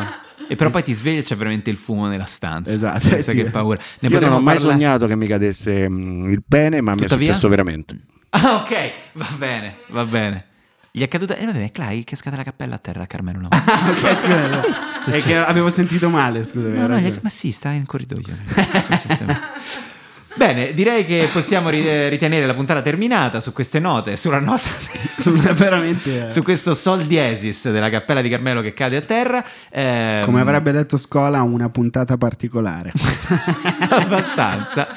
E 0.48 0.54
però 0.56 0.70
poi 0.70 0.82
ti 0.82 0.92
svegli 0.92 1.18
e 1.18 1.22
c'è 1.22 1.36
veramente 1.36 1.70
il 1.70 1.76
fumo 1.76 2.06
nella 2.06 2.24
stanza. 2.24 2.72
Esatto, 2.72 3.00
Pensa 3.08 3.16
eh 3.16 3.22
sì. 3.22 3.36
che 3.36 3.50
paura. 3.50 3.78
Ne 4.00 4.08
Io 4.08 4.20
non 4.20 4.32
ho 4.32 4.40
mai 4.40 4.54
parlare- 4.56 4.72
sognato 4.78 5.06
che 5.06 5.16
mi 5.16 5.26
cadesse 5.26 5.88
mm, 5.88 6.30
il 6.30 6.42
pene, 6.46 6.80
ma 6.80 6.92
mi 6.94 7.00
è 7.00 7.02
Tuttavia? 7.02 7.26
successo 7.28 7.48
veramente. 7.48 7.98
Ah, 8.30 8.56
ok, 8.56 8.90
va 9.12 9.26
bene, 9.38 9.76
va 9.88 10.04
bene. 10.04 10.46
Gli 10.90 11.00
è 11.02 11.08
caduta. 11.08 11.36
E 11.36 11.46
vabbè, 11.46 11.62
è 11.64 11.70
Clay, 11.72 11.98
che 12.00 12.04
cascata 12.10 12.36
la 12.36 12.42
cappella 12.42 12.74
a 12.74 12.78
terra 12.78 13.06
Carmelo 13.06 13.38
una 13.38 13.48
volta. 13.48 13.72
Ah, 13.72 13.90
ok, 13.90 14.76
scusa. 15.02 15.16
È 15.16 15.22
che 15.22 15.36
avevo 15.36 15.70
sentito 15.70 16.10
male. 16.10 16.44
Scusami. 16.44 16.76
No, 16.76 16.86
no, 16.86 17.00
ma 17.22 17.28
sì, 17.30 17.50
sta 17.52 17.70
in 17.70 17.86
corridoio. 17.86 18.36
Bene, 20.36 20.74
direi 20.74 21.06
che 21.06 21.28
possiamo 21.32 21.70
eh, 21.70 22.10
ritenere 22.10 22.44
la 22.44 22.52
puntata 22.54 22.82
terminata 22.82 23.40
su 23.40 23.52
queste 23.54 23.78
note, 23.80 24.16
sulla 24.16 24.38
nota, 24.38 24.68
Sono 25.18 25.40
veramente. 25.54 26.26
eh, 26.26 26.30
su 26.30 26.42
questo 26.42 26.74
sol 26.74 27.06
diesis 27.06 27.70
della 27.70 27.88
cappella 27.88 28.20
di 28.20 28.28
Carmelo 28.28 28.60
che 28.60 28.74
cade 28.74 28.96
a 28.96 29.00
terra. 29.00 29.42
Ehm, 29.70 30.24
Come 30.24 30.40
avrebbe 30.42 30.72
detto 30.72 30.98
Scola, 30.98 31.40
una 31.40 31.70
puntata 31.70 32.18
particolare. 32.18 32.92
abbastanza. 33.88 34.88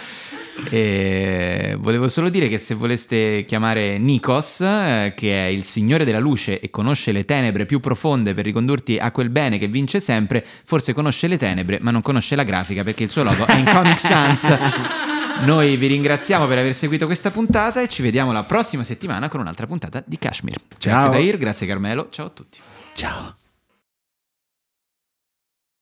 E 0.70 1.78
volevo 1.80 2.10
solo 2.10 2.28
dire 2.28 2.50
che 2.50 2.58
se 2.58 2.76
voleste 2.76 3.46
chiamare 3.46 3.98
Nikos, 3.98 4.60
eh, 4.60 5.14
che 5.16 5.32
è 5.32 5.48
il 5.48 5.64
signore 5.64 6.04
della 6.04 6.20
luce 6.20 6.60
e 6.60 6.70
conosce 6.70 7.14
le 7.14 7.24
tenebre 7.24 7.66
più 7.66 7.80
profonde 7.80 8.34
per 8.34 8.44
ricondurti 8.44 8.98
a 9.00 9.12
quel 9.12 9.30
bene 9.30 9.58
che 9.58 9.68
vince 9.70 10.02
sempre, 10.02 10.46
forse 10.66 10.92
conosce 10.94 11.28
le 11.28 11.38
tenebre, 11.38 11.78
ma 11.80 11.92
non 11.92 12.02
conosce 12.02 12.36
la 12.36 12.44
grafica 12.44 12.84
perché 12.84 13.04
il 13.04 13.10
suo 13.10 13.24
logo 13.24 13.46
è 13.46 13.56
in 13.56 13.64
Comic 13.72 14.00
Sans. 14.02 14.58
Noi 15.46 15.78
vi 15.78 15.88
ringraziamo 15.88 16.48
per 16.48 16.58
aver 16.58 16.74
seguito 16.74 17.06
questa 17.06 17.32
puntata 17.32 17.82
e 17.82 17.88
ci 17.88 18.02
vediamo 18.02 18.32
la 18.32 18.44
prossima 18.44 18.84
settimana 18.84 19.30
con 19.30 19.40
un'altra 19.40 19.68
puntata 19.68 20.04
di 20.06 20.18
Kashmir. 20.18 20.58
Ciao. 20.78 20.92
Grazie 20.92 21.10
Dair, 21.10 21.38
grazie 21.38 21.68
Carmelo, 21.68 22.08
ciao 22.10 22.28
a 22.28 22.30
tutti. 22.30 22.60
Ciao. 22.96 23.39